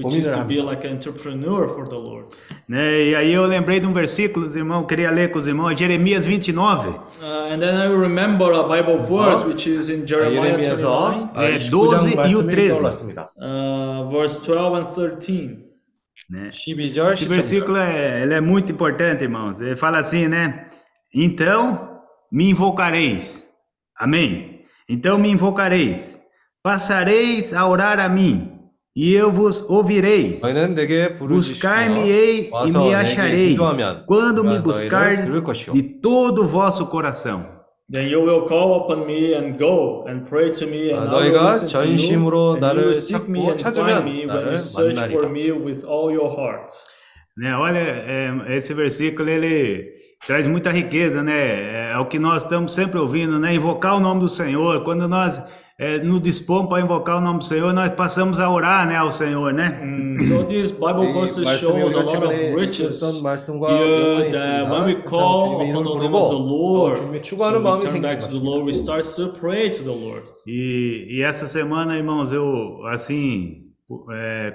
[0.03, 2.27] which is to be like an entrepreneur for the Lord.
[2.69, 3.11] Né?
[3.11, 4.57] E aí eu lembrei de um versículo, os
[4.89, 6.99] queria ler com os irmãos, Jeremias 29.
[7.22, 11.46] Uh, and then I remember a Bible verse which is in Jeremiah 29, 예레미야서 아,
[11.50, 12.70] 예, 29장 12 이후 말씀이 13.
[12.70, 13.32] 떠올랐습니다.
[13.42, 15.58] uh, verse 12 and 13.
[16.30, 19.60] né, 12절 Esse 10절 versículo é, ele é muito importante, irmãos.
[19.62, 20.70] Ele fala assim, né?
[21.14, 22.00] Então
[22.32, 23.44] me invocareis.
[23.98, 24.62] Amém?
[24.90, 26.20] Então me invocareis.
[26.64, 28.52] Passareis a orar a mim,
[28.99, 30.41] e eu vos ouvirei.
[31.29, 33.57] Buscar-me-ei e me acharei
[34.07, 35.31] quando me buscardes
[35.73, 37.47] de todo o vosso coração.
[37.91, 41.45] Then you will call upon me and go and pray to me and I will
[41.45, 42.29] listen to you.
[42.57, 46.11] And you will seek me and find me when you search for me with all
[46.11, 46.69] your heart.
[47.39, 49.93] Né, olha, é, esse versículo ele
[50.27, 51.39] traz muita riqueza, né?
[51.39, 53.55] É, é o que nós estamos sempre ouvindo, né?
[53.55, 54.83] Invocar o nome do Senhor.
[54.83, 55.41] Quando nós
[55.79, 59.13] é, nos dispõe para invocar o nome do Senhor, nós passamos a orar né, ao
[59.13, 59.81] Senhor, né?
[59.81, 60.27] Mm.
[60.27, 65.63] So this Bible verse shows a lot of riches here uh, that when we call
[65.63, 69.05] upon the name of the Lord, so we turn back to the Lord, we start
[69.05, 70.25] to pray to the Lord.
[70.45, 73.68] E, e essa semana, irmãos, eu, assim,
[74.11, 74.53] é,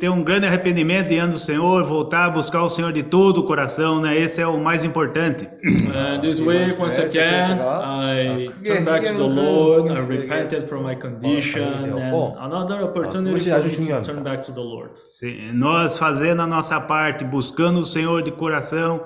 [0.00, 3.44] ter um grande arrependimento diante do Senhor, voltar a buscar o Senhor de todo o
[3.44, 4.18] coração, né?
[4.18, 5.46] Esse é o mais importante.
[5.94, 9.90] And this week, once again, I turned back to the Lord.
[9.92, 14.60] I repented from my condition, and another opportunity for me to turn back to the
[14.60, 14.92] Lord.
[15.04, 19.02] Se nós fazendo a nossa parte, buscando o Senhor de coração,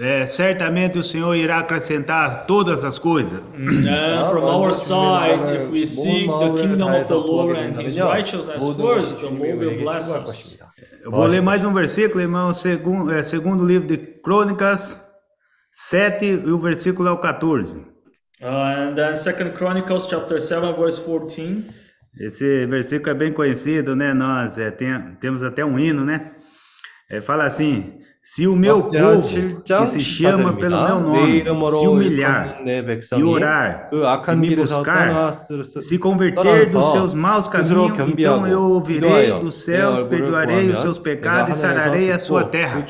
[0.00, 3.40] é, certamente o Senhor irá acrescentar todas as coisas.
[3.54, 8.62] And from our side, if we seek the kingdom of the Lord and His righteousness
[8.62, 10.58] first, the Lord will bless us.
[11.04, 15.00] Eu vou ler mais um versículo, irmão, segundo, é, segundo livro de Crônicas
[15.72, 17.78] 7, e o versículo é o 14.
[18.40, 21.64] Uh, and then Second Chronicles chapter 7, verse 14.
[22.20, 24.12] Esse versículo é bem conhecido, né?
[24.12, 26.32] Nós é, tem- temos até um hino, né?
[27.12, 32.62] é, fala assim: se o meu povo, que se chama pelo meu nome, se humilhar
[33.18, 39.64] e orar e me buscar, se converter dos seus maus caminhos, então eu ouvirei dos
[39.64, 42.86] céus, perdoarei os seus pecados e sararei a sua terra.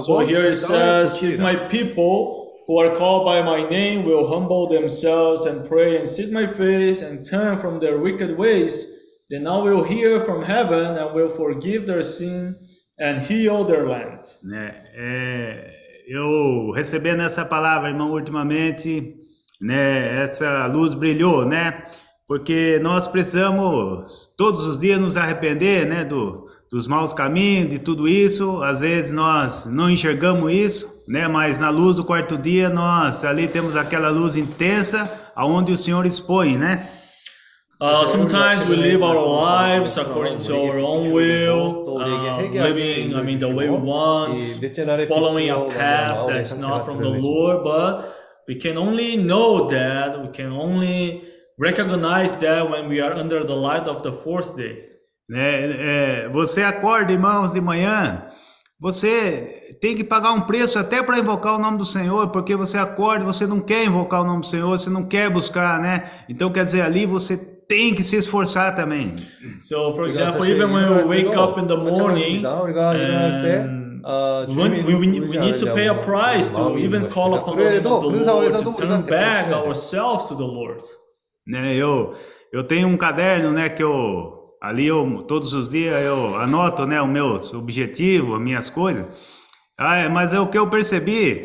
[0.00, 4.26] So here it então, says, if my people who are called by my name will
[4.26, 8.84] humble themselves and pray and seek my face and turn from their wicked ways,
[9.30, 12.56] then I will hear from heaven and will forgive their sin
[12.98, 14.22] and heal their land.
[14.42, 14.74] né?
[14.94, 15.70] É,
[16.08, 19.14] eu recebendo essa palavra, irmão, ultimamente,
[19.60, 20.22] né?
[20.22, 21.84] Essa luz brilhou, né?
[22.28, 26.04] Porque nós precisamos todos os dias nos arrepender, né?
[26.04, 28.62] Do, dos maus caminhos, de tudo isso.
[28.62, 31.28] Às vezes nós não enxergamos isso, né?
[31.28, 36.04] Mas na luz do quarto dia nós ali temos aquela luz intensa, aonde o Senhor
[36.06, 36.90] expõe, né?
[37.78, 43.38] Uh, sometimes we live our lives according to our own will, uh, living, I mean,
[43.38, 44.40] the way we want,
[45.08, 48.16] following a path that's not from the Lord, but
[48.48, 51.22] we can only know that, we can only
[51.58, 54.84] recognize that when we are under the light of the fourth day.
[55.28, 56.24] né?
[56.24, 58.22] É, você acorda, irmãos, de manhã,
[58.80, 62.78] você tem que pagar um preço até para invocar o nome do Senhor, porque você
[62.78, 66.04] acorda, você não quer invocar o nome do Senhor, você não quer buscar, né?
[66.26, 69.14] Então, quer dizer, ali você tem que se esforçar também.
[69.60, 73.86] So, for example, even when we wake oh, up in the morning, and
[74.56, 77.64] when uh, we, we, we need to pay a price to even call upon the
[77.64, 80.82] name of the Lord, to turn back ourselves to the Lord.
[81.48, 82.14] Né, eu,
[82.52, 87.00] eu tenho um caderno, né, que eu ali eu todos os dias eu anoto, né,
[87.00, 89.06] o meu objetivo, as minhas coisas.
[89.78, 91.44] Ah, é, mas é o que eu percebi,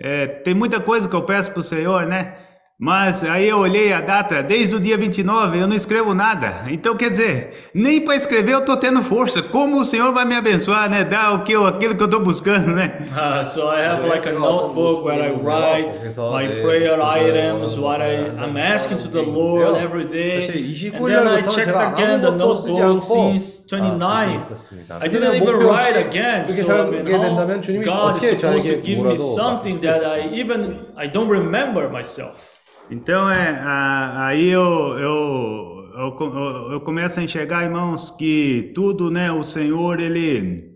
[0.00, 2.38] é, tem muita coisa que eu peço pro Senhor, né?
[2.84, 6.64] Mas aí eu olhei a data, desde o dia 29 eu não escrevo nada.
[6.68, 9.40] Então quer dizer, nem para escrever eu tô tendo força.
[9.40, 11.04] Como o Senhor vai me abençoar, né?
[11.04, 13.06] Dar o que eu, aquilo que eu tô buscando, né?
[13.12, 18.30] Uh, so I have like a notebook where I write my prayer items, what I,
[18.42, 20.48] I'm asking to the Lord every day.
[20.92, 25.00] And then I checked again the notebook since 29th.
[25.00, 26.48] I didn't even write again.
[26.48, 30.86] So I mean, how oh, God is supposed to give me something that I even
[30.96, 32.51] I don't remember myself.
[32.92, 34.62] Então é a- aí eu,
[34.98, 40.72] eu, eu, eu- começo a enxergar, irmãos, que tudo, né, o Senhor, ele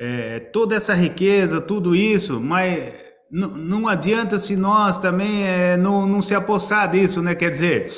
[0.00, 6.22] é, toda essa riqueza, tudo isso, mas não adianta se nós também é, não, não
[6.22, 7.34] se apossar disso, né?
[7.34, 7.92] Quer dizer,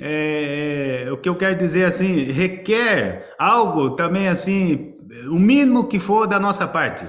[0.00, 4.94] é, é, o que eu quero dizer assim, requer algo também assim,
[5.30, 7.06] o mínimo que for da nossa parte.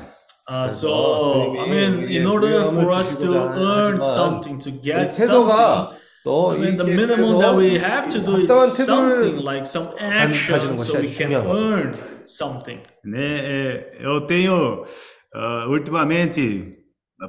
[0.48, 5.98] Uh, so I mean, in order for us to earn something, to get something,
[6.28, 11.00] I mean, the minimum that we have to do is something like some action, so
[11.00, 11.94] we can earn
[12.26, 12.80] something.
[13.04, 13.40] Né?
[13.44, 16.78] É, eu tenho uh, ultimamente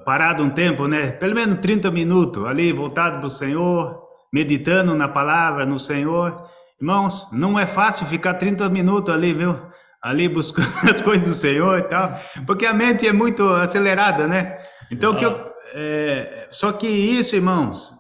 [0.05, 1.13] parado um tempo, né?
[1.13, 4.03] Pelo menos 30 minutos ali voltado para o Senhor,
[4.33, 6.45] meditando na palavra, no Senhor.
[6.81, 9.59] Irmãos, não é fácil ficar 30 minutos ali, viu?
[10.03, 14.57] ali buscando as coisas do Senhor e tal, porque a mente é muito acelerada, né?
[14.91, 15.17] Então, ah.
[15.17, 17.93] que eu, é, só que isso, irmãos,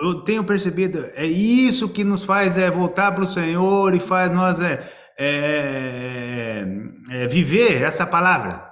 [0.00, 4.32] eu tenho percebido, é isso que nos faz é, voltar para o Senhor e faz
[4.32, 4.82] nós é,
[5.18, 6.64] é,
[7.10, 8.70] é, é viver essa palavra.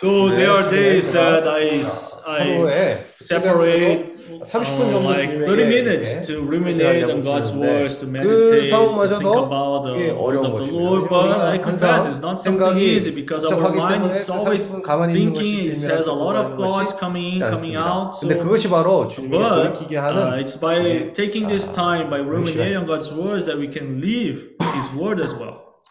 [0.00, 6.41] So there are days that I, I separate 30분 uh, 정도 like 30 minutes to
[6.41, 11.09] ruminate on God's words, to meditate, to think about the word of the Lord.
[11.09, 15.35] But I confess it's not something easy because our mind is always thinking,
[15.67, 18.13] it has a lot of thoughts coming in, coming out.
[18.19, 22.19] 근데 So 그것이 바로 주님이 But 돌이키게 uh, 하는 it's by taking this time, by
[22.19, 25.83] 그런 ruminating on God's words, that we can live His word as well.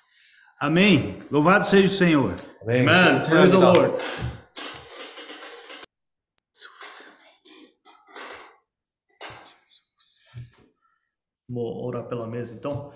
[0.60, 1.16] Amém.
[1.30, 2.34] Louvado seja o Senhor.
[2.68, 3.24] Amen.
[3.26, 3.98] Praise the Lord.
[11.48, 12.92] Vou orar pela mesa então.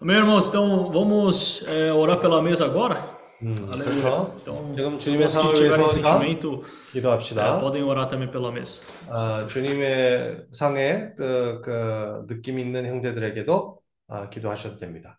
[0.00, 0.48] Amém, irmãos?
[0.48, 2.96] Então vamos é, orar pela mesa agora.
[3.42, 3.84] Aleluia.
[3.84, 7.56] 그래서 Então, 지금 os 주님의 irmãos que 상을 tiverem 위해서 우리가 sentimento 기도합시다.
[7.56, 8.82] é, podem orar também pela mesa.
[9.10, 13.78] 아, 주님의 상에 그, 그 느낌 있는 형제들에게도
[14.08, 15.18] 아, 기도하셔도 됩니다.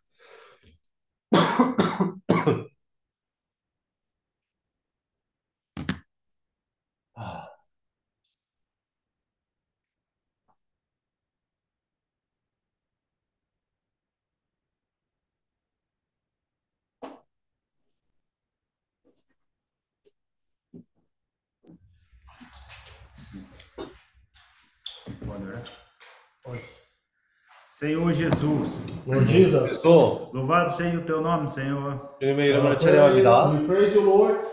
[27.77, 31.99] Senhor Jesus, Lord Jesus, 또 louvado seja o teu nome, Senhor.
[32.19, 33.51] 주님의 이름을 찬양합니다.
[33.51, 34.43] we praise you, Lord.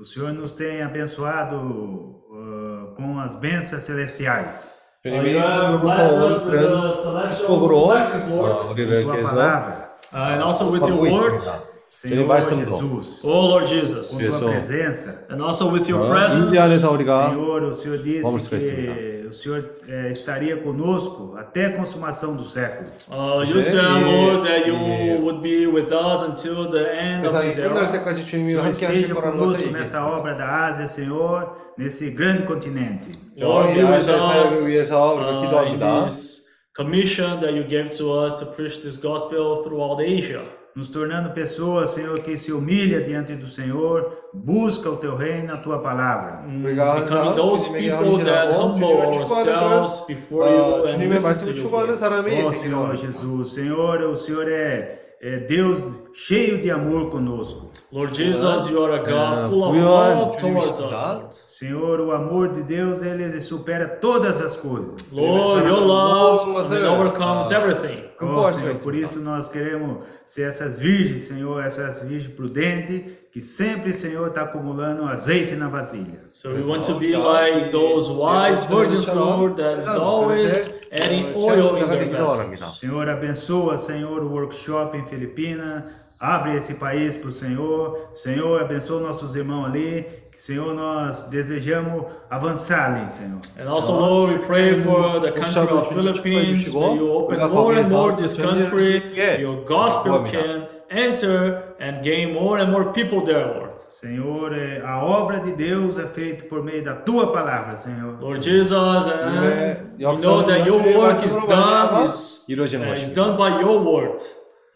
[0.00, 6.14] o Senhor nos tem abençoado uh, com as bênçãos celestiais, Uh, 주님이 you have blessed
[6.16, 10.32] us with 오늘은 the celestial 축복으로 blessings, 어, Lord, 우리를 com tua 계속 palavra, uh,
[10.32, 11.68] and also with your 하고 word, 있습니다.
[11.90, 12.76] Senhor 말씀도.
[12.78, 14.26] Jesus, oh Lord com Jesus, 예.
[14.26, 15.26] tua 그래서- presença.
[15.30, 16.46] and also with your 어, presence.
[16.48, 21.35] 인지 안에서 우리가 Senhor, o Senhor disse Vamos para que o Senhor é, estaria conosco
[21.37, 22.89] até a consumação do século.
[23.09, 24.75] Oh, you said, Lord, that you
[25.23, 27.91] would be with us until the end of this era.
[28.15, 33.09] Senhor, esteja conosco nessa obra da Ásia, Senhor, nesse grande continente.
[33.35, 34.51] Lord, be with us
[34.91, 36.43] uh, in this
[36.75, 40.43] commission that you gave to us to preach this gospel throughout Asia
[40.75, 45.57] nos tornando pessoas, Senhor, que se humilha diante do Senhor, busca o teu reino, a
[45.57, 46.43] tua palavra.
[46.47, 46.63] Hum.
[46.63, 52.47] Because Becoming those people that humble ourselves before you and listen to you.
[52.47, 55.79] Oh, Senhor Jesus, Senhor, é o Senhor é, é Deus
[56.13, 57.72] cheio de amor conosco.
[57.93, 61.43] Lord Jesus, you are a uh, God full of love towards us.
[61.45, 65.11] Senhor, o amor de Deus ele supera todas as coisas.
[65.11, 67.55] Lord, your love overcomes ah.
[67.55, 68.03] everything.
[68.19, 73.93] Oh, Senhor, por isso nós queremos ser essas virgens, Senhor, essas virgens prudentes que sempre,
[73.93, 76.19] Senhor, está acumulando azeite na vasilha.
[76.31, 81.75] So we want to be like those wise virgins, Lord, that is always adding oil
[81.75, 82.79] in their vessels.
[82.79, 85.83] Senhor, abençoa, Senhor, o workshop em Filipinas
[86.23, 88.11] Abre esse país para o Senhor.
[88.15, 90.05] Senhor, abençoa nossos irmãos ali.
[90.31, 93.41] Que, Senhor, nós desejamos avançar ali, Senhor.
[93.59, 96.71] And also, Lord, we pray for the country of Philippines.
[96.71, 99.03] That you open more and more this country.
[99.41, 103.71] Your gospel can enter and gain more and more people there, Lord.
[103.89, 108.17] Senhor, é, a obra de Deus é feita por meio da tua palavra, Senhor.
[108.21, 108.71] Lord Jesus,
[109.07, 114.23] and we know that your work is done, is, uh, is done by your word.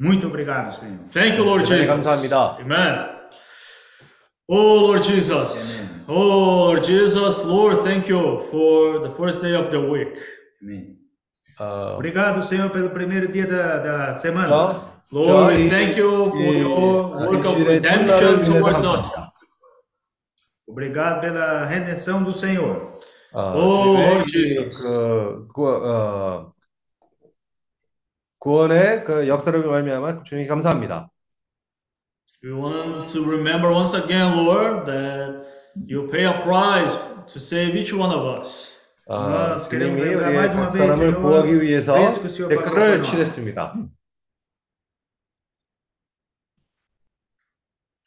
[0.01, 0.98] Muito obrigado, Senhor.
[1.12, 1.97] Thank you, Lord 대단히 Jesus.
[1.97, 2.59] 감사합니다.
[2.60, 3.09] Amen.
[4.48, 5.80] Oh, Lord Jesus.
[6.09, 10.18] Oh, Lord Jesus, Lord, thank you for the first day of the week.
[10.62, 10.97] Amém.
[11.60, 14.68] 어, Obrigado, Senhor, pelo primeiro dia da, da semana.
[14.68, 14.80] 자,
[15.12, 18.36] Lord, 자, we 이- thank you for 이- your 아, work of 일주일의 첫날을 redemption
[18.36, 19.02] 위해서 towards us.
[19.12, 19.32] 감사합니다.
[20.66, 22.93] Obrigado pela redenção do Senhor.
[23.32, 24.82] 어, 오, 주님의 Lord 이 Jesus.
[24.82, 26.52] 그 구, 어,
[28.39, 31.09] 구원의 그 역사를 말미암아 주님 감사합니다.
[32.44, 35.47] We want to remember once again, Lord, that
[35.86, 36.97] you pay a price
[37.28, 38.80] to save each one of us.
[39.06, 42.20] 어, nós queremos 주님이 lembrar 우리의 mais uma 각 vez, 사람을 Senhor, 구하기 위해서 preço
[42.20, 43.10] que o Senhor pagou por 대가를 nós.
[43.10, 43.74] 치렀습니다.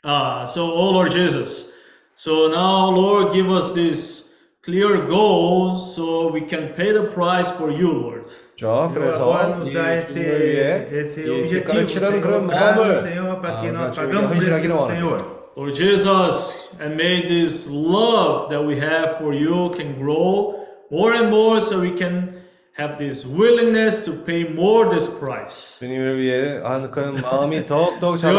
[0.03, 1.73] Ah, so, oh Lord Jesus.
[2.15, 7.72] So now, Lord, give us these clear goals so we can pay the price for
[7.72, 8.26] you, Lord.
[8.61, 14.37] Jofre, Senhor, nos dá esse, esse objetivo, Senhor, gramado, Senhor, para que nós pagamos o
[14.37, 15.16] preço Senhor.
[15.57, 20.57] Lord Jesus, and may this love that we have for you can grow
[20.91, 22.35] more and more so we can
[22.77, 25.78] have this willingness to pay more this price.
[25.78, 26.16] Senhor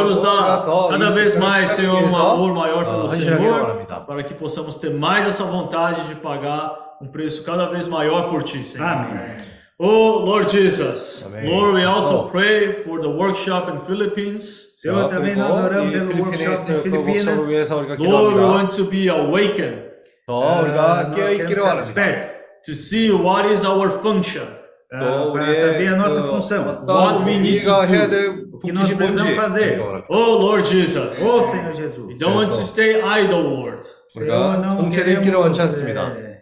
[0.06, 4.92] nos dá cada vez mais, Senhor, um amor maior pelo Senhor, para que possamos ter
[4.92, 8.88] mais essa vontade de pagar um preço cada vez maior por Ti, Senhor.
[8.88, 9.51] Amém.
[9.81, 11.51] Oh, Lord Jesus, Amém.
[11.53, 12.31] Lord, we also Oh.
[12.31, 14.73] pray for the workshop in Philippines.
[14.81, 17.37] Senhor, 자, também 그리고 nós oramos 이 pelo workshop 필리핀에서 em 그 Filipinas.
[17.37, 18.49] 목적을 위해서 우리가 Lord, we 기도합니다.
[18.49, 19.79] want to be awakened
[20.27, 20.81] 더 Ah, 우리가
[21.13, 21.81] nós 깨어 queremos 있기를 estar 원합니다.
[21.85, 22.31] despertos
[22.65, 24.47] to see what is our function.
[24.95, 26.65] ah, 또 para saber a nossa 그 função.
[26.89, 28.17] What 어떤 we need 우리가 to 해야 do.
[28.17, 29.77] 될 que nós 복지시 precisamos 뭔지 fazer.
[29.77, 30.07] 원합니다.
[30.09, 33.85] Oh, Lord Jesus, Ô Senhor we Jesus, don't want to stay idle, Lord.
[34.09, 36.17] Senhor, não 정체되기를 queremos, 원치 않습니다.
[36.17, 36.37] é,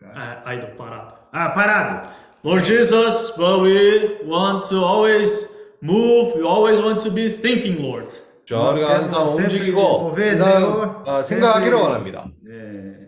[0.00, 1.01] Uh, idle, parado.
[1.34, 2.08] ah, parado.
[2.44, 6.36] Lord Jesus, but we want to always move.
[6.36, 8.08] We always want to be thinking, Lord.
[8.46, 12.24] 자, Nós 우리가 queremos 항상 sempre 움직이고 mover, 항상 Senhor, 어, sempre, 생각하기를 원합니다.
[12.48, 12.98] é,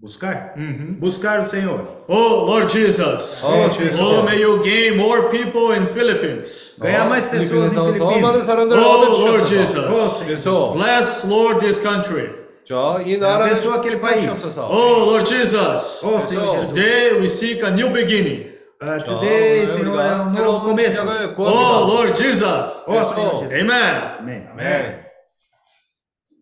[0.00, 0.98] buscar, Mhm.
[1.00, 1.80] buscar o Senhor.
[2.08, 3.44] Oh, Lord Jesus.
[3.44, 3.68] 어,
[4.00, 6.76] Oh, may you gain more people in Philippines.
[6.80, 8.46] Ganhar mais pessoas em 필리핀에서 더 많은 Filipinas.
[8.46, 10.24] 사람들을 Oh, Lord 얻어주셔서 Jesus.
[10.26, 12.30] 그래서 Bless, Lord, this country.
[12.67, 12.99] Ciao.
[12.99, 14.27] In é a abençoa aquele país.
[14.57, 16.03] Oh, Lord Jesus.
[16.03, 16.67] Oh, Senhor Jesus.
[16.67, 18.57] Today we seek a new beginning.
[18.81, 20.99] Uh, today, oh, Senhor, é um novo começo.
[21.37, 22.83] Oh, Lord Jesus.
[22.85, 23.61] Oh, Senhor Jesus.
[23.61, 24.17] Amen.
[24.19, 24.47] Amém.
[24.51, 24.99] Amém.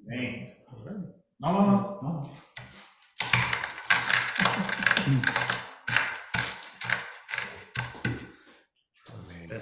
[0.07, 0.45] Amém.
[1.39, 2.02] Não, não, não.
[2.02, 2.23] não.
[9.14, 9.47] Amém.
[9.52, 9.61] É.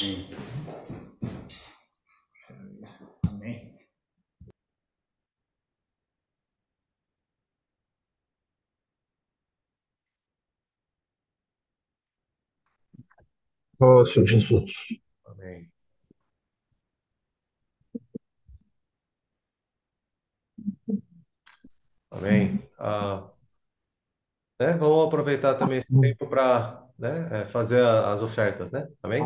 [0.00, 0.45] Amém.
[13.79, 14.71] 어, Jesus.
[15.25, 15.71] 아멘.
[22.11, 22.69] Amém.
[22.77, 23.31] Ah,
[24.59, 24.73] né?
[24.77, 28.87] Vamos aproveitar também esse tempo para 네, 예, fazer as ofertas, né?
[29.01, 29.25] Amém?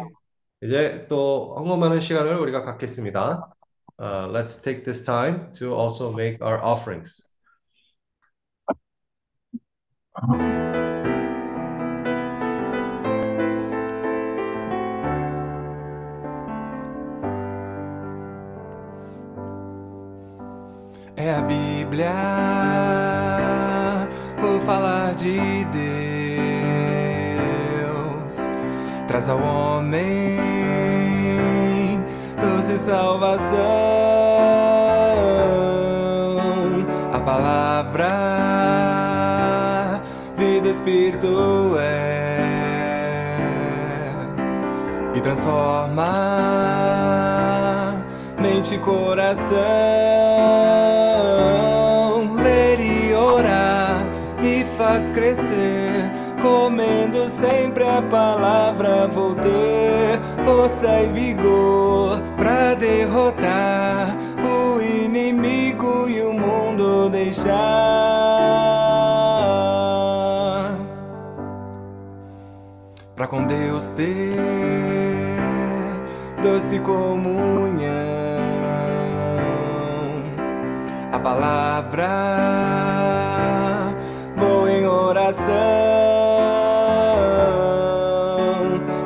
[0.61, 3.51] 이제 또 헌금하는 시간을 우리가 갖겠습니다.
[3.97, 7.21] Uh, let's take this time to also make our offerings.
[21.22, 22.14] É a Bíblia,
[24.42, 25.66] o falar de
[27.76, 28.48] Deus,
[29.06, 30.38] traz ao homem
[32.42, 33.58] luz e salvação.
[37.12, 38.08] A palavra,
[40.38, 42.30] vida, espírito é
[45.14, 46.06] e transforma
[48.40, 49.58] mente e coração.
[54.90, 56.10] Faz crescer.
[56.42, 66.32] Comendo sempre a palavra, vou ter força e vigor pra derrotar o inimigo e o
[66.32, 67.52] mundo deixar.
[73.14, 74.34] Pra com Deus ter
[76.42, 77.90] doce comunhão.
[81.12, 82.89] A palavra
[85.10, 85.50] oração,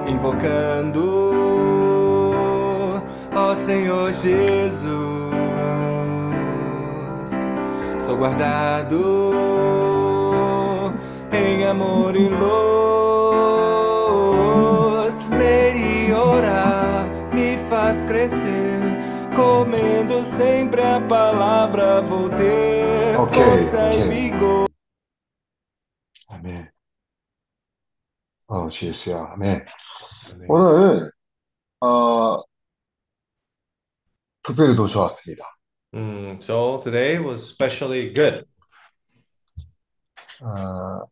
[0.07, 1.03] invocando,
[3.35, 4.95] ó Senhor Jesus.
[7.99, 9.01] Sou guardado
[11.33, 12.45] em amor e luz.
[15.31, 18.99] Ler e orar me faz crescer.
[19.35, 24.09] Comendo sempre a palavra, vou ter Ok, força e ok.
[24.09, 24.74] vigor.
[28.65, 29.33] 어, GS야.
[29.33, 29.67] 아멘.
[30.31, 30.47] 아멘.
[30.49, 31.11] 오늘,
[31.81, 32.43] 어,
[34.43, 35.45] 특별히 더 좋았습니다.
[35.93, 38.47] Mm, so today was especially good.
[40.41, 41.07] 어,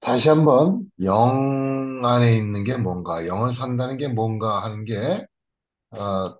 [0.00, 4.96] 다시 한번 영 안에 있는 게 뭔가, 영을 산다는 게 뭔가 하는 게,
[5.90, 6.38] 어,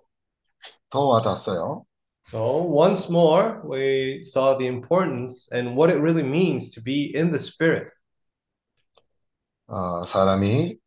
[0.89, 1.85] 더 와닿았어요.
[2.31, 7.29] So once more, we saw the importance and what it really means to be in
[7.29, 7.89] the Spirit.
[9.70, 10.78] 어, 사람이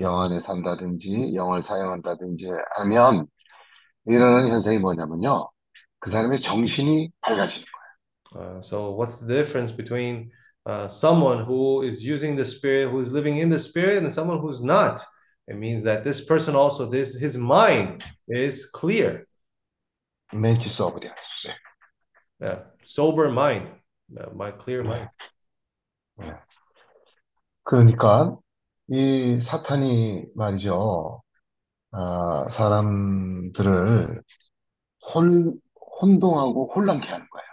[0.00, 2.46] 영 안에 산다든지, 영을 사용한다든지
[2.76, 3.26] 하면,
[4.06, 5.50] 일어나는 현상이 뭐냐면요.
[6.00, 7.82] 그 사람의 정신이 밝아지는 거예요.
[8.34, 10.30] Uh, so what's the difference between
[10.66, 14.40] uh, someone who is using the Spirit, who is living in the Spirit, and someone
[14.40, 15.04] who's not?
[15.48, 19.26] It means that this person also, this his mind is clear,
[20.32, 21.14] 멘티 소브리아.
[22.40, 23.70] yeah, sober mind,
[24.18, 25.08] uh, my clear mind.
[27.67, 28.37] 그러니까
[28.89, 31.21] 이 사탄이 말이죠.
[31.91, 34.21] 아, 사람들을
[35.13, 35.59] 혼,
[36.01, 37.47] 혼동하고 혼란케 하는 거예요.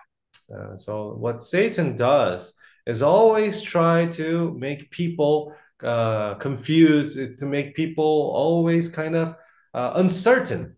[0.50, 2.54] Uh, so what Satan does
[2.86, 9.34] is always try to make people uh, confused, to make people always kind of
[9.74, 10.76] uh, uncertain.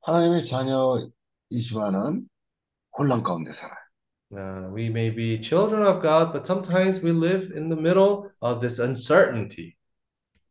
[0.00, 2.26] 하나님의 자녀이지만은
[2.96, 3.83] 혼란 가운데 살아요.
[4.35, 8.61] Uh, we may be children of God, but sometimes we live in the middle of
[8.61, 9.75] this uncertainty.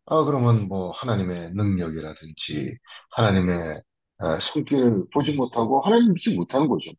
[0.07, 2.77] 아, 그러면 뭐 하나님의 능력이라든지
[3.13, 3.83] 하나님의
[4.21, 6.91] 아, 손길을 보지 못하고 하나님 믿지 못하는 거죠.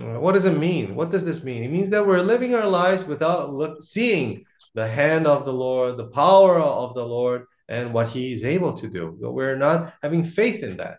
[0.00, 0.94] Uh, what does it mean?
[0.94, 1.64] What does this mean?
[1.64, 5.96] It means that we're living our lives without look, seeing the hand of the Lord,
[5.96, 9.16] the power of the Lord, and what He is able to do.
[9.18, 10.98] We're not having faith in that.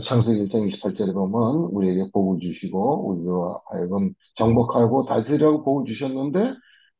[0.00, 6.54] 창세기 1장 28절에 보면 우리에게 복을 주시고 우리로 하여금 정복하고 다스리라고 복을 주셨는데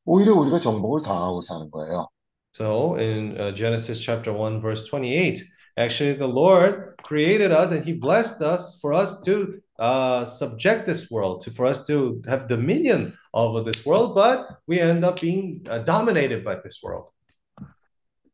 [0.04, 2.08] 오히려 우리가 정복을 당하고 사는 거예요.
[2.52, 5.42] So in uh, Genesis chapter 1, verse 28,
[5.76, 11.10] actually the Lord created us and He blessed us for us to uh, subject this
[11.10, 15.66] world, to for us to have dominion over this world, but we end up being
[15.68, 17.10] uh, dominated by this world.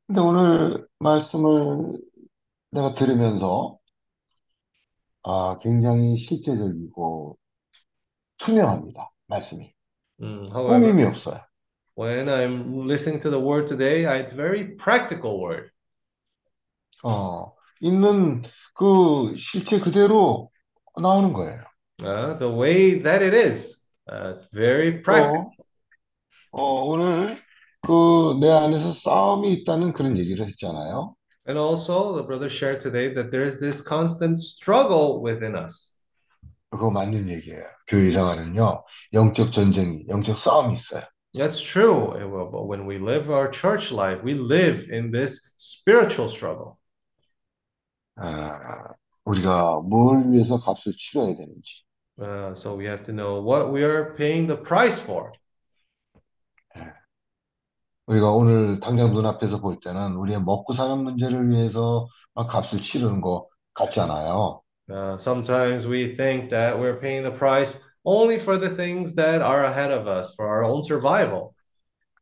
[0.06, 2.00] 근데 오늘 말씀을
[2.72, 3.79] 내가 들으면서
[5.22, 7.38] 아, 굉장히 실제적이고
[8.38, 9.10] 투명합니다.
[9.28, 9.72] 말씀이.
[10.20, 11.40] Mm, however, 꾸밈이 없어요.
[11.94, 15.70] when I'm listening to the word today, I- it's very practical word.
[17.02, 18.42] 어, 있는
[18.74, 20.50] 그 실체 그대로
[21.00, 21.62] 나오는 거예요.
[22.02, 25.38] Uh, the way that it is, uh, it's very practical.
[25.38, 25.54] 또,
[26.52, 27.42] 어, 오늘
[27.82, 31.14] 그 내 안에서 싸움이 있다는 그런 얘기를 했잖아요.
[31.49, 35.97] And also, the brother shared today that there is this constant struggle within us.
[36.71, 37.63] 그거 맞는 얘기예요.
[37.87, 41.03] 교회 생활은요, 영적 전쟁이, 영적 싸움이 있어요.
[41.33, 42.13] That's true.
[42.13, 46.77] And well, But when we live our church life, we live in this spiritual struggle.
[48.17, 48.93] 아,
[49.25, 51.83] 우리가 뭘 위해서 값을 치러야 되는지.
[52.17, 55.33] Uh, so we have to know what we are paying the price for.
[58.10, 63.46] 우리가 오늘 당장 눈앞에서 볼 때는 우리의 먹고 사는 문제를 위해서 막 값을 치르는 거
[63.72, 64.62] 같지 않아요.
[64.90, 69.62] Uh, sometimes we think that we're paying the price only for the things that are
[69.62, 71.54] ahead of us, for our own survival.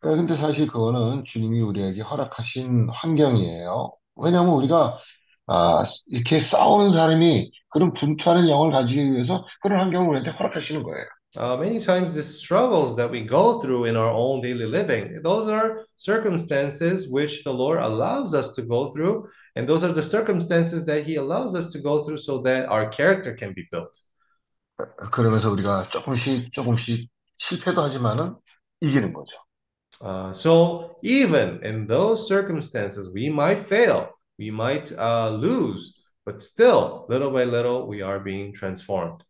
[0.05, 3.93] 예, 근데 사실 그거는 주님이 우리에게 허락하신 환경이에요.
[4.17, 4.99] 왜냐하면 우리가
[5.47, 11.05] 아, 이렇게 싸우는 사람이 그런 분투하는 영을 가지기 위해서 그런 환경을 우리한테 허락하시는 거예요.
[11.36, 15.50] Uh, many times, the struggles that we go through in our own daily living, those
[15.50, 19.28] are circumstances which the Lord allows us to go through.
[19.56, 22.88] And those are the circumstances that He allows us to go through so that our
[22.90, 23.98] character can be built.
[25.12, 28.36] 그러면서 우리가 조금씩 조금씩 실패도 하지만은
[28.82, 29.38] 이기는 거죠.
[30.02, 37.06] Uh, so, even in those circumstances, we might fail, we might uh, lose, but still,
[37.10, 39.24] little by little, we are being transformed.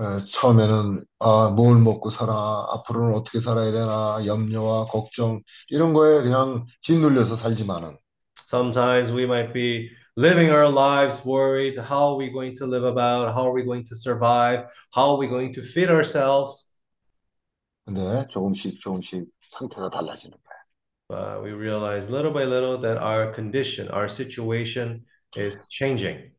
[0.00, 2.32] 어, 처음에는 아, 뭘 먹고 살아,
[2.70, 7.98] 앞으로는 어떻게 살아야 되나, 염려와 걱정 이런 거에 그냥 짓눌려서 살지만은
[8.48, 13.34] Sometimes we might be living our lives worried how are we going to live about,
[13.34, 14.64] how are we going to survive,
[14.94, 16.72] how are we going to feed ourselves.
[17.84, 20.60] 근데 조금씩 조금씩 상태가 달라지는 거예요.
[21.08, 25.04] But we realize little by little that our condition, our situation
[25.36, 26.32] is changing.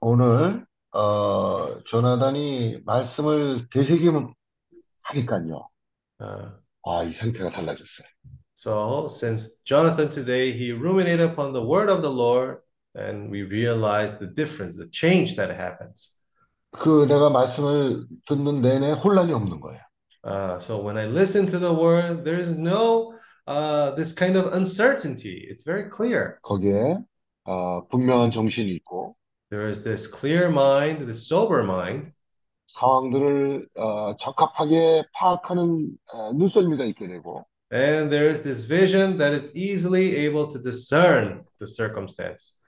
[0.00, 0.64] 오늘
[0.96, 4.32] 어, 조나단이 말씀을 되새김
[5.04, 5.68] 하니까요.
[6.18, 6.56] Uh,
[6.86, 8.06] 아, 이 상태가 달라졌어요.
[8.54, 12.62] so, since Jonathan today, he ruminated upon the word of the Lord,
[12.94, 16.16] and we realize the difference, the change that happens.
[16.72, 19.80] 그 내가 말씀을 듣는 내내 혼란이 없는 거예요.
[20.24, 23.12] Uh, so when I listen to the word, there's no
[23.46, 25.46] uh, this kind of uncertainty.
[25.50, 26.38] It's very clear.
[26.42, 27.04] 거기에
[27.44, 29.14] 어, 분명한 정신이 있고
[29.49, 32.11] There is this clear mind, this sober mind,
[32.67, 39.55] 상황들을 어, 적합하게 파악하는 어, 눈썰미가 있게 되고 and there is this vision that it's
[39.55, 42.59] easily able to discern the circumstance.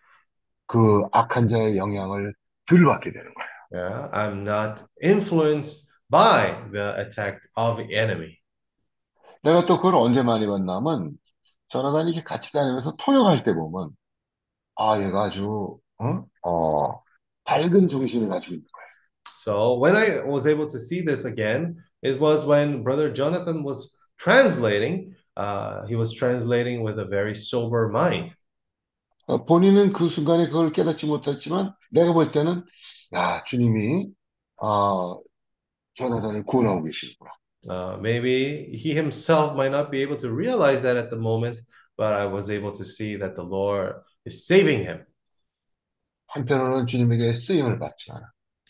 [0.67, 2.33] 그 악한 자의 영향을
[2.67, 3.53] 덜 받게 되는 거예요.
[3.73, 8.37] Yeah, I'm not influenced by the attack of the enemy.
[9.41, 11.17] 내가 또 그걸 언제 많이 봤냐면
[11.67, 13.89] 조나단이 이렇게 같이 다니면서 통역할 때 보면
[14.75, 16.25] 아 얘가 아주 어?
[16.47, 17.01] 어,
[17.45, 18.83] 밝은 정신을 가지고 있는 거예요.
[19.37, 23.97] So when I was able to see this again, it was when Brother Jonathan was
[24.17, 25.15] translating.
[25.35, 28.33] Uh, he was translating with a very sober mind.
[29.27, 32.63] 어, 본인은 그 순간에 그걸 깨닫지 못했지만 내가 볼 때는
[33.13, 34.07] 야 주님이
[34.61, 35.19] 어,
[35.93, 37.31] 조나단을 구원하고 계시는구나.
[37.65, 41.61] Uh, maybe he himself might not be able to realize that at the moment,
[41.97, 45.05] but I was able to see that the Lord is saving him.
[46.28, 48.20] 한편으로는 주님에게 쓰임을 받지만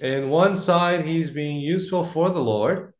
[0.00, 2.92] In one side, he's being useful for the Lord,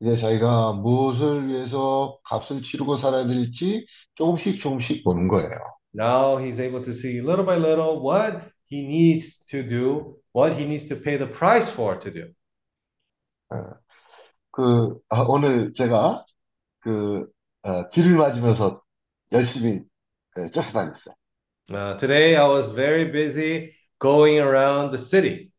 [0.00, 5.50] 이제 자기가 무엇을 위해서 값을 치르고 살아야 될지 조금씩 조금씩 보는 거예요.
[5.92, 10.64] now he's able to see little by little what he needs to do, what he
[10.64, 12.32] needs to pay the price for to do.
[14.52, 16.24] 그 아, 오늘 제가
[16.80, 17.26] 그
[17.62, 18.82] 어, 길을 맞으면서
[19.32, 19.82] 열심히
[20.38, 21.14] 예, 쫓아다녔어요.
[21.70, 25.51] Uh, today, I was very busy going around the city.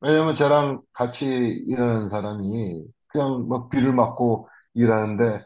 [0.00, 1.26] 왜냐면 저랑 같이
[1.66, 5.44] 일하는 사람이 그냥 뭐 비를 맞고 일하는데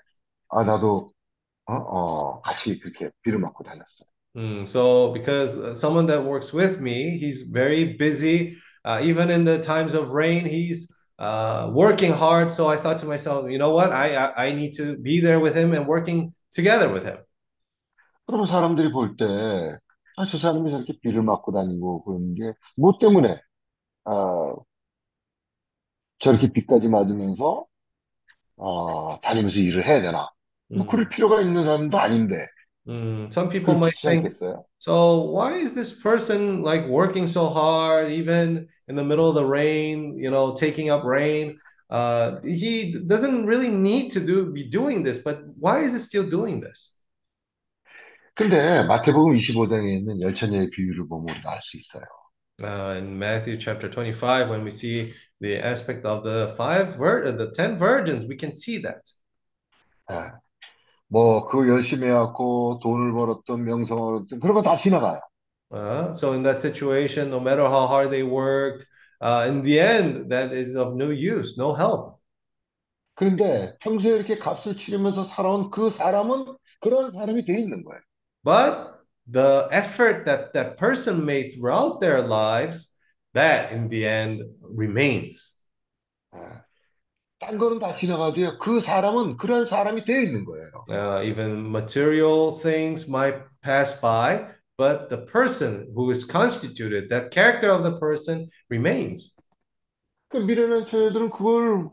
[0.51, 1.11] 아 나도
[1.67, 4.11] 어, 어, 같이 그렇게 비를 맞고 다녔어요.
[4.37, 8.57] Mm, so, because uh, someone that works with me, he's very busy.
[8.85, 12.51] Uh, even in the times of rain, he's uh, working hard.
[12.53, 13.93] So I thought to myself, you know what?
[13.93, 17.19] I, I I need to be there with him and working together with him.
[18.27, 19.27] 그러면 사람들이 볼 때,
[20.18, 23.40] 아, 저 사람이 저렇게 비를 맞고 다니고 그러는 게, 뭐 때문에,
[24.06, 24.56] 어,
[26.20, 27.66] 저렇게 비까지 맞으면서,
[28.58, 30.30] 어, 다니면서 일을 해야 되나?
[30.74, 32.48] 뭐, Mm, 그럴 필요가 있는 사람도 아닌데,
[32.88, 33.32] mm.
[33.32, 34.66] Some people 그렇게 might think, 시작했어요.
[34.80, 39.46] so why is this person like working so hard, even in the middle of the
[39.46, 41.60] rain, you know, taking up rain?
[41.90, 46.28] Uh, he doesn't really need to do be doing this, but why is he still
[46.30, 46.95] doing this?
[48.36, 52.04] 근데 마태복음 25장에 있는 열처녀의 비유를 보면 우리가 알 수 있어요.
[52.64, 57.32] uh, in Matthew chapter 25, when we see the aspect of the five vir- uh,
[57.32, 59.02] the ten virgins, we can see that.
[60.12, 60.16] 예.
[61.08, 65.20] 뭐, 그 열심히 해갖고 돈을 벌었던 명성을 얻었던 그런 거 다 지나가요.
[65.72, 68.86] Uh, so in that situation, no matter how hard they worked,
[69.22, 72.20] uh, in the end, that is of no use, no help.
[73.16, 78.02] 그런데 평소에 이렇게 값을 치르면서 살아온 그 사람은 그런 사람이 돼 있는 거예요.
[78.45, 82.95] But the effort that that person made throughout their lives,
[83.35, 85.57] that in the end remains.
[87.41, 88.59] 딴 거는 다 지나가도요.
[88.59, 90.71] 그 사람은 그런 사람이 되어 있는 거예요.
[90.91, 94.45] Uh, even material things might pass by,
[94.77, 99.37] but the person who is constituted, that character of the person remains.
[100.29, 101.89] 그 미련한 처녀들은 그걸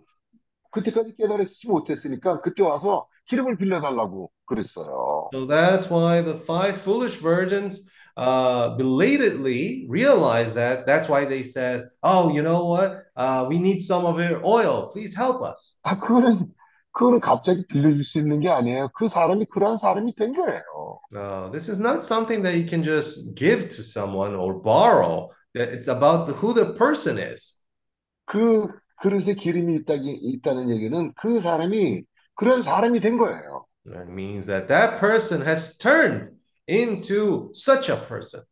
[0.72, 5.30] 그때까지 깨달았지 못했으니까 그때 와서 기름을 빌려달라고 그랬어요.
[5.34, 10.86] So that's why the five foolish virgins uh, belatedly realized that.
[10.86, 13.06] That's why they said, "Oh, you know what?
[13.16, 14.90] Uh, we need some of your oil.
[14.91, 16.52] Please help us." 아, 그거는,
[16.94, 18.90] 그거는 갑자기 빌려줄 수 있는 게 아니에요.
[18.95, 20.64] 그 사람이 그러한 사람이 된 거예요.
[21.12, 25.30] No, this is not something that you can just give to someone or borrow.
[25.54, 27.60] That It's about the, who the person is.
[28.26, 28.68] 그
[29.02, 32.04] 그릇에 기름이 있다, 있다는 얘기는 그 사람이
[32.36, 33.66] 그런 사람이 된 거예요.
[33.87, 36.31] That means that that person has turned
[36.67, 38.43] into such a person.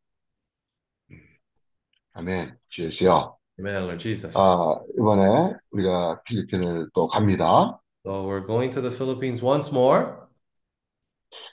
[2.15, 2.59] 아멘.
[2.69, 3.37] 주 예수여.
[3.61, 4.37] Amen, Lord Jesus.
[4.37, 7.79] 아, 이번에 우리가 필리핀을 또 갑니다.
[8.05, 10.27] So we're going to the Philippines once more.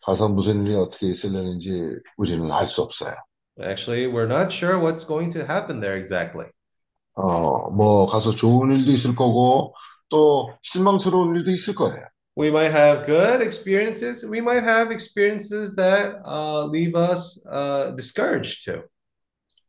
[0.04, 3.14] 가서 무슨 일이 어떻게 있으려는지 우리는 알 수 없어요.
[3.62, 6.48] Actually, we're not sure what's going to happen there exactly.
[7.14, 9.74] 어, 뭐 가서 좋은 일도 있을 거고
[10.10, 12.04] 또 실망스러운 일도 있을 거예요.
[12.37, 14.25] We might have good experiences.
[14.25, 18.83] We might have experiences that uh, leave us uh, discouraged too.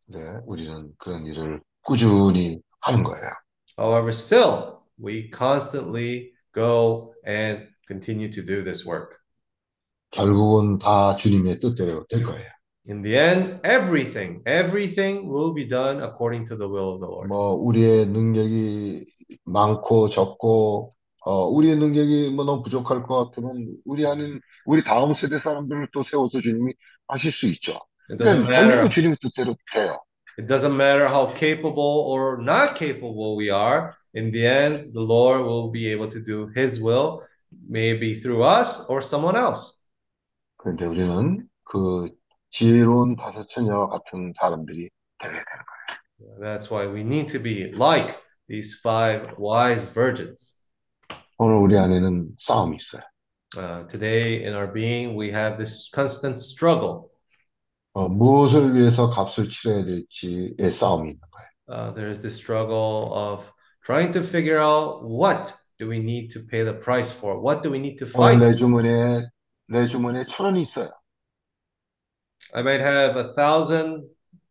[0.09, 3.31] 네, 우리는 그런 일을 꾸준히 하는 거예요.
[3.77, 9.17] However, still, we constantly go and continue to do this work.
[10.11, 12.47] 결국은 다 주님의 뜻대로 될 거예요.
[12.87, 17.27] In the end, everything, everything will be done according to the will of the Lord.
[17.27, 19.05] 뭐 우리의 능력이
[19.45, 20.93] 많고 적고
[21.28, 26.02] 어, 우리의 능력이 뭐 너무 부족할 것 같으면 우리 아는 우리 다음 세대 사람들을 또
[26.02, 26.72] 세워서 주님이
[27.06, 27.72] 하실 수 있죠.
[28.08, 28.88] It doesn't 그러니까 matter.
[28.88, 29.98] 주님의 뜻대로 돼요.
[30.38, 33.92] It doesn't matter how capable or not capable we are.
[34.14, 37.20] In the end, the Lord will be able to do His will,
[37.68, 39.76] maybe through us or someone else.
[40.56, 42.08] 그런데 우리는 그
[42.48, 44.88] 지혜로운 다섯 처녀와 같은 사람들이
[45.18, 46.40] 되어야 되는 거예요.
[46.40, 48.16] That's why we need to be like
[48.48, 50.57] these five wise virgins.
[51.38, 53.02] 오늘 우리 안에는 싸움이 있어요.
[53.56, 57.10] Uh, today, in our being, we have this constant struggle.
[57.92, 61.48] 어, 무엇을 위해서 값을 치러야 될지의 싸움이 있는 거예요.
[61.68, 63.52] Uh, there is this struggle of
[63.84, 67.40] trying to figure out what do we need to pay the price for?
[67.40, 68.38] What do we need to fight?
[68.38, 69.28] 내 주머니에
[69.68, 70.90] 내 주머니에 천 원이 있어요.
[72.52, 74.08] I might have a thousand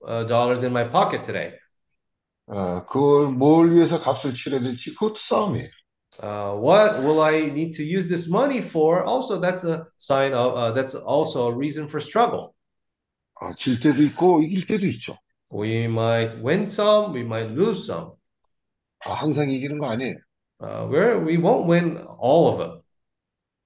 [0.07, 1.53] uh, dollars in my pocket today.
[2.47, 5.69] 어, 그걸 뭘 위해서 값을 치러야 될지 그것도 싸움이에요.
[6.20, 9.02] Uh, what will I need to use this money for?
[9.04, 12.54] Also, that's a sign of uh, that's also a reason for struggle.
[13.40, 15.16] 어, 질 때도 있고 이길 때도 있죠.
[15.50, 18.12] We might win some, we might lose some.
[19.04, 20.16] 아, 항상 이기는 거 아니에요.
[20.60, 22.82] Uh, we're, we won't win all of them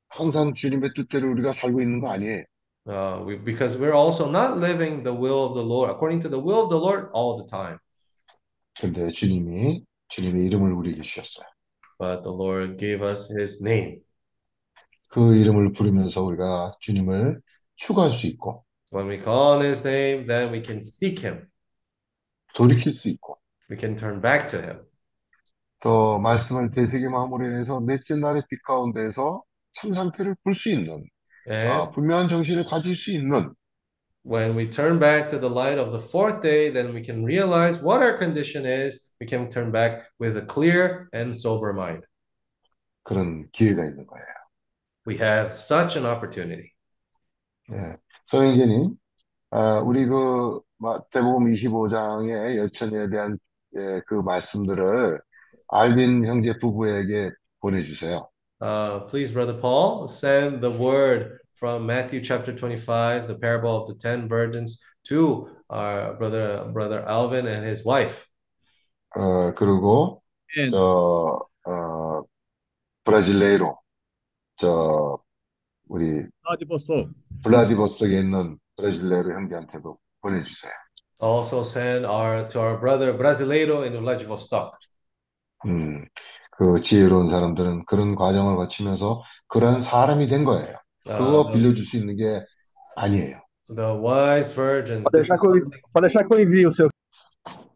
[0.08, 2.44] 항상 주님의 뜻대로 우리가 살고 있는 거 아니에요.
[2.88, 6.38] uh, we, because we're also not living the will of the Lord according to the
[6.38, 7.78] will of the Lord all the time.
[8.80, 11.46] 근데 주님이 주님의 이름을 우리에게 주셨어요.
[12.00, 14.00] But the Lord gave us His name.
[15.10, 17.40] 그 이름을 부르면서 우리가 주님을
[17.76, 21.48] 추구할 수 있고 When we call on His name, then we can seek Him.
[22.54, 23.38] 돌이킬 수 있고
[23.70, 24.82] We can turn back to Him.
[25.80, 29.42] 또 말씀을 되새김 함으로 인해서 넷째 날의 빛 가운데에서
[29.72, 31.04] 참 상태를 볼 수 있는
[31.48, 33.54] And 아, 분명한 정신을 가질 수 있는
[34.24, 37.80] when we turn back to the light of the fourth day, then we can realize
[37.80, 39.06] what our condition is.
[39.20, 42.04] We can turn back with a clear and sober mind.
[43.04, 44.26] 그런 기회가 있는 거예요.
[45.06, 46.72] We have such an opportunity.
[47.72, 47.96] 예.
[48.26, 48.96] 서영재님,
[49.50, 53.38] 아, 우리 그 마태복음 25장의 열처녀에 대한
[53.76, 55.20] 예, 그 말씀들을
[55.68, 57.30] 알빈 형제 부부에게
[57.60, 58.28] 보내주세요.
[58.60, 63.94] Uh, please, Brother Paul, send the word from Matthew chapter 25, the parable of the
[63.94, 68.26] ten virgins, to our brother, brother Alvin and his wife.
[69.15, 70.21] 어, 그리고
[70.57, 72.21] 예, 저 어,
[73.03, 73.77] 브라질레이로
[74.57, 75.19] 저
[75.87, 77.09] 우리 아디포스토.
[77.43, 80.71] 블라디보스톡에 있는 브라질레이로 형제한테도 보내주세요.
[81.21, 84.71] Also send our to our brother Brasileiro in Vladivostok.
[85.65, 86.05] 음,
[86.51, 90.75] 그 지혜로운 사람들은 그런 과정을 거치면서 그런 사람이 된 거예요.
[91.03, 92.43] 그거 Uh, 빌려줄 수 있는 게
[92.95, 93.39] 아니에요.
[93.75, 95.03] the wise virgins.
[95.03, 96.89] Pode deixar que eu, pode deixar que eu envie o seu.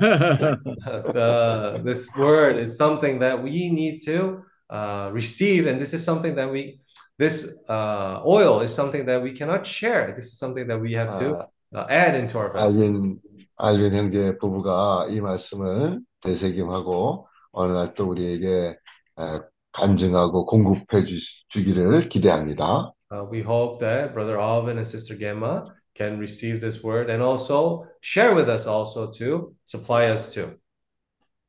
[0.01, 6.35] uh, this word is something that we need to uh, receive, and this is something
[6.35, 6.79] that we,
[7.17, 10.13] this uh, oil is something that we cannot share.
[10.15, 12.81] This is something that we have to 아, uh, add into our vessel.
[12.81, 13.19] 알빈,
[13.57, 18.77] 알빈 형제 부부가 이 말씀을 되새김하고 어느 날 또 우리에게
[19.19, 19.39] 에,
[19.71, 21.15] 간증하고 공급해 주,
[21.49, 22.93] 주기를 기대합니다.
[23.11, 27.86] Uh, we hope that Brother Alvin and Sister Gemma can receive this word and also
[28.00, 30.58] share with us also to supply us too.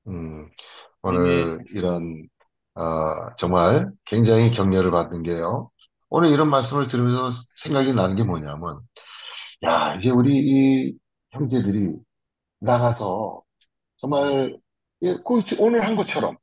[0.07, 0.49] 음,
[1.01, 2.27] 오늘 이런
[2.75, 5.71] 어, 정말 굉장히 격려를 받는 게요.
[6.09, 8.79] 오늘 이런 말씀을 들으면서 생각이 나는 게 뭐냐면,
[9.63, 10.97] 야, 이제 우리 이
[11.31, 11.93] 형제들이
[12.59, 13.43] 나가서
[13.97, 14.57] 정말
[15.03, 16.37] 예, 그 오늘 한 것처럼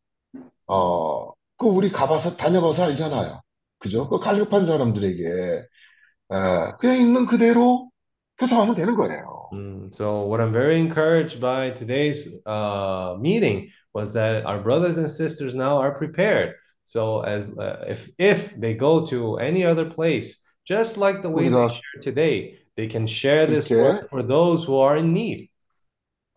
[0.66, 3.42] 어, 그 우리 가봐서 다녀봐서 알잖아요.
[3.78, 4.08] 그죠?
[4.08, 5.24] 그 갈급한 사람들에게
[6.32, 7.91] 에, 그냥 있는 그대로
[8.37, 9.49] 교통하면 되는 거예요.
[9.51, 15.09] Mm, so what I'm very encouraged by today's uh, meeting was that our brothers and
[15.09, 16.53] sisters now are prepared.
[16.83, 21.49] So as uh, if if they go to any other place, just like the way
[21.49, 25.13] they 우리가 share today, they can share this 그렇게 word for those who are in
[25.13, 25.49] need.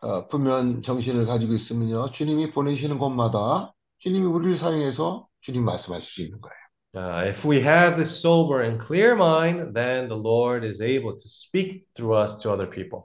[0.01, 6.41] 어, 분명 정신을 가지고 있으면요, 주님이 보내시는 곳마다 주님이 우리를 사용해서 주님 말씀하실 수 있는
[6.41, 6.55] 거예요.
[6.95, 11.27] Uh, if we have this sober and clear mind, then the Lord is able to
[11.27, 13.03] speak through us to other people.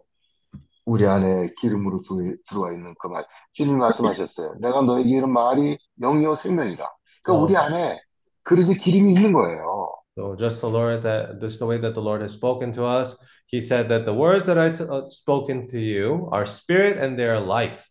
[0.86, 3.24] 우리 안에 기름으로 두- 들어와 있는 그 말.
[3.52, 4.54] 주님이 말씀하셨어요.
[4.60, 6.84] 내가 너에게 이런 말이 영이요 생명이다.
[7.22, 7.60] 그러니까 우리 어.
[7.60, 8.00] 안에
[8.42, 9.92] 그릇에 기름이 있는 거예요.
[10.18, 13.16] So just the Lord that just the way that the Lord has spoken to us,
[13.48, 17.16] He said that the words that I t- uh, spoken to you are spirit and
[17.16, 17.84] they are life.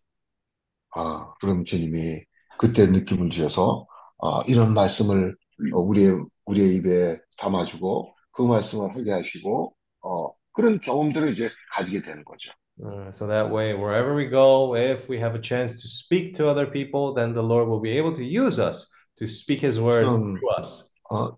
[0.94, 2.24] 아, 그럼 주님이
[2.58, 3.86] 그때 느낌을 주셔서
[4.22, 5.36] 아, 이런 말씀을
[5.73, 12.23] 어, 우리의 우리의 입에 담아주고 그 말씀을 하게 하시고 어, 그런 경험들을 이제 가지게 되는
[12.23, 12.51] 거죠.
[12.83, 16.49] Uh, so that way, wherever we go, if we have a chance to speak to
[16.49, 20.07] other people, then the Lord will be able to use us to speak His word
[20.07, 20.89] 음, through us.
[21.11, 21.37] 어,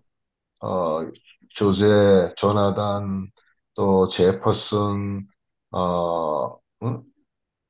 [0.60, 1.12] 어,
[1.50, 3.30] 조제, 조나단,
[3.74, 5.26] 또 제퍼슨,
[5.72, 7.02] 어, 응?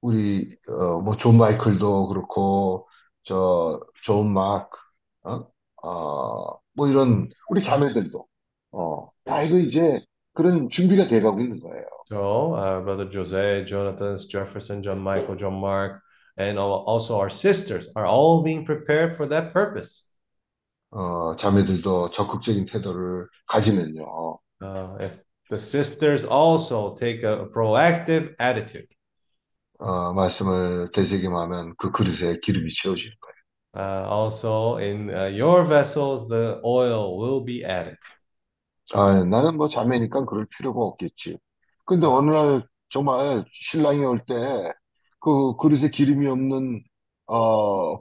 [0.02, 2.88] 우리 어, 뭐존 마이클도 그렇고
[3.24, 4.78] 저존 마크,
[5.24, 5.46] 어?
[5.84, 8.26] 어, 뭐 이런 우리 자매들도
[8.72, 10.00] 어, 다 이거 이제
[10.32, 11.84] 그런 준비가 돼가고 있는 거예요.
[12.08, 16.02] So, uh, Brother Jose, Jonathan, Jefferson, John Michael, John Mark,
[16.38, 20.04] and al- also our sisters are all being prepared for that purpose.
[20.90, 24.38] 어, 자매들도 적극적인 태도를 가지면요.
[24.60, 25.18] Uh, if
[25.50, 28.88] the sisters also take a proactive attitude,
[29.78, 32.70] 어, 말씀을 되새김하면 그 그릇에 기름이
[33.20, 33.23] 거예요.
[33.76, 37.96] Uh, also in uh, your vessels, the oil will be added.
[38.92, 41.38] 아, 나는 뭐 자매니까 그럴 필요가 없겠지.
[41.86, 44.72] 근데 어느 날 정말 신랑이 올 때
[45.20, 46.84] 그 그릇에 기름이 없는
[47.28, 47.96] 어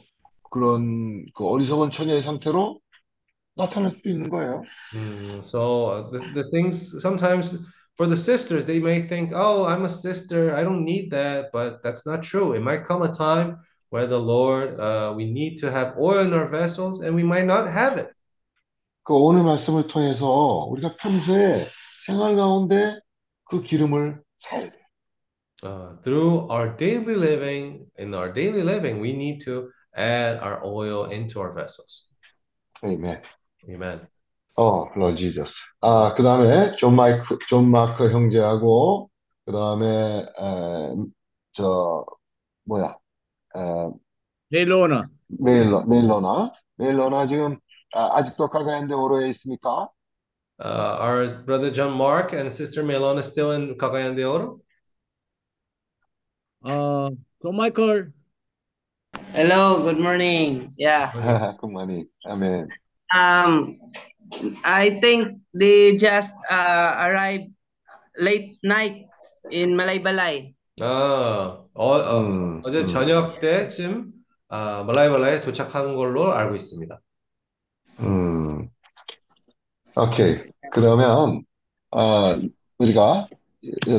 [0.51, 2.79] 그런 그 어리석은 처녀의 상태로
[3.55, 4.63] 나타날 수도 있는 거예요.
[4.95, 7.57] Mm, so uh, the, the things sometimes
[7.95, 11.81] for the sisters, they may think, oh, I'm a sister, I don't need that, but
[11.83, 12.53] that's not true.
[12.53, 13.57] It might come a time
[13.92, 17.46] where the Lord, uh, we need to have oil in our vessels and we might
[17.46, 18.12] not have it.
[19.04, 21.68] 그 오늘 말씀을 통해서 우리가 평소에
[22.04, 22.98] 생활 가운데
[23.44, 24.72] 그 기름을 사야 돼요.
[25.62, 31.10] Uh, through our daily living, in our daily living, we need to add our oil
[31.10, 32.06] into our vessels.
[32.82, 33.22] 아멘.
[33.68, 34.06] Amen.
[34.56, 35.54] 어, Lord Jesus.
[35.80, 39.10] 아, 그 다음에 존 마이크, 존 마크 형제하고
[39.44, 40.26] 그 다음에
[41.52, 42.04] 저
[42.64, 42.96] 뭐야
[43.56, 43.90] 에,
[44.52, 47.58] 헬로나 메일러, 메일러나 메일러나 지금
[47.94, 49.88] 아, 아직도 카가얀데 오로에 있습니까?
[50.60, 54.58] Uh, our brother John Mark and sister Melon is still in Cagayan de Oro.
[56.64, 57.10] 어,
[57.40, 58.12] 존 마이클
[59.32, 60.66] Hello, good morning.
[60.76, 61.10] Yeah.
[61.60, 62.68] 그만이 아멘.
[63.14, 63.78] Um,
[64.64, 67.52] I think they just uh, arrived
[68.18, 69.06] late night
[69.50, 70.54] in Malaybalay.
[70.81, 70.85] 아,
[71.73, 72.85] 어, 어, 음, 어제 음.
[72.85, 74.11] 저녁 때쯤
[74.49, 76.99] 아, 말라이말라에 도착한 걸로 알고 있습니다.
[77.99, 78.69] 음,
[79.95, 80.37] 오케이.
[80.71, 81.43] 그러면
[81.91, 82.35] 어,
[82.79, 83.27] 우리가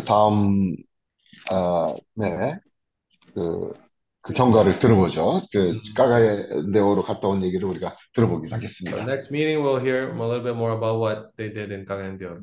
[0.06, 0.74] 다음
[1.52, 2.59] 어, 네,
[3.34, 3.72] 그,
[4.20, 5.42] 그 경과를 들어보죠.
[5.52, 9.05] 그 까가얀데오로 갔다 온 얘기를 우리가 들어보긴 The 하겠습니다.
[9.05, 12.26] next meeting we'll hear a little bit more about what they did in Cagayan de
[12.26, 12.40] Oro.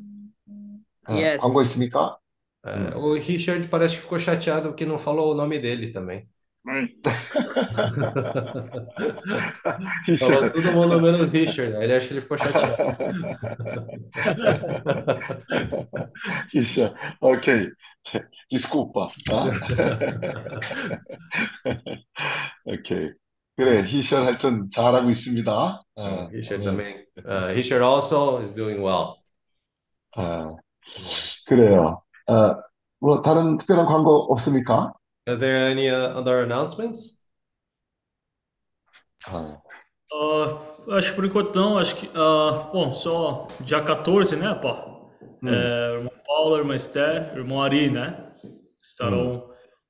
[1.08, 1.40] 어, Yes.
[1.40, 2.16] 광고 있습니까?
[2.65, 6.27] É, o Richard parece que ficou chateado que não falou o nome dele também.
[6.67, 6.99] Aí.
[10.17, 11.75] Falou todo mundo menos Richard.
[11.77, 12.75] Aí ele acha que ele ficou chateado.
[16.53, 16.93] 있어.
[17.21, 17.69] 오케이.
[18.49, 19.07] 디스코 오빠.
[19.31, 19.51] 아?
[22.65, 23.11] 오케이.
[23.55, 25.81] 그래, 희철 하여튼 잘하고 있습니다.
[25.95, 26.77] Uh, 어, he should 아멘.
[26.77, 27.05] também.
[27.25, 29.15] Uh, he should also is doing well.
[30.15, 30.53] 아,
[31.47, 32.00] 그래요.
[32.27, 32.61] 어,
[32.99, 34.93] 뭐 다른 특별한 광고 없습니까?
[35.27, 37.17] Are there any uh, other announcements?
[39.27, 39.61] 아,
[40.11, 42.09] Ah, acho que por enquanto não, acho que.
[42.15, 44.85] ah, bom, só dia 14, né, pá?
[45.45, 48.23] É, irmão Paulo, irmã Esther, irmão Ari, né?
[48.81, 49.49] Estarão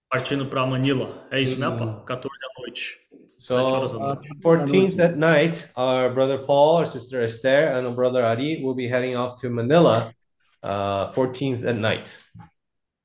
[0.09, 1.27] partindo para Manila.
[1.31, 2.03] É isso, né, pá?
[2.05, 2.97] 14 à noite.
[3.37, 4.29] So, 7 horas da uh, noite.
[4.43, 8.87] 14th at night, our brother Paul, our sister Esther, and our brother Ari will be
[8.87, 10.11] heading off to Manila.
[10.62, 12.14] Uh, 14th at night.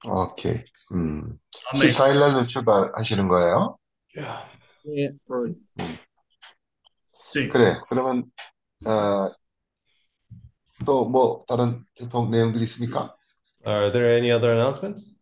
[0.05, 0.63] 오케이.
[0.93, 1.39] 음.
[1.73, 1.91] Amém.
[1.91, 3.77] 14일 날 출발하시는 거예요?
[4.17, 5.11] 예.
[7.05, 7.49] Sim.
[7.49, 7.77] 그래.
[7.89, 8.23] 그러면
[8.85, 9.31] 어,
[10.85, 13.15] 또뭐 다른 교통 내용들이 있습니까?
[13.65, 15.17] Are there any other announcements?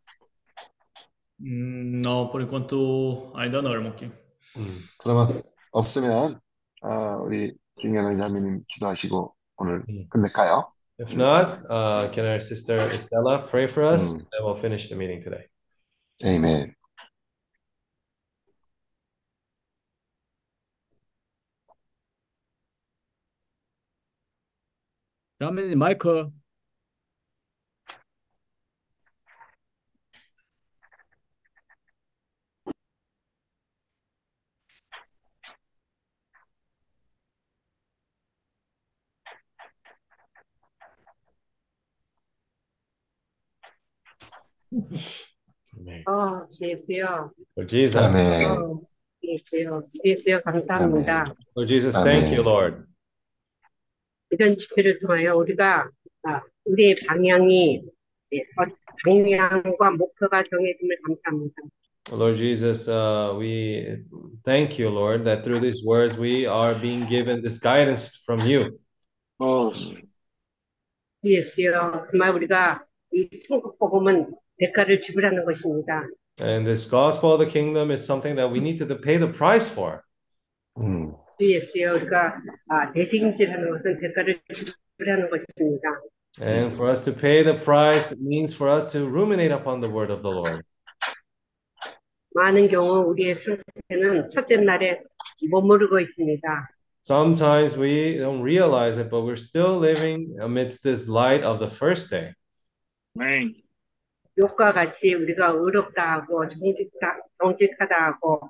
[1.40, 4.12] Não, por enquanto ainda não, irmão Kim.
[4.58, 5.28] 음, 그러면
[5.72, 6.40] 없으면
[6.82, 6.90] 어,
[7.24, 10.08] 우리 김현우 자매님 기도하시고 오늘 음.
[10.10, 10.72] 끝낼까요?
[10.98, 14.14] If not, uh, can our sister Estella pray for us?
[14.14, 14.20] Mm.
[14.20, 15.46] And we'll finish the meeting today.
[16.24, 16.74] Amen.
[25.40, 26.32] Dominic Michael.
[44.75, 45.31] 매님 마이크.
[45.79, 46.05] Amen.
[46.07, 47.33] 어, 예수요.
[47.57, 48.45] Lord Jesus, 아멘.
[48.45, 48.81] 어,
[49.23, 49.83] 예수요.
[50.05, 50.41] 예수요.
[50.43, 51.35] 감사합니다.
[51.57, 52.47] Lord Jesus, thank you, Amen.
[52.47, 52.91] Lord.
[54.31, 55.91] 이런 집회를 통하여 우리가
[56.23, 57.83] 아, 우리의 방향이
[58.33, 58.65] 예, 어,
[59.05, 61.63] 방향과 목표가 정해짐을 감사합니다.
[62.13, 64.05] Lord Jesus, uh, we
[64.45, 68.79] thank you, Lord, that through these words we are being given this guidance from you.
[69.39, 69.71] 어,
[71.25, 72.07] 예수요.
[72.11, 76.07] 정말 우리가 이 천국 복음은 대가를 지불하는 것입니다.
[76.41, 79.71] And this gospel of the kingdom is something that we need to pay the price
[79.71, 80.01] for.
[80.79, 81.93] 음, 주 예수요.
[81.97, 82.37] 우리가
[82.69, 86.01] 아, 대책임질하는 것은 대가를 지불하는 것입니다.
[86.41, 89.91] And for us to pay the price it means for us to ruminate upon the
[89.93, 90.63] word of the Lord.
[92.35, 95.03] 많은 경우 우리의 상태는 첫째 날에
[95.51, 96.69] 머무르고 있습니다.
[97.03, 102.11] Sometimes we don't realize it, but we're still living amidst this light of the first
[102.11, 102.33] day.
[103.17, 103.55] amém.
[104.39, 108.41] 욕과 같이 우리가 의롭다 하고 정직하, 정직하다 하고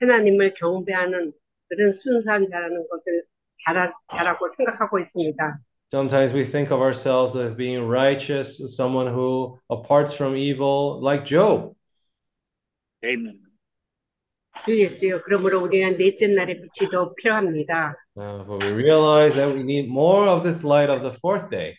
[0.00, 1.32] 하나님을 경배하는
[1.68, 3.24] 그런 순수한 자라는 것을
[3.64, 5.58] 잘하, 잘하고 생각하고 있습니다.
[5.90, 11.74] Sometimes we think of ourselves as being righteous, someone who aparts from evil, like Job.
[13.02, 13.40] Amen.
[14.64, 15.22] 주 예수요.
[15.24, 17.94] 그러므로 우리는 넷째 날의 빛이 더 필요합니다.
[18.16, 21.76] Uh, but we realize that we need more of this light of the fourth day.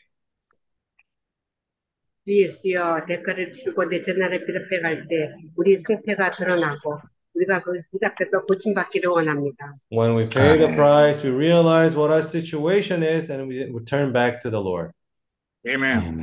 [2.24, 3.05] 주 예수여.
[3.06, 6.98] 대가를 치르고 넷째 날에 빛 앞에 갈때 우리 상태가 드러나고
[7.34, 9.74] 우리가 그빛 앞에서 고침받기를 원합니다.
[9.92, 10.76] When we pay the Amen.
[10.76, 14.92] price, we realize what our situation is and we return back to the Lord.
[15.68, 15.98] Amen.
[15.98, 16.20] 아멘.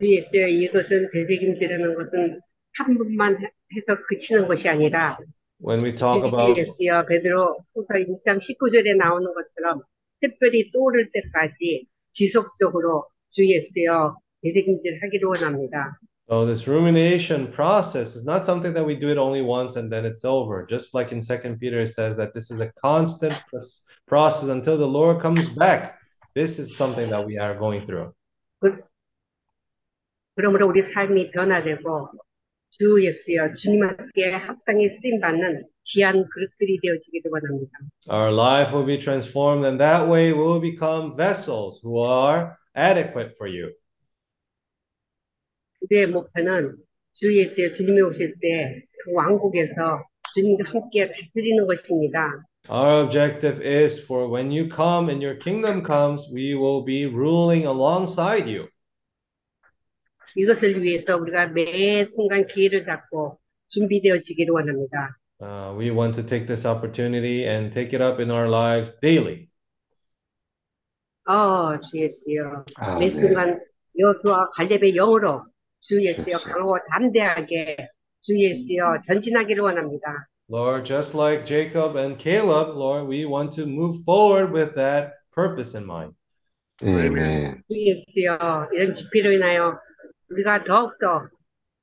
[0.00, 0.48] 주 예수여.
[0.48, 2.40] 이것은 대책임지라는 것은
[2.74, 5.16] 한 번만 해서 그치는 것이 아니라
[5.64, 9.80] When we talk about 예수여 베드로 후서 1장 19절에 나오는 것처럼
[10.20, 15.97] 특별히 떠오를 때까지 지속적으로 주 예수여 대책임질 하기를 원합니다.
[16.29, 20.05] So this rumination process is not something that we do it only once and then
[20.05, 20.67] it's over.
[20.67, 24.77] Just like in Second Peter it says that this is a constant pros- process until
[24.77, 25.95] the Lord comes back.
[26.35, 28.11] This is something that we are going through.
[30.35, 32.09] 그러므로 우리 삶이 변화되고
[32.71, 37.71] 주 예수여 주님께 합당히 쓰임 받는 귀한 그릇들이 되어지기를 원합니다.
[38.09, 43.33] Our life will be transformed, and that way we will become vessels who are adequate
[43.37, 43.73] for you.
[45.92, 46.76] 우리의 목표는
[47.12, 52.44] 주 예수여 주님이 오실 때 그 왕국에서 주님과 함께 다스리는 것입니다.
[52.70, 57.66] Our objective is for when you come and your kingdom comes, we will be ruling
[57.66, 58.68] alongside you.
[60.36, 63.38] 이것을 위해서 우리가 매 순간 기회를 잡고
[63.68, 65.18] 준비되어지기를 원합니다.
[65.40, 69.48] Uh, we want to take this opportunity and take it up in our lives daily.
[71.26, 72.64] 어, 주 예수여.
[72.76, 73.20] 아, 매 네.
[73.20, 73.60] 순간
[73.98, 75.42] 여수와 갈렙의 영으로
[75.81, 76.49] 주 예수여 그렇죠.
[76.49, 77.77] 강하고 담대하게
[78.21, 80.27] 주 예수여 전진하기를 원합니다.
[80.49, 85.75] Lord, just like Jacob and Caleb, Lord, we want to move forward with that purpose
[85.77, 86.15] in mind.
[86.81, 87.63] 아멘.
[87.67, 89.79] 주 예수여 이런 집회로 인하여
[90.29, 91.27] 우리가 더욱더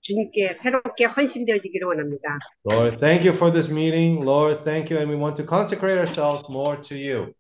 [0.03, 2.39] 주님께 새롭게 헌신되어지기를 원합니다.
[2.71, 4.23] Lord, thank you for this meeting.
[4.23, 5.01] Lord, thank you.
[5.01, 7.33] And we want to consecrate ourselves more to you.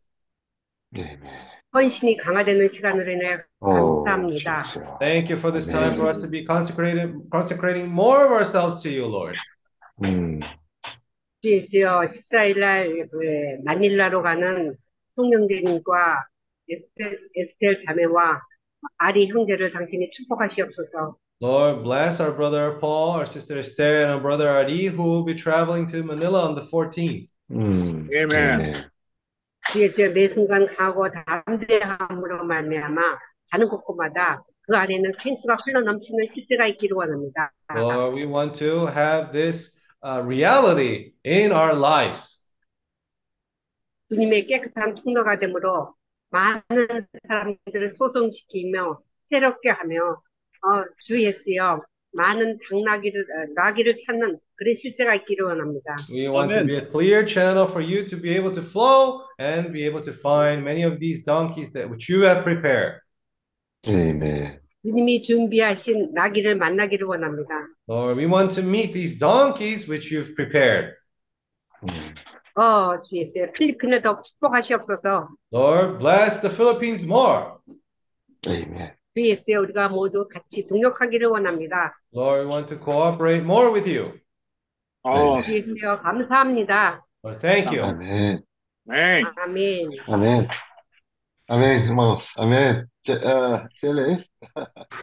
[0.96, 1.57] 아멘.
[1.73, 4.63] 헌신이 강화되는 시간으로 인해 오, 감사합니다.
[4.63, 4.97] 주여.
[4.99, 8.89] Thank you for this time for us to be consecrated, consecrating more of ourselves to
[8.89, 9.37] you, Lord.
[10.03, 10.39] 음,
[11.41, 12.01] 주 예수여
[12.31, 14.75] 14일 날 그 마닐라로 가는
[15.15, 16.25] 송영진과
[16.69, 18.41] 에스텔, 에스텔 자매와
[18.97, 21.17] 아리 형제를 당신이 축복하시옵소서.
[21.41, 25.35] Lord, bless our brother Paul, our sister Esther, and our brother Ari, who will be
[25.35, 27.27] traveling to Manila on the 14th.
[27.51, 28.57] 음, 아
[29.75, 33.01] 예수여 매 순간 강하고 담대함으로 말미암아
[33.51, 37.51] 가는 곳곳마다 그 안에는 생수가 흘러 넘치는 실제가 있기를 원합니다.
[37.75, 42.45] Lord, we want to have this uh, reality in our lives.
[44.09, 45.93] 주님의 깨끗한 통로가 되므로
[46.29, 50.21] 많은 사람들을 소송시키며 새롭게 하며
[50.61, 51.81] 어, 주 예수여
[52.13, 55.96] 많은 당나귀를 어, 나귀를 찾는 그런 실제가 있기를 원합니다.
[56.10, 56.66] We want to Amen.
[56.66, 60.12] be a clear channel for you to be able to flow and be able to
[60.12, 63.00] find many of these donkeys that which you have prepared.
[63.86, 64.60] 아멘.
[64.84, 67.54] 주님이 준비하신 나귀를 만나기를 원합니다.
[67.88, 70.94] Lord, we want to meet these donkeys which you've prepared.
[71.82, 72.14] 음,
[72.60, 75.28] 어, 주 예수여 필리핀을 더 축복하시옵소서.
[75.52, 77.56] Lord, bless the Philippines more.
[78.46, 78.92] 아멘.
[79.16, 81.96] 주 예수여 우리가 모두 같이 동역하기를 원합니다.
[82.14, 84.12] Lord, we want to cooperate more with you.
[85.02, 87.04] 어, 주 예수여 감사합니다.
[87.22, 87.84] Lord, thank you.
[87.86, 88.42] 아멘.
[88.88, 89.24] 아멘.
[89.36, 89.90] 아멘.
[90.08, 90.48] Amén.
[91.48, 92.32] Amén, hermanos.
[92.38, 92.86] Amén.
[93.02, 94.30] Ch- uh, Feliz.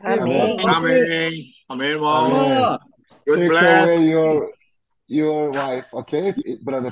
[0.02, 0.58] 아멘.
[0.68, 1.54] 아멘.
[1.68, 2.10] 아멘, 뭐.
[2.18, 2.58] Amén.
[2.58, 2.80] 엄마
[3.28, 3.84] God Take bless.
[3.90, 4.50] away your
[5.08, 6.34] your wife, okay,
[6.64, 6.90] brother